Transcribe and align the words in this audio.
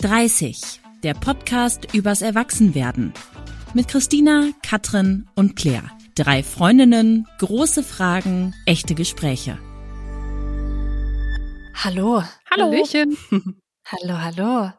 30, 0.00 0.80
der 1.02 1.14
Podcast 1.14 1.92
übers 1.92 2.22
Erwachsenwerden. 2.22 3.12
Mit 3.74 3.88
Christina, 3.88 4.50
Katrin 4.62 5.28
und 5.34 5.56
Claire. 5.56 5.90
Drei 6.14 6.44
Freundinnen, 6.44 7.26
große 7.38 7.82
Fragen, 7.82 8.54
echte 8.64 8.94
Gespräche. 8.94 9.58
Hallo. 11.74 12.22
Hallo. 12.48 12.72
Hallöchen. 12.72 13.16
hallo, 13.86 14.22
hallo. 14.22 14.72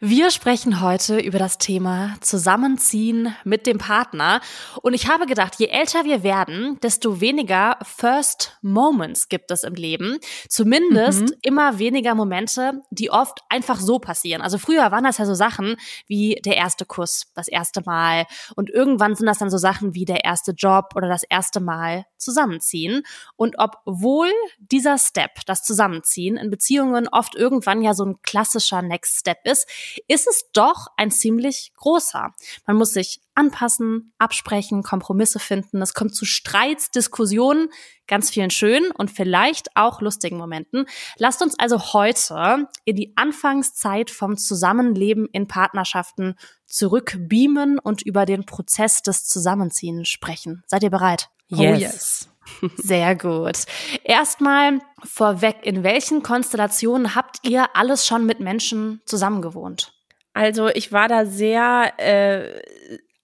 Wir 0.00 0.30
sprechen 0.30 0.82
heute 0.82 1.18
über 1.18 1.38
das 1.38 1.56
Thema 1.56 2.16
Zusammenziehen 2.20 3.34
mit 3.44 3.66
dem 3.66 3.78
Partner. 3.78 4.42
Und 4.82 4.92
ich 4.92 5.08
habe 5.08 5.24
gedacht, 5.24 5.54
je 5.56 5.68
älter 5.68 6.04
wir 6.04 6.22
werden, 6.22 6.78
desto 6.82 7.22
weniger 7.22 7.78
First 7.80 8.58
Moments 8.60 9.30
gibt 9.30 9.50
es 9.50 9.64
im 9.64 9.72
Leben. 9.72 10.18
Zumindest 10.50 11.22
mhm. 11.22 11.34
immer 11.40 11.78
weniger 11.78 12.14
Momente, 12.14 12.82
die 12.90 13.10
oft 13.10 13.40
einfach 13.48 13.80
so 13.80 13.98
passieren. 13.98 14.42
Also 14.42 14.58
früher 14.58 14.92
waren 14.92 15.04
das 15.04 15.16
ja 15.16 15.24
so 15.24 15.34
Sachen 15.34 15.76
wie 16.06 16.34
der 16.44 16.58
erste 16.58 16.84
Kuss, 16.84 17.32
das 17.34 17.48
erste 17.48 17.80
Mal. 17.86 18.26
Und 18.54 18.68
irgendwann 18.68 19.14
sind 19.14 19.24
das 19.24 19.38
dann 19.38 19.50
so 19.50 19.58
Sachen 19.58 19.94
wie 19.94 20.04
der 20.04 20.26
erste 20.26 20.52
Job 20.52 20.90
oder 20.94 21.08
das 21.08 21.22
erste 21.22 21.60
Mal 21.60 22.04
zusammenziehen. 22.18 23.02
Und 23.36 23.54
obwohl 23.58 24.30
dieser 24.58 24.98
Step, 24.98 25.46
das 25.46 25.62
Zusammenziehen, 25.62 26.36
in 26.36 26.50
Beziehungen 26.50 27.08
oft 27.08 27.34
irgendwann 27.34 27.80
ja 27.80 27.94
so 27.94 28.04
ein 28.04 28.20
klassischer 28.20 28.82
Next 28.82 29.20
Step 29.20 29.38
ist, 29.44 29.66
ist 30.08 30.26
es 30.26 30.50
doch 30.52 30.88
ein 30.96 31.10
ziemlich 31.10 31.72
großer. 31.76 32.34
Man 32.66 32.76
muss 32.76 32.92
sich 32.92 33.20
anpassen, 33.34 34.12
absprechen, 34.18 34.82
Kompromisse 34.82 35.38
finden. 35.38 35.82
Es 35.82 35.94
kommt 35.94 36.14
zu 36.14 36.24
Streits, 36.24 36.90
Diskussionen, 36.90 37.68
ganz 38.06 38.30
vielen 38.30 38.50
schönen 38.50 38.90
und 38.90 39.10
vielleicht 39.10 39.76
auch 39.76 40.00
lustigen 40.00 40.38
Momenten. 40.38 40.86
Lasst 41.18 41.42
uns 41.42 41.58
also 41.58 41.92
heute 41.92 42.68
in 42.84 42.96
die 42.96 43.12
Anfangszeit 43.16 44.10
vom 44.10 44.36
Zusammenleben 44.36 45.28
in 45.32 45.48
Partnerschaften 45.48 46.36
zurückbeamen 46.66 47.78
und 47.78 48.02
über 48.02 48.26
den 48.26 48.46
Prozess 48.46 49.02
des 49.02 49.26
Zusammenziehens 49.26 50.08
sprechen. 50.08 50.64
Seid 50.66 50.82
ihr 50.82 50.90
bereit? 50.90 51.28
Yes. 51.48 51.60
Oh 51.60 51.78
yes. 51.78 52.28
Sehr 52.76 53.14
gut. 53.16 53.64
Erstmal 54.04 54.80
vorweg, 55.04 55.56
in 55.62 55.82
welchen 55.82 56.22
Konstellationen 56.22 57.14
habt 57.14 57.38
ihr 57.42 57.66
alles 57.74 58.06
schon 58.06 58.26
mit 58.26 58.40
Menschen 58.40 59.00
zusammengewohnt? 59.04 59.92
Also 60.32 60.68
ich 60.68 60.92
war 60.92 61.08
da 61.08 61.24
sehr 61.24 61.92
äh, 61.98 62.60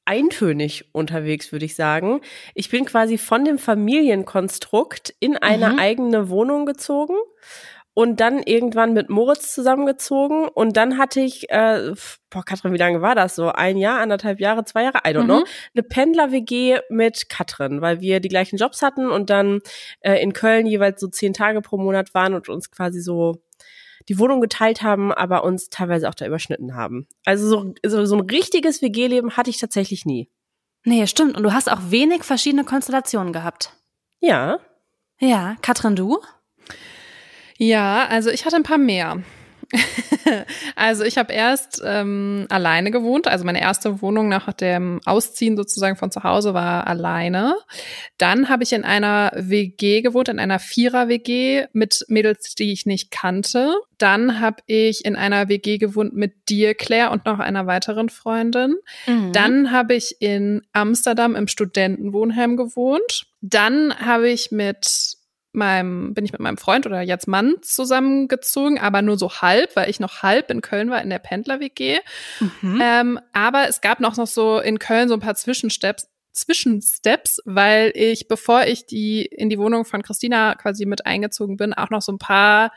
eintönig 0.04 0.88
unterwegs, 0.92 1.52
würde 1.52 1.66
ich 1.66 1.74
sagen. 1.74 2.20
Ich 2.54 2.70
bin 2.70 2.84
quasi 2.84 3.18
von 3.18 3.44
dem 3.44 3.58
Familienkonstrukt 3.58 5.14
in 5.20 5.36
eine 5.36 5.70
mhm. 5.74 5.78
eigene 5.78 6.28
Wohnung 6.28 6.66
gezogen 6.66 7.16
und 7.94 8.20
dann 8.20 8.42
irgendwann 8.42 8.94
mit 8.94 9.10
Moritz 9.10 9.54
zusammengezogen 9.54 10.48
und 10.48 10.76
dann 10.76 10.98
hatte 10.98 11.20
ich, 11.20 11.50
äh, 11.50 11.92
boah, 12.30 12.44
Katrin, 12.44 12.72
wie 12.72 12.78
lange 12.78 13.02
war 13.02 13.14
das 13.14 13.34
so? 13.34 13.48
Ein 13.48 13.76
Jahr, 13.76 14.00
anderthalb 14.00 14.40
Jahre, 14.40 14.64
zwei 14.64 14.84
Jahre, 14.84 14.98
I 15.06 15.10
don't 15.10 15.22
mhm. 15.22 15.26
know, 15.26 15.44
eine 15.74 15.82
Pendler-WG 15.82 16.80
mit 16.88 17.28
Katrin, 17.28 17.80
weil 17.80 18.00
wir 18.00 18.20
die 18.20 18.28
gleichen 18.28 18.56
Jobs 18.56 18.82
hatten 18.82 19.10
und 19.10 19.28
dann 19.28 19.60
äh, 20.00 20.22
in 20.22 20.32
Köln 20.32 20.66
jeweils 20.66 21.00
so 21.00 21.08
zehn 21.08 21.34
Tage 21.34 21.60
pro 21.60 21.76
Monat 21.76 22.14
waren 22.14 22.34
und 22.34 22.48
uns 22.48 22.70
quasi 22.70 23.00
so 23.00 23.42
die 24.08 24.18
Wohnung 24.18 24.40
geteilt 24.40 24.82
haben, 24.82 25.12
aber 25.12 25.44
uns 25.44 25.68
teilweise 25.68 26.08
auch 26.08 26.14
da 26.14 26.26
überschnitten 26.26 26.74
haben. 26.74 27.06
Also 27.24 27.48
so, 27.48 27.74
so, 27.86 28.04
so 28.04 28.16
ein 28.16 28.28
richtiges 28.28 28.82
WG-Leben 28.82 29.36
hatte 29.36 29.50
ich 29.50 29.58
tatsächlich 29.58 30.04
nie. 30.06 30.28
Nee, 30.84 31.06
stimmt. 31.06 31.36
Und 31.36 31.44
du 31.44 31.52
hast 31.52 31.70
auch 31.70 31.78
wenig 31.90 32.24
verschiedene 32.24 32.64
Konstellationen 32.64 33.32
gehabt. 33.32 33.72
Ja. 34.20 34.58
Ja, 35.20 35.56
Katrin, 35.62 35.94
du? 35.94 36.20
Ja, 37.62 38.08
also 38.08 38.30
ich 38.30 38.44
hatte 38.44 38.56
ein 38.56 38.64
paar 38.64 38.78
mehr. 38.78 39.22
also 40.74 41.04
ich 41.04 41.16
habe 41.16 41.32
erst 41.32 41.80
ähm, 41.84 42.46
alleine 42.50 42.90
gewohnt. 42.90 43.28
Also 43.28 43.44
meine 43.44 43.60
erste 43.60 44.02
Wohnung 44.02 44.28
nach 44.28 44.52
dem 44.52 45.00
Ausziehen 45.06 45.56
sozusagen 45.56 45.94
von 45.94 46.10
zu 46.10 46.24
Hause 46.24 46.54
war 46.54 46.88
alleine. 46.88 47.54
Dann 48.18 48.48
habe 48.48 48.64
ich 48.64 48.72
in 48.72 48.84
einer 48.84 49.30
WG 49.36 50.02
gewohnt, 50.02 50.28
in 50.28 50.40
einer 50.40 50.58
Vierer-WG 50.58 51.66
mit 51.72 52.04
Mädels, 52.08 52.56
die 52.56 52.72
ich 52.72 52.84
nicht 52.84 53.12
kannte. 53.12 53.76
Dann 53.96 54.40
habe 54.40 54.56
ich 54.66 55.04
in 55.04 55.14
einer 55.14 55.48
WG 55.48 55.78
gewohnt 55.78 56.16
mit 56.16 56.48
dir, 56.48 56.74
Claire, 56.74 57.12
und 57.12 57.26
noch 57.26 57.38
einer 57.38 57.68
weiteren 57.68 58.08
Freundin. 58.08 58.74
Mhm. 59.06 59.32
Dann 59.32 59.70
habe 59.70 59.94
ich 59.94 60.16
in 60.18 60.62
Amsterdam 60.72 61.36
im 61.36 61.46
Studentenwohnheim 61.46 62.56
gewohnt. 62.56 63.26
Dann 63.40 63.94
habe 64.00 64.30
ich 64.30 64.50
mit 64.50 65.16
meinem, 65.52 66.14
bin 66.14 66.24
ich 66.24 66.32
mit 66.32 66.40
meinem 66.40 66.56
Freund 66.56 66.86
oder 66.86 67.02
jetzt 67.02 67.28
Mann 67.28 67.56
zusammengezogen, 67.62 68.78
aber 68.78 69.02
nur 69.02 69.18
so 69.18 69.30
halb, 69.30 69.76
weil 69.76 69.90
ich 69.90 70.00
noch 70.00 70.22
halb 70.22 70.50
in 70.50 70.60
Köln 70.60 70.90
war 70.90 71.02
in 71.02 71.10
der 71.10 71.18
Pendler-WG. 71.18 71.98
Mhm. 72.40 72.80
Ähm, 72.82 73.20
aber 73.32 73.68
es 73.68 73.80
gab 73.80 74.00
noch, 74.00 74.16
noch 74.16 74.26
so 74.26 74.58
in 74.58 74.78
Köln 74.78 75.08
so 75.08 75.14
ein 75.14 75.20
paar 75.20 75.34
Zwischensteps, 75.34 76.08
Zwischensteps, 76.32 77.40
weil 77.44 77.92
ich, 77.94 78.26
bevor 78.28 78.64
ich 78.64 78.86
die 78.86 79.24
in 79.24 79.50
die 79.50 79.58
Wohnung 79.58 79.84
von 79.84 80.02
Christina 80.02 80.54
quasi 80.54 80.86
mit 80.86 81.04
eingezogen 81.04 81.56
bin, 81.56 81.74
auch 81.74 81.90
noch 81.90 82.02
so 82.02 82.12
ein 82.12 82.18
paar 82.18 82.72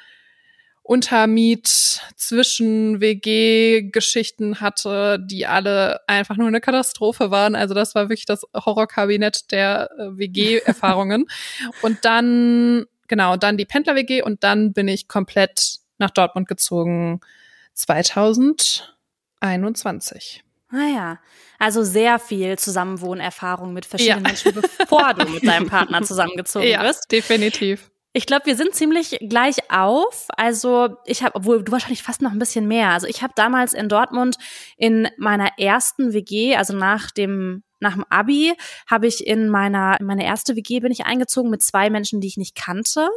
Untermiet 0.87 1.99
zwischen 2.15 3.01
WG-Geschichten 3.01 4.61
hatte, 4.61 5.17
die 5.19 5.47
alle 5.47 6.07
einfach 6.07 6.37
nur 6.37 6.47
eine 6.47 6.61
Katastrophe 6.61 7.31
waren. 7.31 7.55
Also 7.55 7.73
das 7.73 7.95
war 7.95 8.09
wirklich 8.09 8.27
das 8.27 8.43
Horrorkabinett 8.53 9.51
der 9.51 9.89
äh, 9.97 10.15
WG-Erfahrungen. 10.15 11.25
und 11.81 12.05
dann, 12.05 12.85
genau, 13.07 13.35
dann 13.35 13.57
die 13.57 13.65
Pendler-WG 13.65 14.21
und 14.21 14.43
dann 14.43 14.73
bin 14.73 14.87
ich 14.87 15.07
komplett 15.07 15.79
nach 15.97 16.11
Dortmund 16.11 16.47
gezogen 16.47 17.19
2021. 17.73 20.43
Ah 20.69 20.87
ja, 20.93 21.17
also 21.57 21.83
sehr 21.83 22.19
viel 22.19 22.59
Zusammenwohnerfahrung 22.59 23.73
mit 23.73 23.87
verschiedenen 23.87 24.23
ja. 24.23 24.29
Menschen, 24.29 24.53
bevor 24.53 25.15
du 25.15 25.25
mit 25.31 25.47
deinem 25.47 25.67
Partner 25.67 26.03
zusammengezogen 26.03 26.67
ja, 26.67 26.83
bist. 26.83 27.11
Definitiv. 27.11 27.89
Ich 28.17 28.25
glaube, 28.25 28.45
wir 28.45 28.55
sind 28.55 28.73
ziemlich 28.73 29.17
gleich 29.27 29.69
auf. 29.69 30.27
Also 30.37 30.95
ich 31.05 31.21
habe, 31.21 31.35
obwohl 31.35 31.61
du 31.61 31.73
wahrscheinlich 31.73 32.01
fast 32.01 32.21
noch 32.21 32.31
ein 32.31 32.39
bisschen 32.39 32.65
mehr. 32.65 32.91
Also 32.91 33.07
ich 33.07 33.21
habe 33.21 33.33
damals 33.35 33.73
in 33.73 33.89
Dortmund 33.89 34.37
in 34.77 35.09
meiner 35.17 35.49
ersten 35.57 36.13
WG, 36.13 36.55
also 36.55 36.73
nach 36.73 37.11
dem 37.11 37.63
nach 37.81 37.95
dem 37.95 38.05
Abi 38.09 38.53
habe 38.89 39.05
ich 39.05 39.27
in 39.27 39.49
meiner 39.49 39.99
in 39.99 40.05
meine 40.05 40.23
erste 40.25 40.55
WG 40.55 40.79
bin 40.79 40.93
ich 40.93 41.05
eingezogen 41.05 41.51
mit 41.51 41.61
zwei 41.61 41.89
Menschen, 41.89 42.21
die 42.21 42.29
ich 42.29 42.37
nicht 42.37 42.55
kannte 42.55 43.09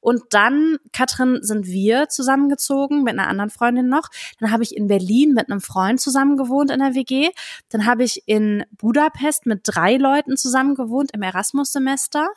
und 0.00 0.22
dann 0.30 0.78
Katrin 0.90 1.40
sind 1.42 1.66
wir 1.66 2.08
zusammengezogen 2.08 3.02
mit 3.02 3.12
einer 3.12 3.28
anderen 3.28 3.50
Freundin 3.50 3.90
noch. 3.90 4.08
Dann 4.40 4.50
habe 4.52 4.62
ich 4.62 4.74
in 4.74 4.86
Berlin 4.86 5.34
mit 5.34 5.50
einem 5.50 5.60
Freund 5.60 6.00
zusammen 6.00 6.38
gewohnt 6.38 6.70
in 6.70 6.78
der 6.78 6.94
WG. 6.94 7.28
Dann 7.68 7.84
habe 7.84 8.04
ich 8.04 8.22
in 8.24 8.64
Budapest 8.70 9.44
mit 9.44 9.60
drei 9.64 9.98
Leuten 9.98 10.38
zusammen 10.38 10.74
gewohnt 10.76 11.10
im 11.12 11.20
Erasmus 11.20 11.72
Semester 11.72 12.30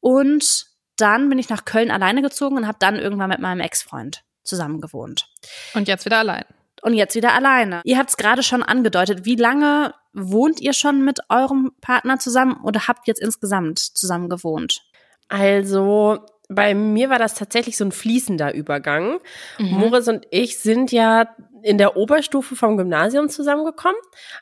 und 0.00 0.73
dann 0.96 1.28
bin 1.28 1.38
ich 1.38 1.48
nach 1.48 1.64
Köln 1.64 1.90
alleine 1.90 2.22
gezogen 2.22 2.56
und 2.56 2.66
habe 2.66 2.78
dann 2.80 2.96
irgendwann 2.96 3.30
mit 3.30 3.40
meinem 3.40 3.60
Ex-Freund 3.60 4.24
zusammen 4.42 4.80
gewohnt. 4.80 5.28
Und 5.74 5.88
jetzt 5.88 6.04
wieder 6.04 6.18
allein. 6.18 6.44
Und 6.82 6.94
jetzt 6.94 7.14
wieder 7.14 7.32
alleine. 7.32 7.80
Ihr 7.84 7.98
habt 7.98 8.10
es 8.10 8.16
gerade 8.16 8.42
schon 8.42 8.62
angedeutet. 8.62 9.24
Wie 9.24 9.36
lange 9.36 9.94
wohnt 10.12 10.60
ihr 10.60 10.74
schon 10.74 11.04
mit 11.04 11.20
eurem 11.28 11.72
Partner 11.80 12.18
zusammen 12.18 12.60
oder 12.62 12.86
habt 12.86 13.08
jetzt 13.08 13.20
insgesamt 13.20 13.78
zusammen 13.78 14.28
gewohnt? 14.28 14.82
Also 15.28 16.24
bei 16.48 16.74
mir 16.74 17.10
war 17.10 17.18
das 17.18 17.34
tatsächlich 17.34 17.76
so 17.76 17.84
ein 17.84 17.92
fließender 17.92 18.54
Übergang. 18.54 19.18
Mhm. 19.58 19.78
Moritz 19.78 20.08
und 20.08 20.26
ich 20.30 20.58
sind 20.58 20.92
ja 20.92 21.34
in 21.62 21.78
der 21.78 21.96
Oberstufe 21.96 22.56
vom 22.56 22.76
Gymnasium 22.76 23.30
zusammengekommen. 23.30 23.96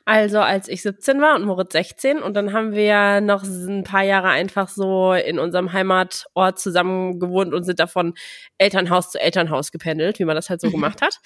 Also 0.05 0.41
als 0.41 0.67
ich 0.67 0.83
17 0.83 1.21
war 1.21 1.37
und 1.37 1.45
Moritz 1.45 1.73
16. 1.73 2.21
Und 2.21 2.35
dann 2.35 2.53
haben 2.53 2.73
wir 2.73 3.21
noch 3.21 3.45
ein 3.45 3.85
paar 3.85 4.03
Jahre 4.03 4.29
einfach 4.29 4.69
so 4.69 5.13
in 5.13 5.39
unserem 5.39 5.73
Heimatort 5.73 6.59
zusammen 6.59 7.21
gewohnt 7.21 7.55
und 7.55 7.63
sind 7.63 7.79
davon 7.79 8.15
Elternhaus 8.59 9.13
zu 9.13 9.21
Elternhaus 9.21 9.71
gependelt, 9.71 10.19
wie 10.19 10.25
man 10.25 10.35
das 10.35 10.51
halt 10.51 10.61
so 10.61 10.67
mhm. 10.67 10.73
gemacht 10.73 11.01
hat. 11.01 11.21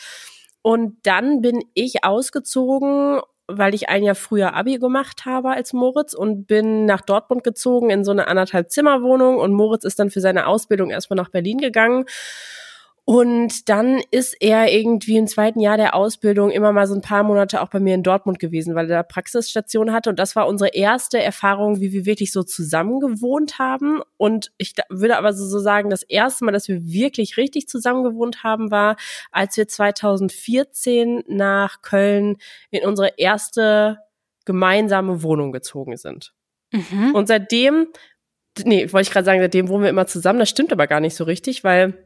Und 0.61 0.99
dann 1.05 1.41
bin 1.41 1.63
ich 1.75 2.05
ausgezogen 2.05 3.21
weil 3.49 3.75
ich 3.75 3.89
ein 3.89 4.03
Jahr 4.03 4.15
früher 4.15 4.55
Abi 4.55 4.79
gemacht 4.79 5.25
habe 5.25 5.51
als 5.51 5.73
Moritz 5.73 6.15
und 6.15 6.47
bin 6.47 6.85
nach 6.85 7.01
Dortmund 7.01 7.45
gezogen 7.45 7.91
in 7.91 8.05
so 8.05 8.11
eine 8.11 8.29
anderthalb 8.29 8.71
Zimmerwohnung 8.71 9.39
und 9.39 9.53
Moritz 9.53 9.85
ist 9.85 9.99
dann 9.99 10.11
für 10.11 10.21
seine 10.21 10.47
Ausbildung 10.47 10.91
erstmal 10.91 11.17
nach 11.17 11.31
Berlin 11.31 11.59
gegangen 11.59 12.07
und 13.09 13.69
dann 13.69 14.03
ist 14.11 14.35
er 14.41 14.73
irgendwie 14.73 15.17
im 15.17 15.29
zweiten 15.29 15.61
Jahr 15.61 15.77
der 15.77 15.95
Ausbildung 15.95 16.51
immer 16.51 16.73
mal 16.73 16.89
so 16.89 16.95
ein 16.97 17.03
paar 17.03 17.23
Monate 17.23 17.63
auch 17.63 17.69
bei 17.69 17.79
mir 17.79 17.95
in 17.95 18.03
Dortmund 18.03 18.41
gewesen, 18.41 18.75
weil 18.75 18.91
er 18.91 18.97
da 18.97 19.03
Praxisstation 19.05 19.93
hatte. 19.93 20.11
Und 20.11 20.19
das 20.19 20.35
war 20.35 20.49
unsere 20.49 20.75
erste 20.75 21.23
Erfahrung, 21.23 21.81
wie 21.81 21.93
wir 21.93 22.05
wirklich 22.05 22.33
so 22.33 22.43
zusammen 22.43 22.99
gewohnt 22.99 23.61
haben. 23.61 24.03
Und 24.17 24.51
ich 24.59 24.75
würde 24.91 25.19
aber 25.19 25.33
so 25.33 25.61
sagen, 25.61 25.89
das 25.89 26.03
erste 26.03 26.45
Mal, 26.45 26.51
dass 26.51 26.67
wir 26.67 26.85
wirklich 26.85 27.37
richtig 27.37 27.69
zusammen 27.69 28.03
gewohnt 28.03 28.43
haben, 28.43 28.73
war, 28.73 28.97
als 29.31 29.57
wir 29.57 29.69
2014 29.69 31.23
nach 31.29 31.83
Köln 31.83 32.39
in 32.73 32.85
unsere 32.85 33.13
erste 33.19 33.99
gemeinsame 34.47 35.23
Wohnung 35.23 35.53
gezogen 35.53 35.97
sind. 35.97 36.35
Mhm. 36.73 37.15
Und 37.15 37.29
seitdem, 37.29 37.87
nee, 38.65 38.93
wollte 38.93 39.07
ich 39.07 39.13
gerade 39.13 39.27
sagen, 39.27 39.41
seitdem 39.41 39.69
wohnen 39.69 39.85
wir 39.85 39.91
immer 39.91 40.09
zusammen. 40.09 40.41
Das 40.41 40.51
stimmt 40.51 40.73
aber 40.73 40.89
gar 40.89 40.99
nicht 40.99 41.15
so 41.15 41.23
richtig, 41.23 41.63
weil 41.63 42.06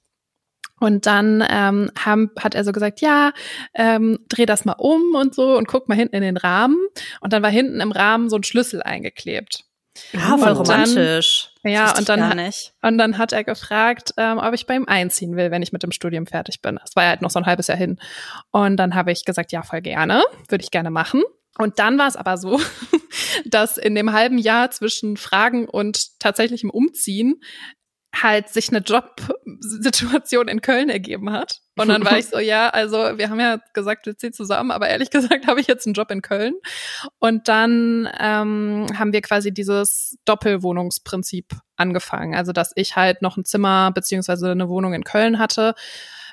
und 0.79 1.05
dann 1.05 1.45
ähm, 1.49 1.91
haben, 1.97 2.31
hat 2.39 2.55
er 2.55 2.63
so 2.63 2.71
gesagt, 2.71 3.01
ja, 3.01 3.31
ähm, 3.73 4.19
dreh 4.29 4.45
das 4.45 4.65
mal 4.65 4.75
um 4.77 5.15
und 5.15 5.35
so 5.35 5.57
und 5.57 5.67
guck 5.67 5.89
mal 5.89 5.95
hinten 5.95 6.15
in 6.15 6.21
den 6.21 6.37
Rahmen. 6.37 6.77
Und 7.21 7.33
dann 7.33 7.43
war 7.43 7.49
hinten 7.49 7.81
im 7.81 7.91
Rahmen 7.91 8.29
so 8.29 8.37
ein 8.37 8.43
Schlüssel 8.43 8.81
eingeklebt. 8.81 9.65
Ja, 10.13 10.37
voll 10.37 10.53
romantisch. 10.53 11.49
Dann, 11.63 11.71
ja, 11.73 11.97
und 11.97 12.07
dann, 12.07 12.39
und 12.81 12.97
dann 12.97 13.17
hat 13.17 13.33
er 13.33 13.43
gefragt, 13.43 14.13
ähm, 14.17 14.37
ob 14.37 14.53
ich 14.53 14.65
bei 14.65 14.75
ihm 14.75 14.85
einziehen 14.85 15.35
will, 15.35 15.51
wenn 15.51 15.61
ich 15.61 15.73
mit 15.73 15.83
dem 15.83 15.91
Studium 15.91 16.25
fertig 16.25 16.61
bin. 16.61 16.79
Das 16.81 16.95
war 16.95 17.03
ja 17.03 17.09
halt 17.09 17.21
noch 17.21 17.31
so 17.31 17.39
ein 17.39 17.45
halbes 17.45 17.67
Jahr 17.67 17.77
hin. 17.77 17.99
Und 18.51 18.77
dann 18.77 18.95
habe 18.95 19.11
ich 19.11 19.25
gesagt, 19.25 19.51
ja, 19.51 19.61
voll 19.63 19.81
gerne, 19.81 20.23
würde 20.47 20.63
ich 20.63 20.71
gerne 20.71 20.91
machen. 20.91 21.23
Und 21.59 21.77
dann 21.77 21.97
war 21.97 22.07
es 22.07 22.15
aber 22.15 22.37
so, 22.37 22.59
dass 23.45 23.77
in 23.77 23.93
dem 23.93 24.13
halben 24.13 24.37
Jahr 24.37 24.71
zwischen 24.71 25.17
Fragen 25.17 25.67
und 25.67 26.17
tatsächlichem 26.19 26.69
Umziehen 26.69 27.41
halt 28.15 28.49
sich 28.49 28.69
eine 28.69 28.79
Jobsituation 28.79 30.47
in 30.47 30.61
Köln 30.61 30.89
ergeben 30.89 31.31
hat. 31.31 31.59
Und 31.75 31.89
dann 31.89 32.03
war 32.03 32.17
ich 32.17 32.27
so, 32.27 32.39
ja, 32.39 32.69
also 32.69 32.97
wir 33.17 33.29
haben 33.29 33.39
ja 33.39 33.59
gesagt, 33.73 34.05
wir 34.05 34.17
ziehen 34.17 34.33
zusammen, 34.33 34.71
aber 34.71 34.87
ehrlich 34.87 35.09
gesagt 35.11 35.47
habe 35.47 35.59
ich 35.59 35.67
jetzt 35.67 35.85
einen 35.85 35.93
Job 35.93 36.09
in 36.11 36.21
Köln. 36.21 36.55
Und 37.19 37.49
dann 37.49 38.09
ähm, 38.19 38.87
haben 38.97 39.13
wir 39.13 39.21
quasi 39.21 39.53
dieses 39.53 40.17
Doppelwohnungsprinzip 40.25 41.55
angefangen. 41.75 42.35
Also 42.35 42.53
dass 42.53 42.71
ich 42.75 42.95
halt 42.95 43.21
noch 43.21 43.35
ein 43.35 43.45
Zimmer 43.45 43.91
beziehungsweise 43.91 44.51
eine 44.51 44.69
Wohnung 44.69 44.93
in 44.93 45.03
Köln 45.03 45.39
hatte 45.39 45.75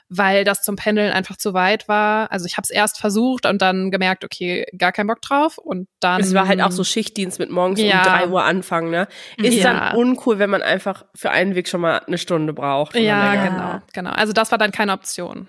weil 0.09 0.45
das 0.45 0.63
zum 0.63 0.77
Pendeln 0.77 1.13
einfach 1.13 1.37
zu 1.37 1.55
weit 1.55 1.89
war. 1.89 2.31
Also 2.31 2.47
ich 2.47 2.57
habe 2.57 2.63
es 2.65 2.71
erst 2.71 2.99
versucht 2.99 3.47
und 3.47 3.61
dann 3.61 3.91
gemerkt, 3.91 4.25
okay, 4.25 4.67
gar 4.77 4.93
keinen 4.93 5.09
Bock 5.09 5.21
drauf. 5.21 5.59
Und 5.59 5.89
dann. 6.01 6.21
Es 6.21 6.35
war 6.35 6.47
halt 6.47 6.61
auch 6.61 6.71
so 6.71 6.85
Schichtdienst 6.85 7.39
mit 7.39 7.51
morgens 7.51 7.81
ja. 7.81 7.99
um 7.99 8.05
drei 8.05 8.29
Uhr 8.29 8.45
anfangen, 8.45 8.91
ne? 8.91 9.09
Ist 9.37 9.55
ja. 9.55 9.73
dann 9.73 9.97
uncool, 9.97 10.39
wenn 10.39 10.51
man 10.51 10.63
einfach 10.63 11.05
für 11.15 11.31
einen 11.31 11.55
Weg 11.55 11.69
schon 11.69 11.81
mal 11.81 11.99
eine 12.07 12.19
Stunde 12.19 12.53
braucht. 12.53 12.95
Ja, 12.95 13.49
genau, 13.49 13.83
genau. 13.93 14.11
Also 14.11 14.33
das 14.33 14.51
war 14.51 14.59
dann 14.59 14.73
keine 14.73 14.93
Option. 14.93 15.49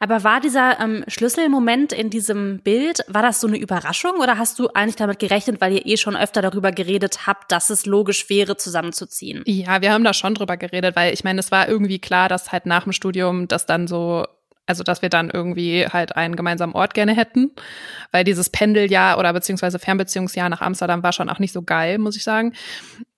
Aber 0.00 0.24
war 0.24 0.40
dieser 0.40 0.80
ähm, 0.80 1.04
Schlüsselmoment 1.08 1.92
in 1.92 2.08
diesem 2.08 2.60
Bild, 2.60 3.04
war 3.06 3.20
das 3.20 3.40
so 3.40 3.46
eine 3.46 3.58
Überraschung 3.58 4.12
oder 4.20 4.38
hast 4.38 4.58
du 4.58 4.68
eigentlich 4.68 4.96
damit 4.96 5.18
gerechnet, 5.18 5.60
weil 5.60 5.74
ihr 5.74 5.86
eh 5.86 5.98
schon 5.98 6.16
öfter 6.16 6.40
darüber 6.40 6.72
geredet 6.72 7.26
habt, 7.26 7.52
dass 7.52 7.68
es 7.68 7.84
logisch 7.84 8.30
wäre, 8.30 8.56
zusammenzuziehen? 8.56 9.42
Ja, 9.46 9.82
wir 9.82 9.92
haben 9.92 10.02
da 10.02 10.14
schon 10.14 10.34
drüber 10.34 10.56
geredet, 10.56 10.96
weil 10.96 11.12
ich 11.12 11.22
meine, 11.22 11.40
es 11.40 11.52
war 11.52 11.68
irgendwie 11.68 11.98
klar, 11.98 12.30
dass 12.30 12.50
halt 12.50 12.64
nach 12.64 12.84
dem 12.84 12.92
Studium 12.92 13.46
das 13.46 13.66
dann 13.66 13.86
so 13.86 14.26
also, 14.70 14.84
dass 14.84 15.02
wir 15.02 15.08
dann 15.08 15.30
irgendwie 15.30 15.84
halt 15.84 16.14
einen 16.14 16.36
gemeinsamen 16.36 16.76
Ort 16.76 16.94
gerne 16.94 17.12
hätten, 17.12 17.50
weil 18.12 18.22
dieses 18.22 18.50
Pendeljahr 18.50 19.18
oder 19.18 19.32
beziehungsweise 19.32 19.80
Fernbeziehungsjahr 19.80 20.48
nach 20.48 20.60
Amsterdam 20.60 21.02
war 21.02 21.12
schon 21.12 21.28
auch 21.28 21.40
nicht 21.40 21.50
so 21.50 21.62
geil, 21.62 21.98
muss 21.98 22.14
ich 22.14 22.22
sagen. 22.22 22.52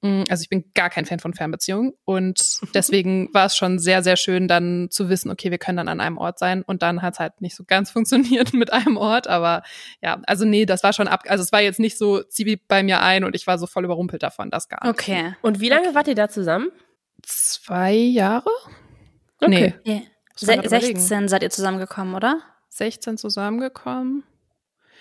Mm, 0.00 0.22
also 0.30 0.40
ich 0.40 0.48
bin 0.48 0.64
gar 0.72 0.88
kein 0.88 1.04
Fan 1.04 1.18
von 1.18 1.34
Fernbeziehungen 1.34 1.92
und 2.06 2.40
deswegen 2.74 3.28
war 3.34 3.44
es 3.44 3.54
schon 3.54 3.78
sehr, 3.78 4.02
sehr 4.02 4.16
schön 4.16 4.48
dann 4.48 4.88
zu 4.90 5.10
wissen, 5.10 5.30
okay, 5.30 5.50
wir 5.50 5.58
können 5.58 5.76
dann 5.76 5.88
an 5.88 6.00
einem 6.00 6.16
Ort 6.16 6.38
sein 6.38 6.62
und 6.62 6.80
dann 6.80 7.02
hat 7.02 7.12
es 7.12 7.20
halt 7.20 7.42
nicht 7.42 7.54
so 7.54 7.64
ganz 7.66 7.90
funktioniert 7.92 8.54
mit 8.54 8.72
einem 8.72 8.96
Ort, 8.96 9.28
aber 9.28 9.62
ja, 10.00 10.22
also 10.26 10.46
nee, 10.46 10.64
das 10.64 10.82
war 10.82 10.94
schon 10.94 11.06
ab, 11.06 11.24
also 11.28 11.44
es 11.44 11.52
war 11.52 11.60
jetzt 11.60 11.80
nicht 11.80 11.98
so, 11.98 12.22
zieh 12.22 12.56
bei 12.66 12.82
mir 12.82 13.02
ein 13.02 13.24
und 13.24 13.36
ich 13.36 13.46
war 13.46 13.58
so 13.58 13.66
voll 13.66 13.84
überrumpelt 13.84 14.22
davon, 14.22 14.50
das 14.50 14.70
gar 14.70 14.86
nicht. 14.86 14.98
Okay. 14.98 15.34
Und 15.42 15.60
wie 15.60 15.68
lange 15.68 15.88
okay. 15.88 15.94
wart 15.94 16.08
ihr 16.08 16.14
da 16.14 16.30
zusammen? 16.30 16.70
Zwei 17.20 17.92
Jahre? 17.92 18.48
Okay. 19.38 19.74
Nee. 19.84 19.92
Yeah. 19.92 20.02
16 20.36 21.28
seid 21.28 21.42
ihr 21.42 21.50
zusammengekommen, 21.50 22.14
oder? 22.14 22.40
16 22.70 23.18
zusammengekommen. 23.18 24.24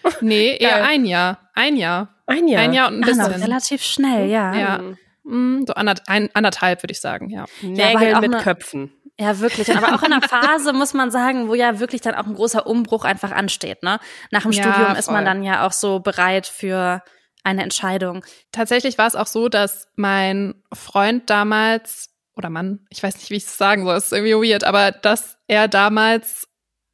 Nee, 0.22 0.58
eher 0.58 0.84
ein 0.84 1.06
Jahr. 1.06 1.50
Ein 1.54 1.78
Jahr. 1.78 2.10
Ein 2.26 2.48
Jahr. 2.48 2.62
Ein 2.62 2.74
Jahr 2.74 2.88
und 2.88 2.96
ein 2.96 3.02
bisschen. 3.02 3.22
Ah, 3.22 3.28
relativ 3.28 3.84
schnell, 3.84 4.30
ja. 4.30 4.56
Ja. 4.56 4.82
Mm, 5.24 5.66
so 5.68 5.74
anderth 5.74 6.02
ein, 6.08 6.30
anderthalb, 6.34 6.82
würde 6.82 6.92
ich 6.92 7.00
sagen, 7.00 7.30
ja. 7.30 7.46
Nägel 7.62 7.78
ja, 7.78 8.00
halt 8.00 8.22
mit 8.22 8.34
eine, 8.34 8.44
Köpfen. 8.44 8.92
Ja, 9.20 9.40
wirklich. 9.40 9.76
Aber 9.76 9.94
auch 9.94 10.04
in 10.04 10.12
einer 10.12 10.22
Phase, 10.28 10.74
muss 10.74 10.94
man 10.94 11.12
sagen, 11.12 11.48
wo 11.48 11.54
ja 11.54 11.80
wirklich 11.80 12.02
dann 12.02 12.16
auch 12.16 12.26
ein 12.26 12.34
großer 12.34 12.66
Umbruch 12.66 13.06
einfach 13.06 13.32
ansteht, 13.32 13.84
ne? 13.84 14.00
Nach 14.32 14.42
dem 14.42 14.52
ja, 14.52 14.64
Studium 14.64 14.88
voll. 14.88 14.98
ist 14.98 15.12
man 15.12 15.26
dann 15.26 15.44
ja 15.44 15.68
auch 15.68 15.72
so 15.72 16.00
bereit 16.00 16.48
für 16.48 17.04
eine 17.44 17.64
Entscheidung. 17.64 18.26
Tatsächlich 18.52 18.98
war 18.98 19.08
es 19.08 19.16
auch 19.16 19.28
so, 19.28 19.50
dass 19.50 19.88
mein 19.96 20.56
Freund 20.74 21.30
damals 21.30 22.11
oder 22.36 22.50
Mann, 22.50 22.86
ich 22.90 23.04
weiß 23.04 23.16
nicht, 23.16 23.30
wie 23.30 23.36
ich 23.36 23.46
es 23.46 23.58
sagen 23.58 23.84
soll, 23.86 23.96
es 23.96 24.06
ist 24.06 24.14
irgendwie 24.14 24.52
weird, 24.52 24.64
aber 24.64 24.92
dass 24.92 25.38
er 25.48 25.68
damals 25.68 26.48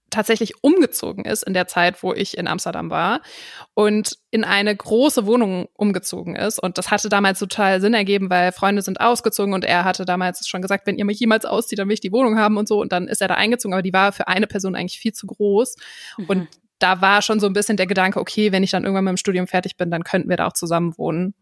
tatsächlich 0.09 0.63
umgezogen 0.63 1.25
ist 1.25 1.43
in 1.43 1.53
der 1.53 1.67
Zeit, 1.67 2.01
wo 2.01 2.13
ich 2.13 2.37
in 2.37 2.47
Amsterdam 2.47 2.89
war 2.89 3.21
und 3.73 4.17
in 4.31 4.43
eine 4.43 4.75
große 4.75 5.25
Wohnung 5.25 5.67
umgezogen 5.73 6.35
ist. 6.35 6.59
Und 6.59 6.77
das 6.77 6.91
hatte 6.91 7.09
damals 7.09 7.39
total 7.39 7.81
Sinn 7.81 7.93
ergeben, 7.93 8.29
weil 8.29 8.51
Freunde 8.51 8.81
sind 8.81 9.01
ausgezogen 9.01 9.53
und 9.53 9.65
er 9.65 9.83
hatte 9.83 10.05
damals 10.05 10.47
schon 10.47 10.61
gesagt, 10.61 10.87
wenn 10.87 10.97
ihr 10.97 11.05
mich 11.05 11.19
jemals 11.19 11.45
auszieht, 11.45 11.79
dann 11.79 11.87
will 11.87 11.95
ich 11.95 11.99
die 11.99 12.11
Wohnung 12.11 12.37
haben 12.37 12.57
und 12.57 12.67
so. 12.67 12.79
Und 12.79 12.91
dann 12.91 13.07
ist 13.07 13.21
er 13.21 13.27
da 13.27 13.35
eingezogen, 13.35 13.73
aber 13.73 13.81
die 13.81 13.93
war 13.93 14.13
für 14.13 14.27
eine 14.27 14.47
Person 14.47 14.75
eigentlich 14.75 14.99
viel 14.99 15.13
zu 15.13 15.27
groß. 15.27 15.75
Mhm. 16.17 16.25
Und 16.25 16.47
da 16.79 17.01
war 17.01 17.21
schon 17.21 17.39
so 17.39 17.47
ein 17.47 17.53
bisschen 17.53 17.75
der 17.75 17.87
Gedanke, 17.87 18.19
okay, 18.19 18.51
wenn 18.51 18.63
ich 18.63 18.71
dann 18.71 18.83
irgendwann 18.83 19.05
mit 19.05 19.13
dem 19.13 19.17
Studium 19.17 19.47
fertig 19.47 19.77
bin, 19.77 19.91
dann 19.91 20.03
könnten 20.03 20.29
wir 20.29 20.37
da 20.37 20.47
auch 20.47 20.53
zusammen 20.53 20.97
wohnen 20.97 21.33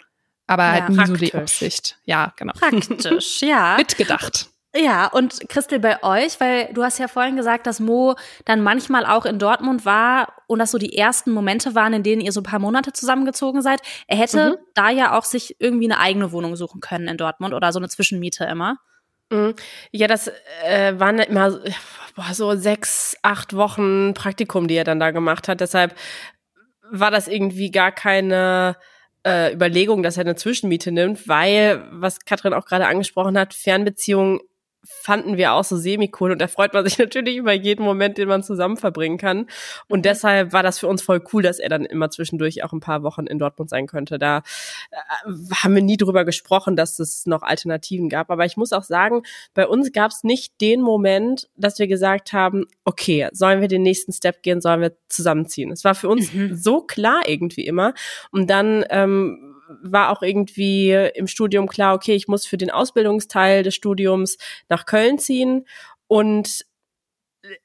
aber 0.47 0.63
ja, 0.63 0.71
halt 0.71 0.89
nie 0.89 0.95
praktisch. 0.95 1.19
so 1.19 1.25
die 1.25 1.33
Absicht. 1.33 1.97
Ja, 2.05 2.33
genau. 2.35 2.53
Praktisch, 2.53 3.41
ja. 3.41 3.75
Mitgedacht. 3.77 4.49
Ja, 4.77 5.07
und 5.07 5.47
Christel, 5.47 5.79
bei 5.79 6.03
euch, 6.03 6.39
weil 6.41 6.69
du 6.73 6.83
hast 6.83 6.99
ja 6.99 7.07
vorhin 7.07 7.37
gesagt, 7.37 7.65
dass 7.65 7.79
Mo 7.79 8.15
dann 8.43 8.61
manchmal 8.61 9.05
auch 9.05 9.25
in 9.25 9.39
Dortmund 9.39 9.85
war 9.85 10.33
und 10.47 10.59
das 10.59 10.71
so 10.71 10.77
die 10.77 10.97
ersten 10.97 11.31
Momente 11.31 11.75
waren, 11.75 11.93
in 11.93 12.03
denen 12.03 12.21
ihr 12.21 12.33
so 12.33 12.41
ein 12.41 12.45
paar 12.45 12.59
Monate 12.59 12.91
zusammengezogen 12.91 13.61
seid. 13.61 13.79
Er 14.07 14.17
hätte 14.17 14.49
mhm. 14.51 14.65
da 14.73 14.89
ja 14.89 15.17
auch 15.17 15.23
sich 15.23 15.55
irgendwie 15.59 15.89
eine 15.89 16.01
eigene 16.01 16.33
Wohnung 16.33 16.57
suchen 16.57 16.81
können 16.81 17.07
in 17.07 17.15
Dortmund 17.15 17.53
oder 17.53 17.71
so 17.71 17.79
eine 17.79 17.87
Zwischenmiete 17.87 18.43
immer. 18.43 18.77
Mhm. 19.29 19.55
Ja, 19.91 20.07
das 20.07 20.29
äh, 20.65 20.99
waren 20.99 21.19
immer 21.19 21.57
boah, 22.15 22.33
so 22.33 22.55
sechs, 22.55 23.15
acht 23.21 23.55
Wochen 23.55 24.13
Praktikum, 24.13 24.67
die 24.67 24.75
er 24.75 24.83
dann 24.83 24.99
da 24.99 25.11
gemacht 25.11 25.47
hat. 25.47 25.61
Deshalb 25.61 25.95
war 26.91 27.11
das 27.11 27.29
irgendwie 27.29 27.71
gar 27.71 27.93
keine 27.93 28.75
äh, 29.25 29.53
Überlegung, 29.53 30.03
dass 30.03 30.17
er 30.17 30.21
eine 30.21 30.35
Zwischenmiete 30.35 30.91
nimmt, 30.91 31.27
weil, 31.27 31.83
was 31.91 32.19
Katrin 32.25 32.53
auch 32.53 32.65
gerade 32.65 32.87
angesprochen 32.87 33.37
hat, 33.37 33.53
Fernbeziehungen 33.53 34.39
fanden 34.85 35.37
wir 35.37 35.53
auch 35.53 35.63
so 35.63 35.77
semi-cool 35.77 36.31
und 36.31 36.39
da 36.39 36.47
freut 36.47 36.73
man 36.73 36.85
sich 36.85 36.97
natürlich 36.99 37.37
über 37.37 37.53
jeden 37.53 37.83
Moment, 37.83 38.17
den 38.17 38.27
man 38.27 38.43
zusammen 38.43 38.77
verbringen 38.77 39.17
kann. 39.17 39.47
Und 39.87 39.99
mhm. 39.99 40.03
deshalb 40.03 40.53
war 40.53 40.63
das 40.63 40.79
für 40.79 40.87
uns 40.87 41.01
voll 41.01 41.23
cool, 41.33 41.43
dass 41.43 41.59
er 41.59 41.69
dann 41.69 41.85
immer 41.85 42.09
zwischendurch 42.09 42.63
auch 42.63 42.73
ein 42.73 42.79
paar 42.79 43.03
Wochen 43.03 43.27
in 43.27 43.39
Dortmund 43.39 43.69
sein 43.69 43.87
könnte. 43.87 44.19
Da 44.19 44.43
äh, 44.91 45.31
haben 45.55 45.75
wir 45.75 45.81
nie 45.81 45.97
drüber 45.97 46.25
gesprochen, 46.25 46.75
dass 46.75 46.99
es 46.99 47.25
noch 47.25 47.41
Alternativen 47.41 48.09
gab. 48.09 48.29
Aber 48.29 48.45
ich 48.45 48.57
muss 48.57 48.73
auch 48.73 48.83
sagen, 48.83 49.23
bei 49.53 49.67
uns 49.67 49.91
gab 49.91 50.11
es 50.11 50.23
nicht 50.23 50.59
den 50.61 50.81
Moment, 50.81 51.49
dass 51.55 51.79
wir 51.79 51.87
gesagt 51.87 52.33
haben, 52.33 52.65
okay, 52.83 53.29
sollen 53.31 53.61
wir 53.61 53.67
den 53.67 53.81
nächsten 53.81 54.13
Step 54.13 54.43
gehen, 54.43 54.61
sollen 54.61 54.81
wir 54.81 54.95
zusammenziehen. 55.09 55.71
Es 55.71 55.83
war 55.83 55.95
für 55.95 56.09
uns 56.09 56.33
mhm. 56.33 56.55
so 56.55 56.81
klar 56.81 57.21
irgendwie 57.27 57.65
immer. 57.65 57.93
Und 58.31 58.49
dann 58.49 58.85
ähm, 58.89 59.44
war 59.81 60.11
auch 60.11 60.21
irgendwie 60.21 60.91
im 60.91 61.27
Studium 61.27 61.67
klar, 61.67 61.95
okay, 61.95 62.15
ich 62.15 62.27
muss 62.27 62.45
für 62.45 62.57
den 62.57 62.71
Ausbildungsteil 62.71 63.63
des 63.63 63.75
Studiums 63.75 64.37
nach 64.69 64.85
Köln 64.85 65.17
ziehen 65.19 65.65
und 66.07 66.65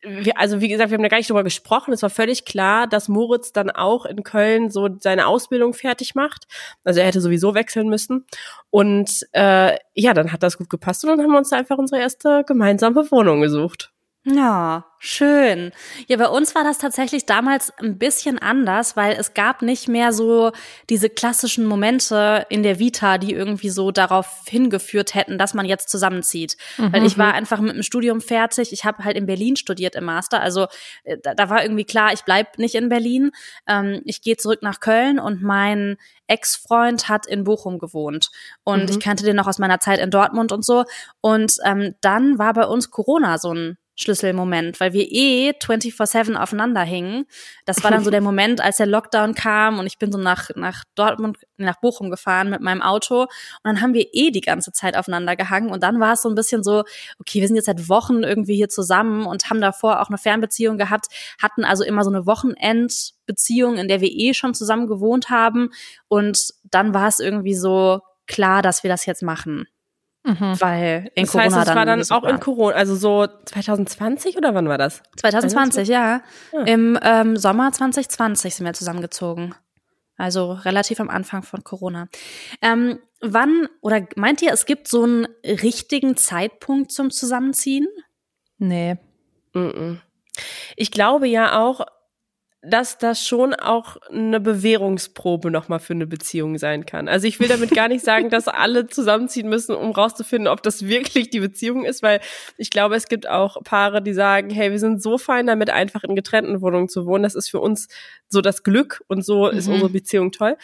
wir, 0.02 0.38
also 0.38 0.60
wie 0.60 0.68
gesagt, 0.68 0.90
wir 0.90 0.96
haben 0.96 1.02
da 1.02 1.08
gar 1.08 1.18
nicht 1.18 1.30
drüber 1.30 1.44
gesprochen. 1.44 1.92
Es 1.92 2.02
war 2.02 2.10
völlig 2.10 2.44
klar, 2.44 2.86
dass 2.86 3.08
Moritz 3.08 3.52
dann 3.52 3.70
auch 3.70 4.04
in 4.04 4.22
Köln 4.22 4.70
so 4.70 4.88
seine 5.00 5.26
Ausbildung 5.26 5.74
fertig 5.74 6.14
macht. 6.14 6.46
Also 6.84 7.00
er 7.00 7.06
hätte 7.06 7.20
sowieso 7.20 7.54
wechseln 7.54 7.88
müssen. 7.88 8.26
Und 8.70 9.26
äh, 9.32 9.76
ja, 9.94 10.14
dann 10.14 10.32
hat 10.32 10.42
das 10.42 10.58
gut 10.58 10.70
gepasst 10.70 11.04
und 11.04 11.10
dann 11.10 11.20
haben 11.20 11.30
wir 11.30 11.38
uns 11.38 11.52
einfach 11.52 11.78
unsere 11.78 12.00
erste 12.00 12.44
gemeinsame 12.46 13.10
Wohnung 13.10 13.40
gesucht. 13.40 13.92
Ja, 14.32 14.84
schön. 14.98 15.72
Ja, 16.06 16.16
bei 16.16 16.28
uns 16.28 16.54
war 16.54 16.62
das 16.62 16.78
tatsächlich 16.78 17.26
damals 17.26 17.72
ein 17.78 17.98
bisschen 17.98 18.38
anders, 18.38 18.96
weil 18.96 19.16
es 19.18 19.34
gab 19.34 19.62
nicht 19.62 19.88
mehr 19.88 20.12
so 20.12 20.52
diese 20.88 21.08
klassischen 21.08 21.64
Momente 21.64 22.46
in 22.48 22.62
der 22.62 22.78
Vita, 22.78 23.18
die 23.18 23.32
irgendwie 23.32 23.70
so 23.70 23.90
darauf 23.90 24.42
hingeführt 24.46 25.14
hätten, 25.14 25.36
dass 25.38 25.54
man 25.54 25.66
jetzt 25.66 25.88
zusammenzieht. 25.88 26.56
Mhm. 26.76 26.92
Weil 26.92 27.06
ich 27.06 27.18
war 27.18 27.34
einfach 27.34 27.60
mit 27.60 27.74
dem 27.74 27.82
Studium 27.82 28.20
fertig. 28.20 28.72
Ich 28.72 28.84
habe 28.84 29.04
halt 29.04 29.16
in 29.16 29.26
Berlin 29.26 29.56
studiert 29.56 29.96
im 29.96 30.04
Master. 30.04 30.40
Also 30.40 30.66
äh, 31.04 31.16
da, 31.20 31.34
da 31.34 31.50
war 31.50 31.62
irgendwie 31.62 31.84
klar, 31.84 32.12
ich 32.12 32.22
bleib 32.22 32.58
nicht 32.58 32.74
in 32.74 32.88
Berlin. 32.88 33.32
Ähm, 33.66 34.02
ich 34.04 34.22
gehe 34.22 34.36
zurück 34.36 34.62
nach 34.62 34.80
Köln 34.80 35.18
und 35.18 35.42
mein 35.42 35.96
Ex-Freund 36.28 37.08
hat 37.08 37.26
in 37.26 37.42
Bochum 37.42 37.78
gewohnt. 37.78 38.30
Und 38.62 38.84
mhm. 38.84 38.90
ich 38.90 39.00
kannte 39.00 39.24
den 39.24 39.36
noch 39.36 39.48
aus 39.48 39.58
meiner 39.58 39.80
Zeit 39.80 39.98
in 39.98 40.10
Dortmund 40.10 40.52
und 40.52 40.64
so. 40.64 40.84
Und 41.20 41.56
ähm, 41.64 41.96
dann 42.00 42.38
war 42.38 42.52
bei 42.52 42.66
uns 42.66 42.90
Corona 42.90 43.38
so 43.38 43.52
ein 43.52 43.76
Schlüsselmoment, 44.00 44.80
weil 44.80 44.92
wir 44.92 45.06
eh 45.10 45.50
24-7 45.50 46.34
aufeinander 46.34 46.82
hingen. 46.82 47.26
Das 47.66 47.84
war 47.84 47.90
dann 47.90 48.02
so 48.02 48.10
der 48.10 48.20
Moment, 48.22 48.60
als 48.60 48.78
der 48.78 48.86
Lockdown 48.86 49.34
kam 49.34 49.78
und 49.78 49.86
ich 49.86 49.98
bin 49.98 50.10
so 50.10 50.18
nach, 50.18 50.50
nach 50.54 50.84
Dortmund, 50.94 51.36
nach 51.58 51.80
Bochum 51.80 52.10
gefahren 52.10 52.48
mit 52.48 52.62
meinem 52.62 52.80
Auto 52.80 53.22
und 53.22 53.28
dann 53.64 53.82
haben 53.82 53.92
wir 53.92 54.06
eh 54.12 54.30
die 54.30 54.40
ganze 54.40 54.72
Zeit 54.72 54.96
aufeinander 54.96 55.36
gehangen 55.36 55.70
und 55.70 55.82
dann 55.82 56.00
war 56.00 56.14
es 56.14 56.22
so 56.22 56.30
ein 56.30 56.34
bisschen 56.34 56.62
so, 56.62 56.84
okay, 57.18 57.40
wir 57.40 57.46
sind 57.46 57.56
jetzt 57.56 57.66
seit 57.66 57.88
Wochen 57.88 58.22
irgendwie 58.22 58.56
hier 58.56 58.70
zusammen 58.70 59.26
und 59.26 59.50
haben 59.50 59.60
davor 59.60 60.00
auch 60.00 60.08
eine 60.08 60.18
Fernbeziehung 60.18 60.78
gehabt, 60.78 61.06
hatten 61.40 61.64
also 61.64 61.84
immer 61.84 62.02
so 62.02 62.10
eine 62.10 62.24
Wochenendbeziehung, 62.24 63.76
in 63.76 63.88
der 63.88 64.00
wir 64.00 64.10
eh 64.10 64.32
schon 64.32 64.54
zusammen 64.54 64.86
gewohnt 64.86 65.28
haben 65.28 65.70
und 66.08 66.54
dann 66.64 66.94
war 66.94 67.08
es 67.08 67.20
irgendwie 67.20 67.54
so 67.54 68.00
klar, 68.26 68.62
dass 68.62 68.82
wir 68.82 68.90
das 68.90 69.04
jetzt 69.04 69.22
machen. 69.22 69.66
Mhm. 70.30 70.60
Weil 70.60 71.10
in 71.14 71.24
das 71.24 71.32
Corona 71.32 71.44
heißt, 71.44 71.56
das 71.56 71.64
dann 71.66 71.76
war 71.76 71.86
dann 71.86 72.10
auch 72.10 72.24
in 72.24 72.40
Corona, 72.40 72.76
also 72.76 72.94
so 72.94 73.26
2020 73.46 74.36
oder 74.36 74.54
wann 74.54 74.68
war 74.68 74.78
das? 74.78 75.02
2020, 75.16 75.88
ja. 75.88 76.22
ja. 76.52 76.60
Im 76.62 76.98
ähm, 77.02 77.36
Sommer 77.36 77.72
2020 77.72 78.54
sind 78.54 78.66
wir 78.66 78.72
zusammengezogen. 78.72 79.54
Also 80.16 80.52
relativ 80.52 81.00
am 81.00 81.08
Anfang 81.08 81.42
von 81.42 81.64
Corona. 81.64 82.08
Ähm, 82.60 82.98
wann 83.20 83.68
oder 83.80 84.06
meint 84.16 84.42
ihr, 84.42 84.52
es 84.52 84.66
gibt 84.66 84.86
so 84.86 85.02
einen 85.02 85.26
richtigen 85.44 86.16
Zeitpunkt 86.16 86.92
zum 86.92 87.10
Zusammenziehen? 87.10 87.86
Nee. 88.58 88.98
Ich 90.76 90.90
glaube 90.90 91.26
ja 91.26 91.58
auch, 91.58 91.86
dass 92.62 92.98
das 92.98 93.26
schon 93.26 93.54
auch 93.54 93.96
eine 94.10 94.38
Bewährungsprobe 94.38 95.50
nochmal 95.50 95.80
für 95.80 95.94
eine 95.94 96.06
Beziehung 96.06 96.58
sein 96.58 96.84
kann. 96.84 97.08
Also 97.08 97.26
ich 97.26 97.40
will 97.40 97.48
damit 97.48 97.70
gar 97.74 97.88
nicht 97.88 98.04
sagen, 98.04 98.28
dass 98.28 98.48
alle 98.48 98.86
zusammenziehen 98.86 99.48
müssen, 99.48 99.74
um 99.74 99.92
rauszufinden, 99.92 100.46
ob 100.46 100.62
das 100.62 100.86
wirklich 100.86 101.30
die 101.30 101.40
Beziehung 101.40 101.86
ist, 101.86 102.02
weil 102.02 102.20
ich 102.58 102.68
glaube, 102.68 102.96
es 102.96 103.08
gibt 103.08 103.26
auch 103.26 103.62
Paare, 103.64 104.02
die 104.02 104.12
sagen, 104.12 104.50
hey, 104.50 104.70
wir 104.70 104.78
sind 104.78 105.02
so 105.02 105.16
fein 105.16 105.46
damit, 105.46 105.70
einfach 105.70 106.04
in 106.04 106.14
getrennten 106.14 106.60
Wohnungen 106.60 106.90
zu 106.90 107.06
wohnen. 107.06 107.22
Das 107.22 107.34
ist 107.34 107.48
für 107.48 107.60
uns 107.60 107.88
so 108.28 108.42
das 108.42 108.62
Glück 108.62 109.02
und 109.08 109.24
so 109.24 109.50
mhm. 109.50 109.56
ist 109.56 109.68
unsere 109.68 109.90
Beziehung 109.90 110.30
toll. 110.30 110.58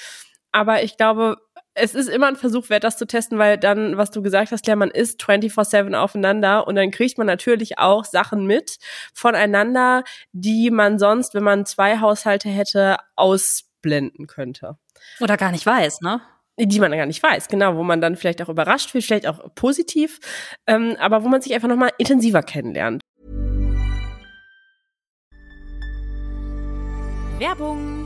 Aber 0.52 0.82
ich 0.82 0.98
glaube, 0.98 1.38
es 1.76 1.94
ist 1.94 2.08
immer 2.08 2.26
ein 2.26 2.36
Versuch 2.36 2.70
wert, 2.70 2.84
das 2.84 2.96
zu 2.96 3.06
testen, 3.06 3.38
weil 3.38 3.58
dann, 3.58 3.96
was 3.96 4.10
du 4.10 4.22
gesagt 4.22 4.50
hast, 4.50 4.66
ja, 4.66 4.74
man 4.76 4.90
ist 4.90 5.20
24-7 5.20 5.94
aufeinander 5.94 6.66
und 6.66 6.74
dann 6.74 6.90
kriegt 6.90 7.18
man 7.18 7.26
natürlich 7.26 7.78
auch 7.78 8.04
Sachen 8.04 8.46
mit 8.46 8.78
voneinander, 9.12 10.02
die 10.32 10.70
man 10.70 10.98
sonst, 10.98 11.34
wenn 11.34 11.44
man 11.44 11.66
zwei 11.66 12.00
Haushalte 12.00 12.48
hätte, 12.48 12.96
ausblenden 13.14 14.26
könnte. 14.26 14.78
Oder 15.20 15.36
gar 15.36 15.52
nicht 15.52 15.66
weiß, 15.66 16.00
ne? 16.00 16.20
die 16.58 16.80
man 16.80 16.90
gar 16.90 17.04
nicht 17.04 17.22
weiß, 17.22 17.48
genau, 17.48 17.76
wo 17.76 17.82
man 17.82 18.00
dann 18.00 18.16
vielleicht 18.16 18.40
auch 18.40 18.48
überrascht 18.48 18.94
wird, 18.94 19.04
vielleicht 19.04 19.26
auch 19.26 19.54
positiv, 19.54 20.20
ähm, 20.66 20.96
aber 20.98 21.22
wo 21.22 21.28
man 21.28 21.42
sich 21.42 21.52
einfach 21.52 21.68
nochmal 21.68 21.90
intensiver 21.98 22.42
kennenlernt. 22.42 23.02
Werbung 27.38 28.05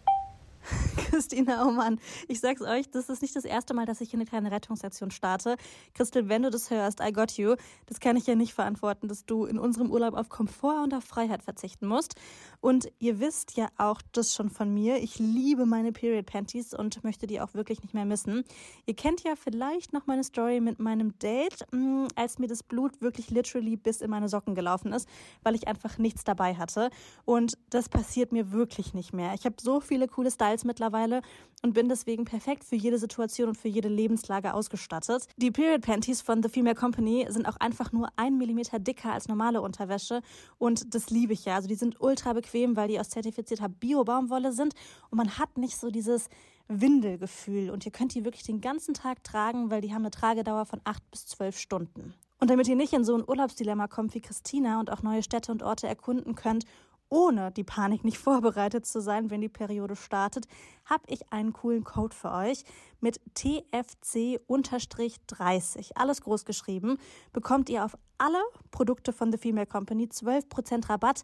Christina, 1.09 1.65
oh 1.65 1.71
Mann, 1.71 1.99
ich 2.27 2.39
sag's 2.39 2.61
euch, 2.61 2.89
das 2.89 3.09
ist 3.09 3.21
nicht 3.21 3.35
das 3.35 3.45
erste 3.45 3.73
Mal, 3.73 3.85
dass 3.85 4.01
ich 4.01 4.11
hier 4.11 4.17
eine 4.19 4.25
kleine 4.25 4.51
Rettungsaktion 4.51 5.11
starte. 5.11 5.55
Christel, 5.93 6.29
wenn 6.29 6.43
du 6.43 6.49
das 6.49 6.69
hörst, 6.69 6.99
I 6.99 7.11
got 7.11 7.33
you. 7.33 7.55
Das 7.87 7.99
kann 7.99 8.15
ich 8.15 8.27
ja 8.27 8.35
nicht 8.35 8.53
verantworten, 8.53 9.07
dass 9.07 9.25
du 9.25 9.45
in 9.45 9.59
unserem 9.59 9.91
Urlaub 9.91 10.13
auf 10.13 10.29
Komfort 10.29 10.83
und 10.83 10.93
auf 10.93 11.03
Freiheit 11.03 11.43
verzichten 11.43 11.87
musst. 11.87 12.15
Und 12.59 12.91
ihr 12.99 13.19
wisst 13.19 13.57
ja 13.57 13.69
auch 13.77 14.01
das 14.11 14.35
schon 14.35 14.49
von 14.49 14.73
mir. 14.73 14.97
Ich 14.97 15.19
liebe 15.19 15.65
meine 15.65 15.91
Period 15.91 16.25
Panties 16.25 16.73
und 16.73 17.03
möchte 17.03 17.27
die 17.27 17.41
auch 17.41 17.53
wirklich 17.53 17.81
nicht 17.81 17.93
mehr 17.93 18.05
missen. 18.05 18.43
Ihr 18.85 18.95
kennt 18.95 19.23
ja 19.23 19.35
vielleicht 19.35 19.93
noch 19.93 20.07
meine 20.07 20.23
Story 20.23 20.59
mit 20.61 20.79
meinem 20.79 21.17
Date, 21.19 21.65
mm, 21.71 22.07
als 22.15 22.39
mir 22.39 22.47
das 22.47 22.63
Blut 22.63 23.01
wirklich 23.01 23.29
literally 23.29 23.77
bis 23.77 24.01
in 24.01 24.09
meine 24.09 24.29
Socken 24.29 24.55
gelaufen 24.55 24.93
ist, 24.93 25.07
weil 25.43 25.55
ich 25.55 25.67
einfach 25.67 25.97
nichts 25.97 26.23
dabei 26.23 26.55
hatte. 26.55 26.89
Und 27.25 27.57
das 27.69 27.89
passiert 27.89 28.31
mir 28.31 28.51
wirklich 28.51 28.93
nicht 28.93 29.13
mehr. 29.13 29.33
Ich 29.33 29.45
habe 29.45 29.55
so 29.59 29.79
viele 29.79 30.07
coole 30.07 30.29
Styles 30.29 30.50
Styles 30.51 30.63
mittlerweile 30.65 31.21
und 31.63 31.73
bin 31.73 31.89
deswegen 31.89 32.25
perfekt 32.25 32.63
für 32.63 32.75
jede 32.75 32.97
Situation 32.97 33.49
und 33.49 33.57
für 33.57 33.67
jede 33.67 33.87
Lebenslage 33.87 34.53
ausgestattet. 34.53 35.27
Die 35.37 35.51
Period 35.51 35.81
Panties 35.81 36.21
von 36.21 36.43
The 36.43 36.49
Female 36.49 36.75
Company 36.75 37.25
sind 37.29 37.47
auch 37.47 37.57
einfach 37.57 37.91
nur 37.91 38.09
ein 38.15 38.37
Millimeter 38.37 38.79
dicker 38.79 39.13
als 39.13 39.27
normale 39.27 39.61
Unterwäsche 39.61 40.21
und 40.57 40.93
das 40.93 41.09
liebe 41.09 41.33
ich 41.33 41.45
ja. 41.45 41.55
Also 41.55 41.67
die 41.67 41.75
sind 41.75 41.99
ultra 42.01 42.33
bequem, 42.33 42.75
weil 42.75 42.87
die 42.87 42.99
aus 42.99 43.09
zertifizierter 43.09 43.69
Bio-Baumwolle 43.69 44.51
sind 44.51 44.73
und 45.09 45.17
man 45.17 45.37
hat 45.37 45.57
nicht 45.57 45.77
so 45.77 45.89
dieses 45.89 46.29
Windelgefühl 46.67 47.69
und 47.69 47.85
ihr 47.85 47.91
könnt 47.91 48.15
die 48.15 48.25
wirklich 48.25 48.43
den 48.43 48.61
ganzen 48.61 48.93
Tag 48.93 49.23
tragen, 49.23 49.69
weil 49.69 49.81
die 49.81 49.93
haben 49.93 50.03
eine 50.03 50.11
Tragedauer 50.11 50.65
von 50.65 50.81
acht 50.83 51.09
bis 51.11 51.25
zwölf 51.25 51.57
Stunden. 51.57 52.13
Und 52.39 52.49
damit 52.49 52.67
ihr 52.67 52.75
nicht 52.75 52.93
in 52.93 53.03
so 53.03 53.15
ein 53.15 53.23
Urlaubsdilemma 53.27 53.87
kommt 53.87 54.15
wie 54.15 54.21
Christina 54.21 54.79
und 54.79 54.91
auch 54.91 55.03
neue 55.03 55.21
Städte 55.21 55.51
und 55.51 55.61
Orte 55.61 55.87
erkunden 55.87 56.33
könnt 56.33 56.65
ohne 57.11 57.51
die 57.51 57.63
Panik 57.63 58.03
nicht 58.03 58.17
vorbereitet 58.23 58.87
zu 58.87 58.99
sein, 59.01 59.29
wenn 59.29 59.41
die 59.41 59.49
Periode 59.49 59.95
startet, 59.95 60.47
habe 60.85 61.03
ich 61.07 61.31
einen 61.31 61.53
coolen 61.53 61.83
Code 61.83 62.15
für 62.15 62.31
euch 62.31 62.63
mit 62.99 63.21
TFC-30. 63.35 65.91
Alles 65.95 66.21
groß 66.21 66.45
geschrieben. 66.45 66.97
Bekommt 67.33 67.69
ihr 67.69 67.85
auf 67.85 67.95
alle 68.17 68.41
Produkte 68.71 69.13
von 69.13 69.31
The 69.31 69.37
Female 69.37 69.67
Company 69.67 70.05
12% 70.05 70.89
Rabatt 70.89 71.23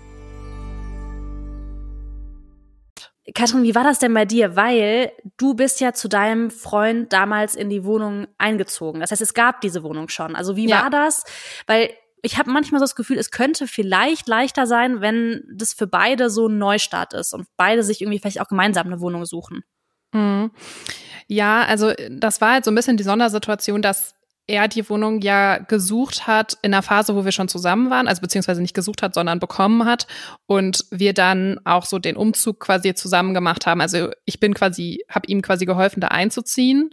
Katrin, 3.35 3.63
wie 3.63 3.75
war 3.75 3.83
das 3.83 3.99
denn 3.99 4.13
bei 4.13 4.25
dir? 4.25 4.55
Weil 4.55 5.11
du 5.37 5.53
bist 5.53 5.79
ja 5.79 5.93
zu 5.93 6.07
deinem 6.07 6.49
Freund 6.49 7.13
damals 7.13 7.55
in 7.55 7.69
die 7.69 7.83
Wohnung 7.85 8.27
eingezogen. 8.37 8.99
Das 8.99 9.11
heißt, 9.11 9.21
es 9.21 9.33
gab 9.33 9.61
diese 9.61 9.83
Wohnung 9.83 10.09
schon. 10.09 10.35
Also 10.35 10.55
wie 10.55 10.67
Ja. 10.67 10.83
war 10.83 10.89
das? 10.89 11.23
Weil 11.67 11.91
ich 12.23 12.37
habe 12.37 12.51
manchmal 12.51 12.79
so 12.79 12.83
das 12.85 12.95
Gefühl, 12.95 13.17
es 13.17 13.31
könnte 13.31 13.67
vielleicht 13.67 14.27
leichter 14.27 14.65
sein, 14.67 15.01
wenn 15.01 15.43
das 15.53 15.73
für 15.73 15.87
beide 15.87 16.29
so 16.29 16.47
ein 16.47 16.57
Neustart 16.57 17.13
ist 17.13 17.33
und 17.33 17.47
beide 17.57 17.83
sich 17.83 18.01
irgendwie 18.01 18.19
vielleicht 18.19 18.41
auch 18.41 18.47
gemeinsam 18.47 18.87
eine 18.87 18.99
Wohnung 19.01 19.25
suchen. 19.25 19.63
Mhm. 20.13 20.51
Ja, 21.27 21.63
also 21.63 21.93
das 22.09 22.41
war 22.41 22.53
halt 22.53 22.65
so 22.65 22.71
ein 22.71 22.75
bisschen 22.75 22.97
die 22.97 23.03
Sondersituation, 23.03 23.81
dass 23.81 24.15
er 24.51 24.67
die 24.67 24.87
Wohnung 24.89 25.21
ja 25.21 25.57
gesucht 25.57 26.27
hat 26.27 26.57
in 26.61 26.71
der 26.71 26.81
Phase, 26.81 27.15
wo 27.15 27.25
wir 27.25 27.31
schon 27.31 27.47
zusammen 27.47 27.89
waren, 27.89 28.07
also 28.07 28.21
beziehungsweise 28.21 28.61
nicht 28.61 28.75
gesucht 28.75 29.01
hat, 29.01 29.13
sondern 29.13 29.39
bekommen 29.39 29.85
hat 29.85 30.07
und 30.45 30.85
wir 30.91 31.13
dann 31.13 31.59
auch 31.65 31.85
so 31.85 31.99
den 31.99 32.15
Umzug 32.15 32.59
quasi 32.59 32.93
zusammen 32.93 33.33
gemacht 33.33 33.65
haben. 33.65 33.81
Also 33.81 34.11
ich 34.25 34.39
bin 34.39 34.53
quasi, 34.53 35.03
habe 35.09 35.27
ihm 35.27 35.41
quasi 35.41 35.65
geholfen, 35.65 36.01
da 36.01 36.09
einzuziehen 36.09 36.91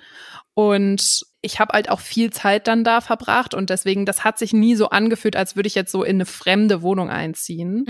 und 0.54 1.26
ich 1.42 1.60
habe 1.60 1.72
halt 1.74 1.90
auch 1.90 2.00
viel 2.00 2.30
Zeit 2.30 2.66
dann 2.66 2.84
da 2.84 3.00
verbracht 3.00 3.54
und 3.54 3.70
deswegen, 3.70 4.06
das 4.06 4.24
hat 4.24 4.38
sich 4.38 4.52
nie 4.52 4.74
so 4.74 4.90
angefühlt, 4.90 5.36
als 5.36 5.56
würde 5.56 5.66
ich 5.66 5.74
jetzt 5.74 5.92
so 5.92 6.02
in 6.02 6.16
eine 6.16 6.26
fremde 6.26 6.82
Wohnung 6.82 7.10
einziehen 7.10 7.84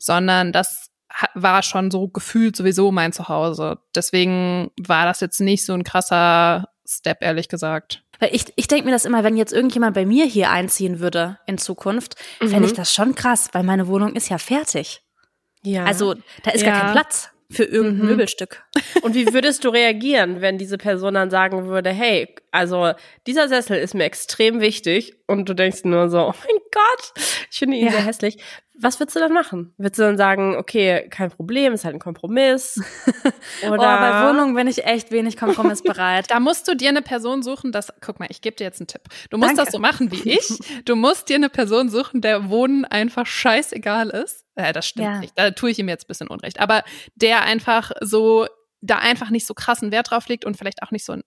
sondern 0.00 0.52
das 0.52 0.90
war 1.34 1.62
schon 1.62 1.90
so 1.90 2.08
gefühlt 2.08 2.56
sowieso 2.56 2.90
mein 2.90 3.12
Zuhause. 3.12 3.78
Deswegen 3.94 4.70
war 4.80 5.04
das 5.04 5.20
jetzt 5.20 5.40
nicht 5.40 5.64
so 5.64 5.74
ein 5.74 5.84
krasser 5.84 6.68
Step, 6.86 7.18
ehrlich 7.22 7.48
gesagt. 7.48 8.02
Weil 8.20 8.34
ich, 8.34 8.44
ich 8.56 8.68
denke 8.68 8.84
mir 8.84 8.92
das 8.92 9.04
immer, 9.04 9.24
wenn 9.24 9.36
jetzt 9.36 9.52
irgendjemand 9.52 9.94
bei 9.94 10.06
mir 10.06 10.26
hier 10.26 10.50
einziehen 10.50 11.00
würde 11.00 11.38
in 11.46 11.58
Zukunft, 11.58 12.14
fände 12.38 12.66
ich 12.66 12.74
das 12.74 12.94
schon 12.94 13.14
krass, 13.14 13.48
weil 13.52 13.62
meine 13.64 13.88
Wohnung 13.88 14.14
ist 14.14 14.28
ja 14.28 14.38
fertig. 14.38 15.00
Ja. 15.62 15.84
Also 15.84 16.14
da 16.44 16.50
ist 16.52 16.62
Ja. 16.62 16.70
gar 16.72 16.80
kein 16.82 16.92
Platz 16.92 17.30
für 17.50 17.64
irgendein 17.64 17.98
Mhm. 17.98 18.06
Möbelstück. 18.12 18.62
Und 19.02 19.14
wie 19.14 19.32
würdest 19.32 19.64
du 19.64 19.70
reagieren, 19.70 20.40
wenn 20.40 20.56
diese 20.58 20.78
Person 20.78 21.14
dann 21.14 21.30
sagen 21.30 21.66
würde, 21.66 21.90
hey, 21.90 22.32
also 22.52 22.92
dieser 23.26 23.48
Sessel 23.48 23.76
ist 23.78 23.94
mir 23.94 24.04
extrem 24.04 24.60
wichtig 24.60 25.14
und 25.26 25.48
du 25.48 25.54
denkst 25.54 25.80
nur 25.84 26.08
so, 26.10 26.20
oh 26.28 26.34
mein 26.46 26.60
Gott, 26.72 27.12
ich 27.50 27.58
finde 27.58 27.76
ihn 27.78 27.86
Ja. 27.86 27.92
sehr 27.92 28.04
hässlich. 28.04 28.38
Was 28.82 28.98
würdest 28.98 29.16
du 29.16 29.20
dann 29.20 29.32
machen? 29.32 29.74
Würdest 29.76 29.98
du 29.98 30.02
dann 30.04 30.16
sagen, 30.16 30.56
okay, 30.56 31.06
kein 31.10 31.30
Problem, 31.30 31.72
ist 31.72 31.84
halt 31.84 31.94
ein 31.94 31.98
Kompromiss? 32.00 32.80
Oder 33.62 33.74
Oh, 33.74 33.76
bei 33.76 34.28
Wohnungen 34.28 34.54
bin 34.54 34.66
ich 34.66 34.84
echt 34.84 35.10
wenig 35.10 35.36
kompromissbereit. 35.36 36.26
Da 36.30 36.40
musst 36.40 36.66
du 36.68 36.74
dir 36.74 36.88
eine 36.88 37.02
Person 37.02 37.42
suchen, 37.42 37.72
das, 37.72 37.92
guck 38.00 38.18
mal, 38.20 38.26
ich 38.30 38.40
gebe 38.40 38.56
dir 38.56 38.64
jetzt 38.64 38.80
einen 38.80 38.86
Tipp. 38.86 39.02
Du 39.30 39.36
musst 39.38 39.50
Danke. 39.50 39.64
das 39.64 39.72
so 39.72 39.78
machen 39.78 40.10
wie 40.10 40.30
ich. 40.30 40.58
Du 40.84 40.96
musst 40.96 41.28
dir 41.28 41.36
eine 41.36 41.48
Person 41.50 41.88
suchen, 41.90 42.20
der 42.20 42.48
Wohnen 42.48 42.84
einfach 42.84 43.26
scheißegal 43.26 44.10
ist. 44.10 44.44
Äh, 44.54 44.72
das 44.72 44.86
stimmt 44.86 45.06
Ja. 45.06 45.18
nicht. 45.18 45.36
Da 45.38 45.50
tue 45.50 45.70
ich 45.70 45.78
ihm 45.78 45.88
jetzt 45.88 46.04
ein 46.04 46.08
bisschen 46.08 46.28
Unrecht. 46.28 46.60
Aber 46.60 46.82
der 47.16 47.42
einfach 47.42 47.90
so, 48.00 48.46
da 48.80 48.96
einfach 48.98 49.30
nicht 49.30 49.46
so 49.46 49.54
krassen 49.54 49.92
Wert 49.92 50.10
drauf 50.10 50.26
legt 50.28 50.44
und 50.44 50.56
vielleicht 50.56 50.82
auch 50.82 50.90
nicht 50.90 51.04
so 51.04 51.12
ein, 51.12 51.22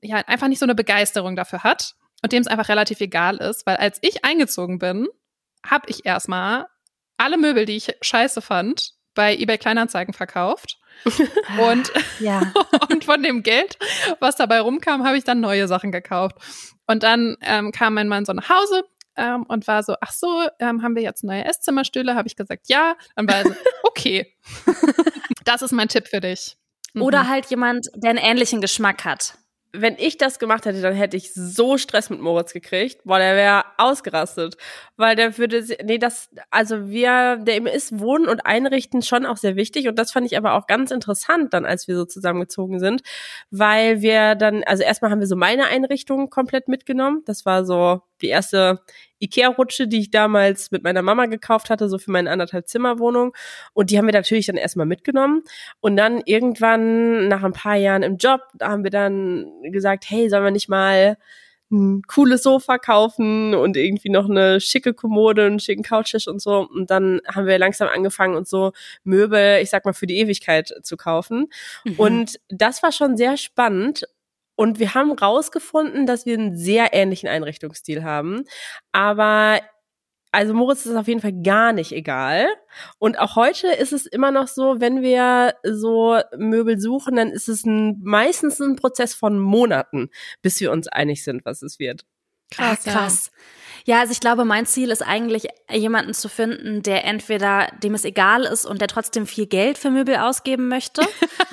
ja, 0.00 0.16
einfach 0.26 0.46
nicht 0.48 0.60
so 0.60 0.66
eine 0.66 0.74
Begeisterung 0.76 1.34
dafür 1.34 1.64
hat 1.64 1.94
und 2.22 2.32
dem 2.32 2.40
es 2.42 2.46
einfach 2.46 2.68
relativ 2.68 3.00
egal 3.00 3.36
ist, 3.38 3.66
weil 3.66 3.76
als 3.76 3.98
ich 4.02 4.24
eingezogen 4.24 4.78
bin, 4.78 5.08
habe 5.70 5.88
ich 5.88 6.04
erstmal 6.04 6.66
alle 7.16 7.36
Möbel, 7.36 7.64
die 7.64 7.76
ich 7.76 7.94
scheiße 8.00 8.40
fand, 8.40 8.92
bei 9.14 9.36
eBay 9.36 9.58
Kleinanzeigen 9.58 10.14
verkauft. 10.14 10.78
Und 11.58 11.92
Ja. 12.18 12.52
und 12.90 13.04
von 13.04 13.22
dem 13.22 13.42
Geld, 13.42 13.78
was 14.18 14.36
dabei 14.36 14.60
rumkam, 14.60 15.04
habe 15.04 15.16
ich 15.16 15.24
dann 15.24 15.40
neue 15.40 15.68
Sachen 15.68 15.92
gekauft. 15.92 16.36
Und 16.86 17.02
dann 17.02 17.36
ähm, 17.42 17.70
kam 17.70 17.94
mein 17.94 18.08
Mann 18.08 18.24
so 18.24 18.32
nach 18.32 18.48
Hause 18.48 18.82
ähm, 19.16 19.44
und 19.44 19.66
war 19.68 19.82
so, 19.82 19.94
ach 20.00 20.12
so, 20.12 20.48
ähm, 20.58 20.82
haben 20.82 20.96
wir 20.96 21.02
jetzt 21.02 21.22
neue 21.22 21.44
Esszimmerstühle? 21.44 22.14
Habe 22.14 22.26
ich 22.26 22.36
gesagt, 22.36 22.68
ja. 22.68 22.96
Dann 23.14 23.28
war 23.28 23.36
er 23.36 23.44
so, 23.44 23.54
okay. 23.84 24.34
das 25.44 25.62
ist 25.62 25.72
mein 25.72 25.88
Tipp 25.88 26.08
für 26.08 26.20
dich. 26.20 26.56
Mhm. 26.94 27.02
Oder 27.02 27.28
halt 27.28 27.46
jemand, 27.46 27.88
der 27.94 28.10
einen 28.10 28.18
ähnlichen 28.18 28.60
Geschmack 28.60 29.04
hat. 29.04 29.34
Wenn 29.80 29.96
ich 29.98 30.18
das 30.18 30.38
gemacht 30.38 30.66
hätte, 30.66 30.80
dann 30.80 30.94
hätte 30.94 31.16
ich 31.16 31.32
so 31.34 31.78
Stress 31.78 32.10
mit 32.10 32.20
Moritz 32.20 32.52
gekriegt. 32.52 33.02
Boah, 33.04 33.18
der 33.18 33.36
wäre 33.36 33.64
ausgerastet. 33.76 34.56
Weil 34.96 35.16
der 35.16 35.38
würde, 35.38 35.64
nee, 35.84 35.98
das, 35.98 36.28
also 36.50 36.88
wir, 36.88 37.36
der 37.36 37.56
ihm 37.56 37.66
ist 37.66 37.98
Wohnen 38.00 38.28
und 38.28 38.46
Einrichten 38.46 39.02
schon 39.02 39.26
auch 39.26 39.36
sehr 39.36 39.56
wichtig. 39.56 39.88
Und 39.88 39.98
das 39.98 40.12
fand 40.12 40.26
ich 40.26 40.36
aber 40.36 40.54
auch 40.54 40.66
ganz 40.66 40.90
interessant 40.90 41.54
dann, 41.54 41.64
als 41.64 41.88
wir 41.88 41.96
so 41.96 42.04
zusammengezogen 42.04 42.80
sind. 42.80 43.02
Weil 43.50 44.02
wir 44.02 44.34
dann, 44.34 44.64
also 44.64 44.82
erstmal 44.82 45.10
haben 45.10 45.20
wir 45.20 45.26
so 45.26 45.36
meine 45.36 45.66
Einrichtung 45.66 46.30
komplett 46.30 46.68
mitgenommen. 46.68 47.22
Das 47.26 47.46
war 47.46 47.64
so 47.64 48.02
die 48.22 48.28
erste 48.28 48.80
Ikea-Rutsche, 49.20 49.88
die 49.88 50.00
ich 50.00 50.10
damals 50.10 50.70
mit 50.70 50.82
meiner 50.82 51.02
Mama 51.02 51.26
gekauft 51.26 51.70
hatte, 51.70 51.88
so 51.88 51.98
für 51.98 52.10
meine 52.10 52.30
anderthalb 52.30 52.68
Zimmerwohnung. 52.68 53.34
Und 53.72 53.90
die 53.90 53.98
haben 53.98 54.06
wir 54.06 54.12
natürlich 54.12 54.46
dann 54.46 54.56
erstmal 54.56 54.86
mitgenommen. 54.86 55.42
Und 55.80 55.96
dann 55.96 56.22
irgendwann 56.24 57.28
nach 57.28 57.42
ein 57.42 57.52
paar 57.52 57.76
Jahren 57.76 58.02
im 58.02 58.16
Job, 58.16 58.40
da 58.54 58.68
haben 58.68 58.84
wir 58.84 58.90
dann 58.90 59.46
gesagt, 59.64 60.04
hey, 60.08 60.28
sollen 60.30 60.44
wir 60.44 60.50
nicht 60.50 60.68
mal 60.68 61.16
ein 61.70 62.02
cooles 62.06 62.42
Sofa 62.42 62.78
kaufen 62.78 63.54
und 63.54 63.76
irgendwie 63.76 64.08
noch 64.08 64.28
eine 64.28 64.60
schicke 64.60 64.94
Kommode, 64.94 65.44
einen 65.44 65.60
schicken 65.60 65.82
Couchtisch 65.82 66.26
und 66.26 66.40
so. 66.40 66.66
Und 66.66 66.90
dann 66.90 67.20
haben 67.26 67.46
wir 67.46 67.58
langsam 67.58 67.88
angefangen, 67.88 68.36
uns 68.36 68.48
so 68.48 68.72
Möbel, 69.04 69.60
ich 69.60 69.70
sag 69.70 69.84
mal, 69.84 69.92
für 69.92 70.06
die 70.06 70.18
Ewigkeit 70.18 70.72
zu 70.82 70.96
kaufen. 70.96 71.48
Und 71.98 72.40
das 72.48 72.82
war 72.82 72.92
schon 72.92 73.16
sehr 73.16 73.36
spannend. 73.36 74.04
Und 74.58 74.80
wir 74.80 74.94
haben 74.94 75.12
rausgefunden, 75.12 76.04
dass 76.04 76.26
wir 76.26 76.34
einen 76.34 76.56
sehr 76.56 76.92
ähnlichen 76.92 77.28
Einrichtungsstil 77.28 78.02
haben. 78.02 78.42
Aber 78.90 79.60
also 80.32 80.52
Moritz 80.52 80.84
ist 80.84 80.96
auf 80.96 81.06
jeden 81.06 81.20
Fall 81.20 81.42
gar 81.44 81.72
nicht 81.72 81.92
egal. 81.92 82.48
Und 82.98 83.20
auch 83.20 83.36
heute 83.36 83.68
ist 83.68 83.92
es 83.92 84.04
immer 84.04 84.32
noch 84.32 84.48
so, 84.48 84.80
wenn 84.80 85.00
wir 85.00 85.54
so 85.62 86.18
Möbel 86.36 86.80
suchen, 86.80 87.14
dann 87.14 87.30
ist 87.30 87.48
es 87.48 87.64
ein, 87.64 88.00
meistens 88.02 88.58
ein 88.58 88.74
Prozess 88.74 89.14
von 89.14 89.38
Monaten, 89.38 90.10
bis 90.42 90.58
wir 90.58 90.72
uns 90.72 90.88
einig 90.88 91.22
sind, 91.22 91.44
was 91.44 91.62
es 91.62 91.78
wird. 91.78 92.04
Krass, 92.50 92.84
ja. 92.84 92.92
krass. 92.92 93.30
Ja, 93.84 94.00
also 94.00 94.10
ich 94.10 94.18
glaube, 94.18 94.44
mein 94.44 94.66
Ziel 94.66 94.90
ist 94.90 95.02
eigentlich, 95.02 95.46
jemanden 95.70 96.14
zu 96.14 96.28
finden, 96.28 96.82
der 96.82 97.04
entweder 97.04 97.68
dem 97.80 97.94
es 97.94 98.04
egal 98.04 98.42
ist 98.42 98.66
und 98.66 98.80
der 98.80 98.88
trotzdem 98.88 99.24
viel 99.24 99.46
Geld 99.46 99.78
für 99.78 99.92
Möbel 99.92 100.16
ausgeben 100.16 100.66
möchte. 100.66 101.02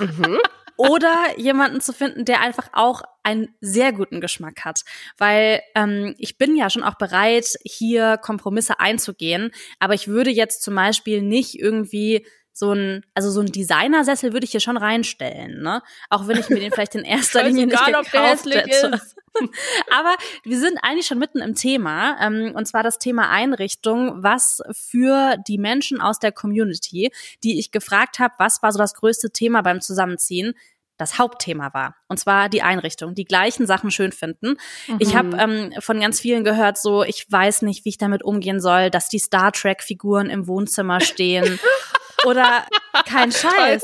Oder 0.76 1.14
jemanden 1.36 1.80
zu 1.80 1.92
finden, 1.92 2.24
der 2.24 2.40
einfach 2.40 2.68
auch 2.72 3.02
einen 3.22 3.48
sehr 3.60 3.92
guten 3.92 4.20
Geschmack 4.20 4.64
hat. 4.64 4.82
Weil 5.18 5.60
ähm, 5.74 6.14
ich 6.18 6.38
bin 6.38 6.56
ja 6.56 6.70
schon 6.70 6.82
auch 6.82 6.96
bereit, 6.96 7.56
hier 7.64 8.18
Kompromisse 8.18 8.78
einzugehen. 8.78 9.50
Aber 9.80 9.94
ich 9.94 10.08
würde 10.08 10.30
jetzt 10.30 10.62
zum 10.62 10.74
Beispiel 10.74 11.22
nicht 11.22 11.58
irgendwie 11.58 12.26
so 12.58 12.72
ein, 12.72 13.04
also 13.12 13.30
so 13.30 13.40
ein 13.40 13.52
Designersessel 13.52 14.32
würde 14.32 14.44
ich 14.44 14.52
hier 14.52 14.60
schon 14.60 14.78
reinstellen, 14.78 15.60
ne? 15.60 15.82
Auch 16.08 16.26
wenn 16.26 16.38
ich 16.38 16.48
mir 16.48 16.58
den 16.58 16.72
vielleicht 16.72 16.94
in 16.94 17.04
erster 17.04 17.42
Linie 17.42 17.66
nicht 17.66 17.84
gekauft 17.84 18.46
hätte. 18.46 18.98
Aber 19.90 20.16
wir 20.42 20.58
sind 20.58 20.78
eigentlich 20.80 21.06
schon 21.06 21.18
mitten 21.18 21.40
im 21.40 21.54
Thema, 21.54 22.16
ähm, 22.18 22.52
und 22.54 22.64
zwar 22.64 22.82
das 22.82 22.98
Thema 22.98 23.28
Einrichtung, 23.28 24.22
was 24.22 24.62
für 24.72 25.36
die 25.46 25.58
Menschen 25.58 26.00
aus 26.00 26.18
der 26.18 26.32
Community, 26.32 27.12
die 27.44 27.58
ich 27.58 27.72
gefragt 27.72 28.18
habe, 28.20 28.32
was 28.38 28.62
war 28.62 28.72
so 28.72 28.78
das 28.78 28.94
größte 28.94 29.30
Thema 29.30 29.60
beim 29.60 29.82
Zusammenziehen, 29.82 30.54
das 30.98 31.18
Hauptthema 31.18 31.72
war. 31.74 31.96
Und 32.08 32.18
zwar 32.18 32.48
die 32.48 32.62
Einrichtung, 32.62 33.14
die 33.14 33.24
gleichen 33.24 33.66
Sachen 33.66 33.90
schön 33.90 34.12
finden. 34.12 34.56
Ich 34.98 35.14
habe 35.14 35.36
ähm, 35.36 35.72
von 35.80 36.00
ganz 36.00 36.20
vielen 36.20 36.44
gehört, 36.44 36.78
so, 36.78 37.02
ich 37.02 37.26
weiß 37.30 37.62
nicht, 37.62 37.84
wie 37.84 37.90
ich 37.90 37.98
damit 37.98 38.22
umgehen 38.22 38.60
soll, 38.60 38.90
dass 38.90 39.08
die 39.08 39.18
Star 39.18 39.52
Trek-Figuren 39.52 40.30
im 40.30 40.46
Wohnzimmer 40.46 41.00
stehen. 41.00 41.58
Oder 42.26 42.64
kein 43.06 43.30
Scheiß. 43.30 43.82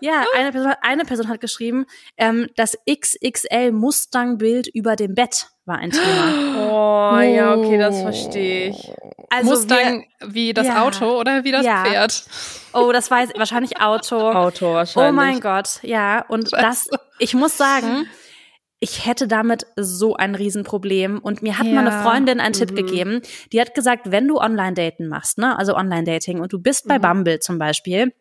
Ja, 0.00 0.24
eine 0.34 0.52
Person, 0.52 0.74
eine 0.82 1.04
Person 1.04 1.28
hat 1.28 1.40
geschrieben, 1.40 1.86
ähm, 2.16 2.48
das 2.56 2.78
XXL 2.88 3.72
Mustang-Bild 3.72 4.68
über 4.68 4.96
dem 4.96 5.14
Bett 5.14 5.48
war 5.64 5.78
ein 5.78 5.90
Thema. 5.90 7.16
Oh, 7.16 7.20
ja, 7.20 7.54
okay, 7.54 7.76
das 7.76 8.00
verstehe 8.00 8.70
ich. 8.70 8.92
Also 9.30 9.50
Mustang 9.50 10.04
wie 10.24 10.54
das 10.54 10.66
Ja. 10.66 10.82
Auto 10.84 11.18
oder 11.20 11.44
wie 11.44 11.52
das 11.52 11.64
Ja. 11.66 11.84
Pferd? 11.84 12.24
wir, 12.72 12.80
oh, 12.80 12.92
das 12.92 13.10
weiß 13.10 13.30
wahrscheinlich 13.36 13.80
Auto. 13.80 14.16
Auto 14.32 14.74
wahrscheinlich. 14.74 15.10
Oh 15.10 15.12
mein 15.12 15.40
Gott, 15.40 15.80
ja. 15.82 16.24
Und 16.28 16.52
das, 16.52 16.88
ich 17.18 17.34
muss 17.34 17.56
sagen, 17.56 18.06
ich 18.78 19.06
hätte 19.06 19.26
damit 19.26 19.66
so 19.76 20.16
ein 20.16 20.34
Riesenproblem. 20.34 21.18
Und 21.18 21.42
mir 21.42 21.58
hat 21.58 21.66
Ja. 21.66 21.80
eine 21.80 21.90
Freundin 22.02 22.40
einen 22.40 22.52
Tipp 22.52 22.70
Mhm. 22.72 22.76
gegeben. 22.76 23.22
Die 23.52 23.60
hat 23.60 23.74
gesagt, 23.74 24.10
wenn 24.10 24.28
du 24.28 24.38
Online-Daten 24.38 25.08
machst, 25.08 25.38
ne, 25.38 25.58
also 25.58 25.74
Online-Dating, 25.74 26.40
und 26.40 26.52
du 26.52 26.58
bist 26.58 26.86
bei 26.86 26.98
Mhm. 26.98 27.02
Bumble 27.02 27.38
zum 27.40 27.58
Beispiel, 27.58 28.12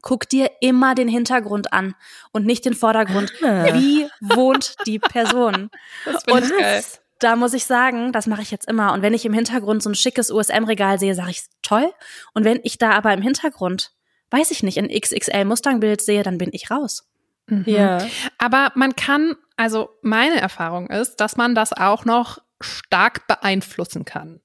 guck 0.00 0.26
dir 0.28 0.50
immer 0.62 0.94
den 0.94 1.08
Hintergrund 1.08 1.72
an 1.74 1.94
und 2.32 2.46
nicht 2.46 2.64
den 2.64 2.72
Vordergrund. 2.74 3.30
Ah. 3.44 3.66
Wie 3.74 4.08
wohnt 4.20 4.74
die 4.86 4.98
Person? 4.98 5.68
Das 6.06 6.24
Und 6.24 6.50
geil. 6.58 6.82
Da 7.22 7.36
muss 7.36 7.54
ich 7.54 7.64
sagen, 7.64 8.12
das 8.12 8.26
mache 8.26 8.42
ich 8.42 8.50
jetzt 8.50 8.68
immer. 8.68 8.92
Und 8.92 9.02
wenn 9.02 9.14
ich 9.14 9.24
im 9.24 9.32
Hintergrund 9.32 9.82
so 9.82 9.90
ein 9.90 9.94
schickes 9.94 10.30
USM-Regal 10.30 10.98
sehe, 10.98 11.14
sage 11.14 11.30
ich 11.30 11.42
toll. 11.62 11.92
Und 12.34 12.44
wenn 12.44 12.60
ich 12.62 12.78
da 12.78 12.92
aber 12.92 13.12
im 13.12 13.22
Hintergrund, 13.22 13.92
weiß 14.30 14.50
ich 14.50 14.62
nicht, 14.62 14.78
ein 14.78 14.88
XXL 14.88 15.44
Mustang-Bild 15.44 16.00
sehe, 16.00 16.22
dann 16.22 16.38
bin 16.38 16.50
ich 16.52 16.70
raus. 16.70 17.08
Mhm. 17.46 17.64
Ja. 17.66 18.06
Aber 18.38 18.72
man 18.74 18.96
kann, 18.96 19.36
also 19.56 19.90
meine 20.02 20.40
Erfahrung 20.40 20.88
ist, 20.90 21.16
dass 21.16 21.36
man 21.36 21.54
das 21.54 21.72
auch 21.72 22.04
noch 22.04 22.38
stark 22.60 23.26
beeinflussen 23.26 24.04
kann, 24.04 24.40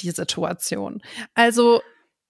die 0.00 0.10
Situation. 0.10 1.02
Also 1.34 1.82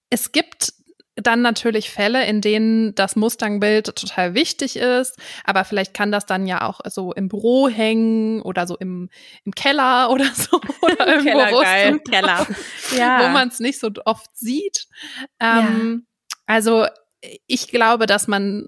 es 0.09 0.31
gibt 0.31 0.73
dann 1.17 1.41
natürlich 1.41 1.89
Fälle, 1.89 2.25
in 2.25 2.41
denen 2.41 2.93
das 2.95 3.15
Mustang-Bild 3.15 3.95
total 3.95 4.33
wichtig 4.33 4.75
ist, 4.77 5.17
aber 5.43 5.65
vielleicht 5.65 5.93
kann 5.93 6.11
das 6.11 6.25
dann 6.25 6.47
ja 6.47 6.61
auch 6.67 6.79
so 6.89 7.11
im 7.13 7.27
Büro 7.27 7.67
hängen 7.67 8.41
oder 8.41 8.67
so 8.67 8.77
im, 8.77 9.09
im 9.43 9.51
Keller 9.53 10.09
oder 10.11 10.25
so 10.33 10.59
oder 10.81 11.07
irgendwo 11.07 11.31
Keller, 11.39 11.61
geil. 11.61 11.89
Im 11.89 12.03
Keller, 12.03 12.47
Ja. 12.97 13.23
wo 13.23 13.29
man 13.29 13.47
es 13.49 13.59
nicht 13.59 13.79
so 13.79 13.89
oft 14.05 14.29
sieht. 14.37 14.87
Ähm, 15.39 16.05
Also 16.45 16.85
ich 17.47 17.67
glaube, 17.67 18.05
dass 18.05 18.27
man 18.27 18.67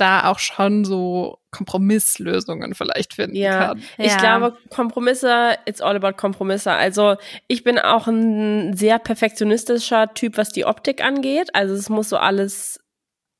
da 0.00 0.28
auch 0.30 0.38
schon 0.38 0.84
so 0.84 1.38
Kompromisslösungen 1.50 2.74
vielleicht 2.74 3.14
finden 3.14 3.36
Ja, 3.36 3.66
kann. 3.68 3.82
ich 3.98 4.12
Ja. 4.12 4.18
glaube, 4.18 4.56
Kompromisse, 4.70 5.56
it's 5.66 5.80
all 5.80 5.96
about 5.96 6.12
Kompromisse. 6.16 6.72
Also 6.72 7.16
ich 7.48 7.64
bin 7.64 7.78
auch 7.78 8.06
ein 8.06 8.76
sehr 8.76 8.98
perfektionistischer 8.98 10.14
Typ, 10.14 10.36
was 10.36 10.50
die 10.50 10.64
Optik 10.64 11.02
angeht. 11.04 11.54
Also 11.54 11.74
es 11.74 11.88
muss 11.88 12.08
so 12.08 12.16
alles 12.16 12.80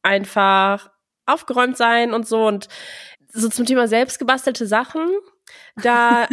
einfach 0.02 0.90
aufgeräumt 1.26 1.76
sein 1.76 2.12
und 2.12 2.26
so. 2.26 2.46
Und 2.46 2.68
so 3.32 3.48
zum 3.48 3.64
Thema 3.66 3.86
selbstgebastelte 3.86 4.66
Sachen, 4.66 5.06
da 5.82 6.28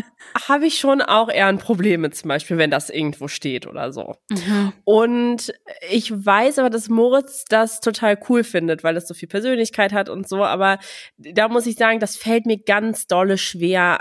habe 0.48 0.68
ich 0.68 0.80
schon 0.80 1.02
auch 1.02 1.30
eher 1.30 1.48
ein 1.48 1.58
Problem 1.58 2.02
mit 2.02 2.16
zum 2.16 2.30
Beispiel, 2.30 2.58
wenn 2.58 2.72
das 2.72 2.90
irgendwo 2.90 3.28
steht 3.28 3.68
oder 3.68 3.92
so. 3.92 4.16
Mhm. 4.30 4.74
Und 4.84 5.54
ich 5.90 6.12
weiß 6.12 6.60
aber, 6.60 6.70
dass 6.70 6.90
Moritz 6.90 7.46
das 7.46 7.80
total 7.80 8.18
cool 8.30 8.44
findet, 8.44 8.84
weil 8.84 8.96
das 8.96 9.08
so 9.08 9.14
viel 9.14 9.30
Persönlichkeit 9.30 9.94
hat 9.94 10.10
und 10.10 10.28
so. 10.28 10.44
Aber 10.44 10.80
da 11.18 11.48
muss 11.48 11.66
ich 11.66 11.76
sagen, 11.76 12.00
das 12.00 12.18
fällt 12.18 12.46
mir 12.46 12.58
ganz 12.58 13.08
dolle 13.08 13.38
schwer, 13.38 14.00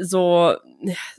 so, 0.00 0.54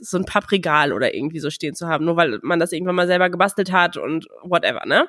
so 0.00 0.18
ein 0.18 0.24
Papprigal 0.24 0.92
oder 0.92 1.14
irgendwie 1.14 1.38
so 1.38 1.50
stehen 1.50 1.74
zu 1.74 1.86
haben, 1.86 2.04
nur 2.04 2.16
weil 2.16 2.38
man 2.42 2.58
das 2.58 2.72
irgendwann 2.72 2.96
mal 2.96 3.06
selber 3.06 3.30
gebastelt 3.30 3.70
hat 3.70 3.96
und 3.96 4.26
whatever, 4.42 4.84
ne? 4.86 5.08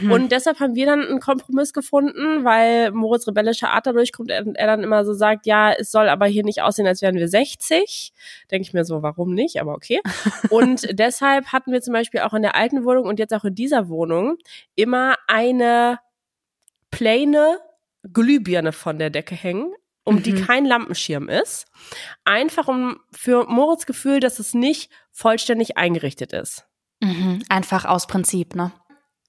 Mhm. 0.00 0.10
Und 0.10 0.32
deshalb 0.32 0.60
haben 0.60 0.74
wir 0.74 0.86
dann 0.86 1.00
einen 1.00 1.20
Kompromiss 1.20 1.72
gefunden, 1.72 2.44
weil 2.44 2.90
Moritz 2.90 3.26
rebellische 3.26 3.68
Art 3.68 3.86
dadurch 3.86 4.12
kommt 4.12 4.30
und 4.32 4.56
er 4.56 4.66
dann 4.66 4.82
immer 4.82 5.04
so 5.04 5.14
sagt, 5.14 5.46
ja, 5.46 5.72
es 5.72 5.90
soll 5.90 6.08
aber 6.08 6.26
hier 6.26 6.44
nicht 6.44 6.62
aussehen, 6.62 6.86
als 6.86 7.00
wären 7.00 7.16
wir 7.16 7.28
60. 7.28 8.12
Denke 8.50 8.68
ich 8.68 8.74
mir 8.74 8.84
so, 8.84 9.02
warum 9.02 9.32
nicht? 9.32 9.60
Aber 9.60 9.74
okay. 9.74 10.00
Und 10.50 10.86
deshalb 10.98 11.46
hatten 11.52 11.72
wir 11.72 11.80
zum 11.80 11.94
Beispiel 11.94 12.20
auch 12.20 12.34
in 12.34 12.42
der 12.42 12.54
alten 12.54 12.84
Wohnung 12.84 13.06
und 13.06 13.18
jetzt 13.18 13.32
auch 13.32 13.44
in 13.44 13.54
dieser 13.54 13.88
Wohnung 13.88 14.36
immer 14.74 15.16
eine 15.26 15.98
plane 16.90 17.58
Glühbirne 18.12 18.72
von 18.72 18.98
der 18.98 19.10
Decke 19.10 19.34
hängen, 19.34 19.72
um 20.04 20.22
die 20.22 20.32
Mhm. 20.32 20.46
kein 20.46 20.64
Lampenschirm 20.64 21.28
ist. 21.28 21.66
Einfach 22.24 22.68
um 22.68 23.00
für 23.12 23.46
Moritz 23.46 23.86
Gefühl, 23.86 24.20
dass 24.20 24.38
es 24.38 24.54
nicht 24.54 24.90
vollständig 25.12 25.76
eingerichtet 25.76 26.32
ist. 26.32 26.66
Mhm. 27.00 27.42
Einfach 27.48 27.84
aus 27.84 28.06
Prinzip, 28.06 28.54
ne? 28.54 28.72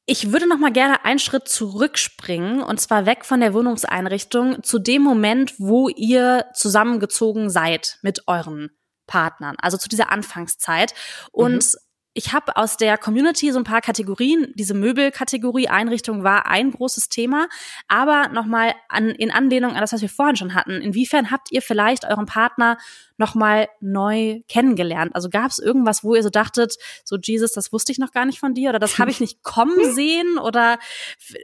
Ich 0.07 0.31
würde 0.31 0.47
noch 0.47 0.59
mal 0.59 0.71
gerne 0.71 1.03
einen 1.03 1.17
Schritt 1.17 1.47
zurückspringen 1.47 2.61
und 2.61 2.79
zwar 2.79 3.07
weg 3.07 3.25
von 3.25 3.39
der 3.39 3.55
Wohnungseinrichtung 3.55 4.61
zu 4.61 4.77
dem 4.77 5.01
Moment, 5.01 5.55
wo 5.57 5.89
ihr 5.89 6.45
zusammengezogen 6.53 7.49
seid 7.49 7.97
mit 8.03 8.27
euren 8.27 8.69
Partnern, 9.07 9.55
also 9.59 9.77
zu 9.77 9.89
dieser 9.89 10.11
Anfangszeit. 10.11 10.93
Und 11.31 11.75
ich 12.17 12.31
habe 12.31 12.55
aus 12.55 12.77
der 12.77 12.97
Community 12.97 13.51
so 13.51 13.59
ein 13.59 13.65
paar 13.65 13.81
Kategorien. 13.81 14.53
Diese 14.55 14.73
Möbelkategorie 14.73 15.67
Einrichtung 15.67 16.23
war 16.23 16.47
ein 16.47 16.71
großes 16.71 17.09
Thema, 17.09 17.47
aber 17.89 18.29
noch 18.29 18.45
mal 18.45 18.73
an, 18.87 19.09
in 19.09 19.31
Anlehnung 19.31 19.73
an 19.73 19.81
das, 19.81 19.91
was 19.91 20.01
wir 20.01 20.09
vorhin 20.09 20.37
schon 20.37 20.55
hatten. 20.55 20.81
Inwiefern 20.81 21.29
habt 21.29 21.51
ihr 21.51 21.61
vielleicht 21.61 22.05
euren 22.05 22.25
Partner 22.25 22.77
noch 23.17 23.35
mal 23.35 23.67
neu 23.81 24.39
kennengelernt? 24.47 25.13
Also 25.13 25.29
gab 25.29 25.51
es 25.51 25.59
irgendwas, 25.59 26.05
wo 26.05 26.15
ihr 26.15 26.23
so 26.23 26.29
dachtet, 26.29 26.75
so 27.03 27.17
Jesus, 27.21 27.51
das 27.51 27.73
wusste 27.73 27.91
ich 27.91 27.99
noch 27.99 28.13
gar 28.13 28.25
nicht 28.25 28.39
von 28.39 28.53
dir 28.53 28.69
oder 28.69 28.79
das 28.79 28.97
habe 28.97 29.11
ich 29.11 29.19
nicht 29.19 29.43
kommen 29.43 29.93
sehen 29.93 30.37
oder 30.37 30.79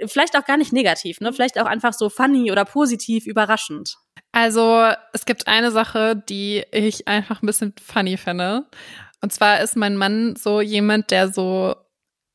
vielleicht 0.05 0.37
auch 0.37 0.45
gar 0.45 0.55
nicht 0.55 0.71
negativ, 0.71 1.19
ne? 1.19 1.33
Vielleicht 1.33 1.59
auch 1.59 1.65
einfach 1.65 1.91
so 1.91 2.09
funny 2.09 2.49
oder 2.49 2.63
positiv 2.63 3.27
überraschend. 3.27 3.97
Also 4.31 4.89
es 5.11 5.25
gibt 5.25 5.47
eine 5.47 5.71
Sache, 5.71 6.15
die 6.15 6.63
ich 6.71 7.09
einfach 7.09 7.43
ein 7.43 7.45
bisschen 7.45 7.73
funny 7.85 8.15
finde. 8.15 8.67
Und 9.21 9.31
zwar 9.31 9.61
ist 9.61 9.75
mein 9.77 9.97
Mann 9.97 10.35
so 10.35 10.61
jemand, 10.61 11.11
der 11.11 11.31
so 11.31 11.75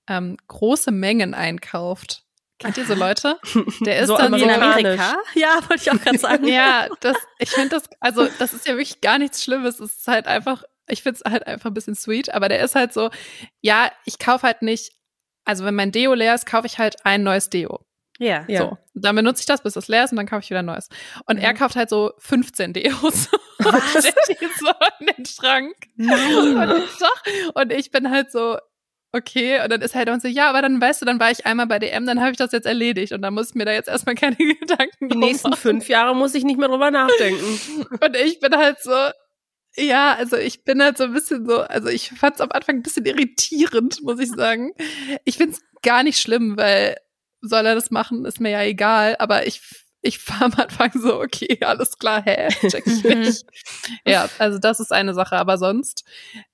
ähm, 0.09 0.37
große 0.49 0.93
Mengen 0.93 1.35
einkauft. 1.35 2.23
Kennt 2.59 2.79
ihr 2.79 2.87
so 2.87 2.95
Leute? 2.95 3.39
Der 3.81 3.99
ist 4.01 4.07
So 4.07 4.17
dann 4.17 4.29
aber 4.29 4.39
so 4.39 4.45
in. 4.45 4.51
Amerika? 4.51 5.17
Ja, 5.35 5.59
wollte 5.69 5.83
ich 5.83 5.91
auch 5.91 6.01
gerade 6.01 6.19
sagen. 6.19 6.49
ja, 6.49 6.89
das, 7.01 7.17
ich 7.39 7.51
finde 7.51 7.71
das, 7.71 7.85
also 8.01 8.29
das 8.39 8.55
ist 8.55 8.67
ja 8.67 8.75
wirklich 8.75 9.01
gar 9.01 9.19
nichts 9.19 9.43
Schlimmes. 9.43 9.81
Es 9.81 9.97
ist 9.99 10.09
halt 10.09 10.27
einfach, 10.27 10.63
ich 10.89 11.03
finde 11.03 11.21
es 11.23 11.31
halt 11.31 11.47
einfach 11.47 11.71
ein 11.71 11.75
bisschen 11.75 11.95
sweet, 11.97 12.33
aber 12.33 12.49
der 12.49 12.61
ist 12.61 12.75
halt 12.75 12.93
so, 12.95 13.11
ja, 13.61 13.91
ich 14.05 14.19
kaufe 14.19 14.47
halt 14.47 14.63
nicht, 14.63 14.93
also 15.45 15.65
wenn 15.65 15.75
mein 15.75 15.93
Deo 15.93 16.15
leer 16.15 16.35
ist, 16.35 16.47
kaufe 16.47 16.67
ich 16.67 16.79
halt 16.79 17.05
ein 17.05 17.23
neues 17.23 17.51
Deo. 17.51 17.85
Ja. 18.19 18.45
Ja. 18.49 18.61
So. 18.61 18.79
Dann 18.95 19.15
benutze 19.17 19.41
ich 19.41 19.47
das, 19.47 19.63
bis 19.63 19.77
es 19.77 19.89
leer 19.89 20.05
ist 20.05 20.11
und 20.13 20.17
dann 20.17 20.27
kaufe 20.27 20.43
ich 20.43 20.51
wieder 20.51 20.61
ein 20.61 20.67
neues. 20.67 20.89
Und 21.27 21.39
er 21.39 21.53
Mhm. 21.53 21.57
kauft 21.59 21.77
halt 21.77 21.91
so 21.91 22.13
15 22.19 22.73
Deos. 22.73 23.29
und 23.59 23.75
stellt 23.91 24.15
die 24.29 24.47
so 24.59 24.71
in 25.01 25.07
den 25.07 25.27
Schrank. 25.27 25.75
Nein. 25.97 26.71
Und 26.71 26.79
ich, 26.85 26.99
doch. 26.99 27.55
Und 27.55 27.73
ich 27.73 27.91
bin 27.91 28.11
halt 28.11 28.31
so, 28.33 28.57
okay. 29.13 29.61
Und 29.63 29.71
dann 29.71 29.83
ist 29.83 29.93
er 29.95 29.99
halt 29.99 30.09
immer 30.09 30.21
so, 30.21 30.29
ja, 30.29 30.49
aber 30.49 30.63
dann 30.63 30.81
weißt 30.81 31.03
du, 31.03 31.07
dann 31.07 31.21
war 31.21 31.31
ich 31.31 31.45
einmal 31.47 31.67
bei 31.67 31.79
DM, 31.79 32.07
dann 32.07 32.21
habe 32.21 32.31
ich 32.31 32.37
das 32.39 32.53
jetzt 32.53 32.67
erledigt. 32.67 33.13
Und 33.13 33.23
dann 33.23 33.35
muss 33.35 33.51
ich 33.51 33.55
mir 33.55 33.65
da 33.67 33.73
jetzt 33.73 33.89
erstmal 33.89 34.15
keine 34.15 34.37
Gedanken 34.61 35.09
Die 35.09 35.09
drum 35.09 35.21
nächsten 35.21 35.51
machen. 35.51 35.61
fünf 35.61 35.89
Jahre 35.89 36.15
muss 36.17 36.35
ich 36.35 36.45
nicht 36.45 36.59
mehr 36.59 36.69
drüber 36.69 36.91
nachdenken. 36.91 37.87
Und 38.01 38.17
ich 38.17 38.41
bin 38.41 38.57
halt 38.57 38.81
so, 38.83 38.95
ja, 39.77 40.15
also 40.15 40.37
ich 40.39 40.65
bin 40.65 40.83
halt 40.83 40.97
so 40.97 41.05
ein 41.05 41.13
bisschen 41.13 41.47
so, 41.47 41.61
also 41.61 41.89
ich 41.89 42.09
fand 42.11 42.37
es 42.37 42.41
am 42.41 42.51
Anfang 42.51 42.77
ein 42.77 42.83
bisschen 42.83 43.05
irritierend, 43.05 44.03
muss 44.03 44.19
ich 44.21 44.31
sagen. 44.31 44.73
Ich 45.25 45.37
find's 45.37 45.61
gar 45.83 46.03
nicht 46.03 46.19
schlimm, 46.19 46.57
weil 46.57 46.97
soll 47.47 47.67
er 47.67 47.75
das 47.75 47.91
machen, 47.91 48.25
ist 48.25 48.41
mir 48.41 48.51
ja 48.51 48.63
egal, 48.63 49.17
aber 49.19 49.47
ich 49.47 49.61
ich 50.03 50.21
war 50.29 50.43
am 50.43 50.53
Anfang 50.57 50.93
so, 50.95 51.21
okay, 51.21 51.59
alles 51.63 51.99
klar, 51.99 52.23
hä, 52.25 52.49
check 52.69 52.87
ich 52.87 53.03
nicht. 53.03 53.45
ja, 54.07 54.29
also 54.39 54.59
das 54.59 54.79
ist 54.79 54.93
eine 54.93 55.15
Sache, 55.15 55.37
aber 55.37 55.59
sonst 55.59 56.05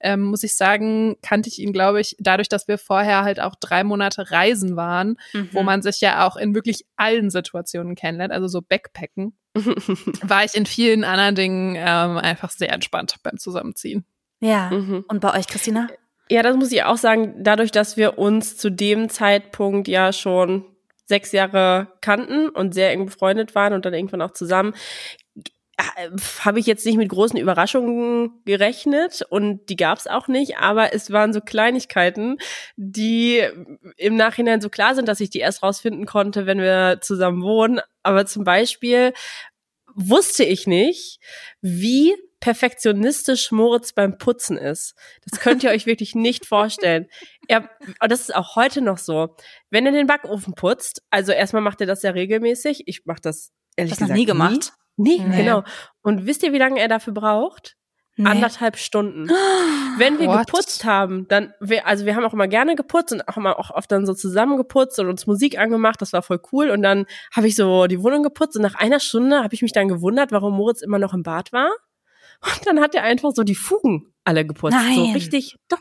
ähm, 0.00 0.22
muss 0.22 0.42
ich 0.42 0.56
sagen, 0.56 1.16
kannte 1.20 1.50
ich 1.50 1.58
ihn, 1.58 1.72
glaube 1.74 2.00
ich, 2.00 2.16
dadurch, 2.18 2.48
dass 2.48 2.66
wir 2.66 2.78
vorher 2.78 3.24
halt 3.24 3.40
auch 3.40 3.54
drei 3.56 3.84
Monate 3.84 4.30
reisen 4.30 4.76
waren, 4.76 5.16
wo 5.50 5.60
Mhm. 5.60 5.66
man 5.66 5.82
sich 5.82 6.00
ja 6.00 6.26
auch 6.26 6.36
in 6.36 6.54
wirklich 6.54 6.86
allen 6.96 7.28
Situationen 7.30 7.94
kennenlernt, 7.94 8.32
also 8.32 8.48
so 8.48 8.62
Backpacken 8.62 9.36
war 10.22 10.44
ich 10.44 10.54
in 10.54 10.64
vielen 10.64 11.04
anderen 11.04 11.34
Dingen 11.34 11.74
ähm, 11.76 12.16
einfach 12.16 12.50
sehr 12.50 12.72
entspannt 12.72 13.16
beim 13.22 13.36
Zusammenziehen. 13.36 14.06
Ja. 14.40 14.70
Mhm. 14.70 15.04
Und 15.08 15.20
bei 15.20 15.38
euch, 15.38 15.46
Christina? 15.46 15.88
Ja, 16.30 16.42
das 16.42 16.56
muss 16.56 16.72
ich 16.72 16.84
auch 16.84 16.96
sagen, 16.96 17.34
dadurch, 17.40 17.70
dass 17.70 17.98
wir 17.98 18.18
uns 18.18 18.56
zu 18.56 18.70
dem 18.70 19.10
Zeitpunkt 19.10 19.88
ja 19.88 20.12
schon 20.14 20.64
sechs 21.06 21.32
Jahre 21.32 21.88
kannten 22.00 22.48
und 22.48 22.74
sehr 22.74 22.90
eng 22.90 23.06
befreundet 23.06 23.54
waren 23.54 23.72
und 23.72 23.84
dann 23.84 23.94
irgendwann 23.94 24.22
auch 24.22 24.32
zusammen, 24.32 24.74
äh, 25.78 26.10
habe 26.44 26.60
ich 26.60 26.66
jetzt 26.66 26.84
nicht 26.84 26.98
mit 26.98 27.08
großen 27.08 27.38
Überraschungen 27.38 28.42
gerechnet 28.44 29.22
und 29.30 29.68
die 29.68 29.76
gab 29.76 29.98
es 29.98 30.06
auch 30.06 30.28
nicht, 30.28 30.58
aber 30.58 30.94
es 30.94 31.10
waren 31.10 31.32
so 31.32 31.40
Kleinigkeiten, 31.40 32.38
die 32.76 33.42
im 33.96 34.16
Nachhinein 34.16 34.60
so 34.60 34.68
klar 34.68 34.94
sind, 34.94 35.08
dass 35.08 35.20
ich 35.20 35.30
die 35.30 35.38
erst 35.38 35.62
rausfinden 35.62 36.06
konnte, 36.06 36.46
wenn 36.46 36.58
wir 36.58 36.98
zusammen 37.00 37.42
wohnen. 37.42 37.80
Aber 38.02 38.26
zum 38.26 38.44
Beispiel 38.44 39.12
wusste 39.94 40.44
ich 40.44 40.66
nicht, 40.66 41.20
wie 41.60 42.14
perfektionistisch 42.40 43.52
Moritz 43.52 43.92
beim 43.92 44.18
Putzen 44.18 44.58
ist. 44.58 44.94
Das 45.24 45.40
könnt 45.40 45.62
ihr 45.62 45.70
euch 45.70 45.86
wirklich 45.86 46.14
nicht 46.14 46.44
vorstellen. 46.44 47.06
Er, 47.48 47.68
und 48.00 48.10
das 48.12 48.20
ist 48.20 48.34
auch 48.34 48.56
heute 48.56 48.80
noch 48.80 48.98
so. 48.98 49.36
Wenn 49.70 49.86
er 49.86 49.92
den 49.92 50.06
Backofen 50.06 50.54
putzt, 50.54 51.02
also 51.10 51.32
erstmal 51.32 51.62
macht 51.62 51.80
er 51.80 51.86
das 51.86 52.02
ja 52.02 52.10
regelmäßig. 52.12 52.84
Ich 52.86 53.04
mache 53.04 53.20
das 53.20 53.52
ehrlich 53.76 53.92
Hast 53.92 54.00
du 54.00 54.04
noch 54.04 54.08
gesagt 54.08 54.18
nie 54.18 54.26
gemacht? 54.26 54.72
Nie, 54.96 55.20
Nee. 55.20 55.36
genau. 55.44 55.64
Und 56.02 56.26
wisst 56.26 56.42
ihr, 56.42 56.52
wie 56.52 56.58
lange 56.58 56.78
er 56.80 56.88
dafür 56.88 57.12
braucht? 57.14 57.76
Nee. 58.16 58.28
Anderthalb 58.28 58.76
Stunden. 58.76 59.28
Wenn 59.98 60.18
wir 60.18 60.28
What? 60.28 60.46
geputzt 60.46 60.84
haben, 60.84 61.26
dann, 61.28 61.54
wir, 61.60 61.86
also 61.86 62.04
wir 62.04 62.14
haben 62.14 62.24
auch 62.24 62.34
immer 62.34 62.46
gerne 62.46 62.76
geputzt 62.76 63.12
und 63.12 63.26
auch 63.26 63.38
immer 63.38 63.58
auch 63.58 63.70
oft 63.70 63.90
dann 63.90 64.04
so 64.04 64.12
zusammen 64.14 64.58
geputzt 64.58 64.98
und 64.98 65.08
uns 65.08 65.26
Musik 65.26 65.58
angemacht, 65.58 66.00
das 66.02 66.12
war 66.12 66.22
voll 66.22 66.40
cool. 66.52 66.70
Und 66.70 66.82
dann 66.82 67.06
habe 67.34 67.48
ich 67.48 67.56
so 67.56 67.86
die 67.86 68.02
Wohnung 68.02 68.22
geputzt 68.22 68.54
und 68.56 68.62
nach 68.62 68.74
einer 68.74 69.00
Stunde 69.00 69.42
habe 69.42 69.54
ich 69.54 69.62
mich 69.62 69.72
dann 69.72 69.88
gewundert, 69.88 70.30
warum 70.30 70.54
Moritz 70.56 70.82
immer 70.82 70.98
noch 70.98 71.14
im 71.14 71.22
Bad 71.22 71.52
war. 71.52 71.70
Und 72.44 72.66
dann 72.66 72.80
hat 72.80 72.94
er 72.94 73.02
einfach 73.02 73.30
so 73.34 73.44
die 73.44 73.54
Fugen 73.54 74.12
alle 74.24 74.44
geputzt. 74.46 74.76
So 74.76 74.82
Nein. 75.04 75.12
richtig, 75.14 75.56
doch. 75.68 75.78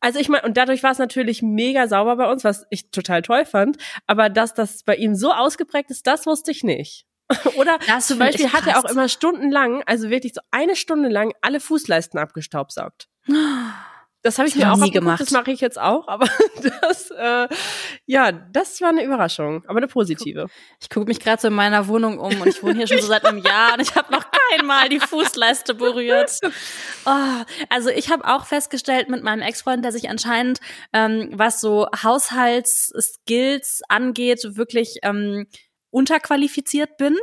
Also 0.00 0.18
ich 0.18 0.28
meine, 0.28 0.44
und 0.44 0.56
dadurch 0.56 0.82
war 0.82 0.92
es 0.92 0.98
natürlich 0.98 1.42
mega 1.42 1.88
sauber 1.88 2.16
bei 2.16 2.30
uns, 2.30 2.44
was 2.44 2.66
ich 2.70 2.90
total 2.90 3.22
toll 3.22 3.44
fand. 3.44 3.78
Aber 4.06 4.28
dass 4.28 4.54
das 4.54 4.82
bei 4.82 4.96
ihm 4.96 5.14
so 5.14 5.32
ausgeprägt 5.32 5.90
ist, 5.90 6.06
das 6.06 6.26
wusste 6.26 6.50
ich 6.50 6.62
nicht. 6.64 7.06
Oder 7.56 7.78
Das 7.86 8.06
zum 8.06 8.18
Beispiel 8.18 8.52
hat 8.52 8.66
er 8.66 8.78
auch 8.78 8.84
immer 8.84 9.08
stundenlang, 9.08 9.82
also 9.86 10.10
wirklich 10.10 10.34
so 10.34 10.40
eine 10.50 10.76
Stunde 10.76 11.08
lang, 11.08 11.32
alle 11.42 11.60
Fußleisten 11.60 12.20
abgestaubsaugt. 12.20 13.08
Das 14.26 14.38
habe 14.38 14.48
ich 14.48 14.56
mir 14.56 14.72
auch 14.72 14.76
nie 14.76 14.90
gemacht. 14.90 15.20
Das 15.20 15.30
mache 15.30 15.52
ich 15.52 15.60
jetzt 15.60 15.78
auch, 15.78 16.08
aber 16.08 16.26
das, 16.80 17.12
äh, 17.12 17.46
ja, 18.06 18.32
das 18.32 18.80
war 18.80 18.88
eine 18.88 19.04
Überraschung, 19.04 19.62
aber 19.68 19.76
eine 19.76 19.86
positive. 19.86 20.48
Ich 20.80 20.90
gucke 20.90 21.06
mich 21.06 21.20
gerade 21.20 21.40
so 21.40 21.46
in 21.46 21.54
meiner 21.54 21.86
Wohnung 21.86 22.18
um 22.18 22.40
und 22.40 22.48
ich 22.48 22.60
wohne 22.60 22.74
hier 22.74 22.88
schon 22.88 23.00
so 23.00 23.06
seit 23.06 23.24
einem 23.24 23.38
Jahr 23.38 23.74
und 23.74 23.80
ich 23.80 23.94
habe 23.94 24.10
noch 24.10 24.24
einmal 24.52 24.88
die 24.88 24.98
Fußleiste 24.98 25.74
berührt. 25.74 26.40
Oh, 27.08 27.44
also 27.68 27.88
ich 27.88 28.10
habe 28.10 28.24
auch 28.24 28.46
festgestellt 28.46 29.08
mit 29.08 29.22
meinem 29.22 29.40
Ex-Freund, 29.40 29.84
dass 29.84 29.94
ich 29.94 30.10
anscheinend, 30.10 30.58
ähm, 30.92 31.30
was 31.32 31.60
so 31.60 31.86
Haushaltsskills 32.02 33.82
angeht, 33.88 34.56
wirklich 34.56 34.98
ähm, 35.02 35.46
unterqualifiziert 35.96 36.98
bin. 36.98 37.16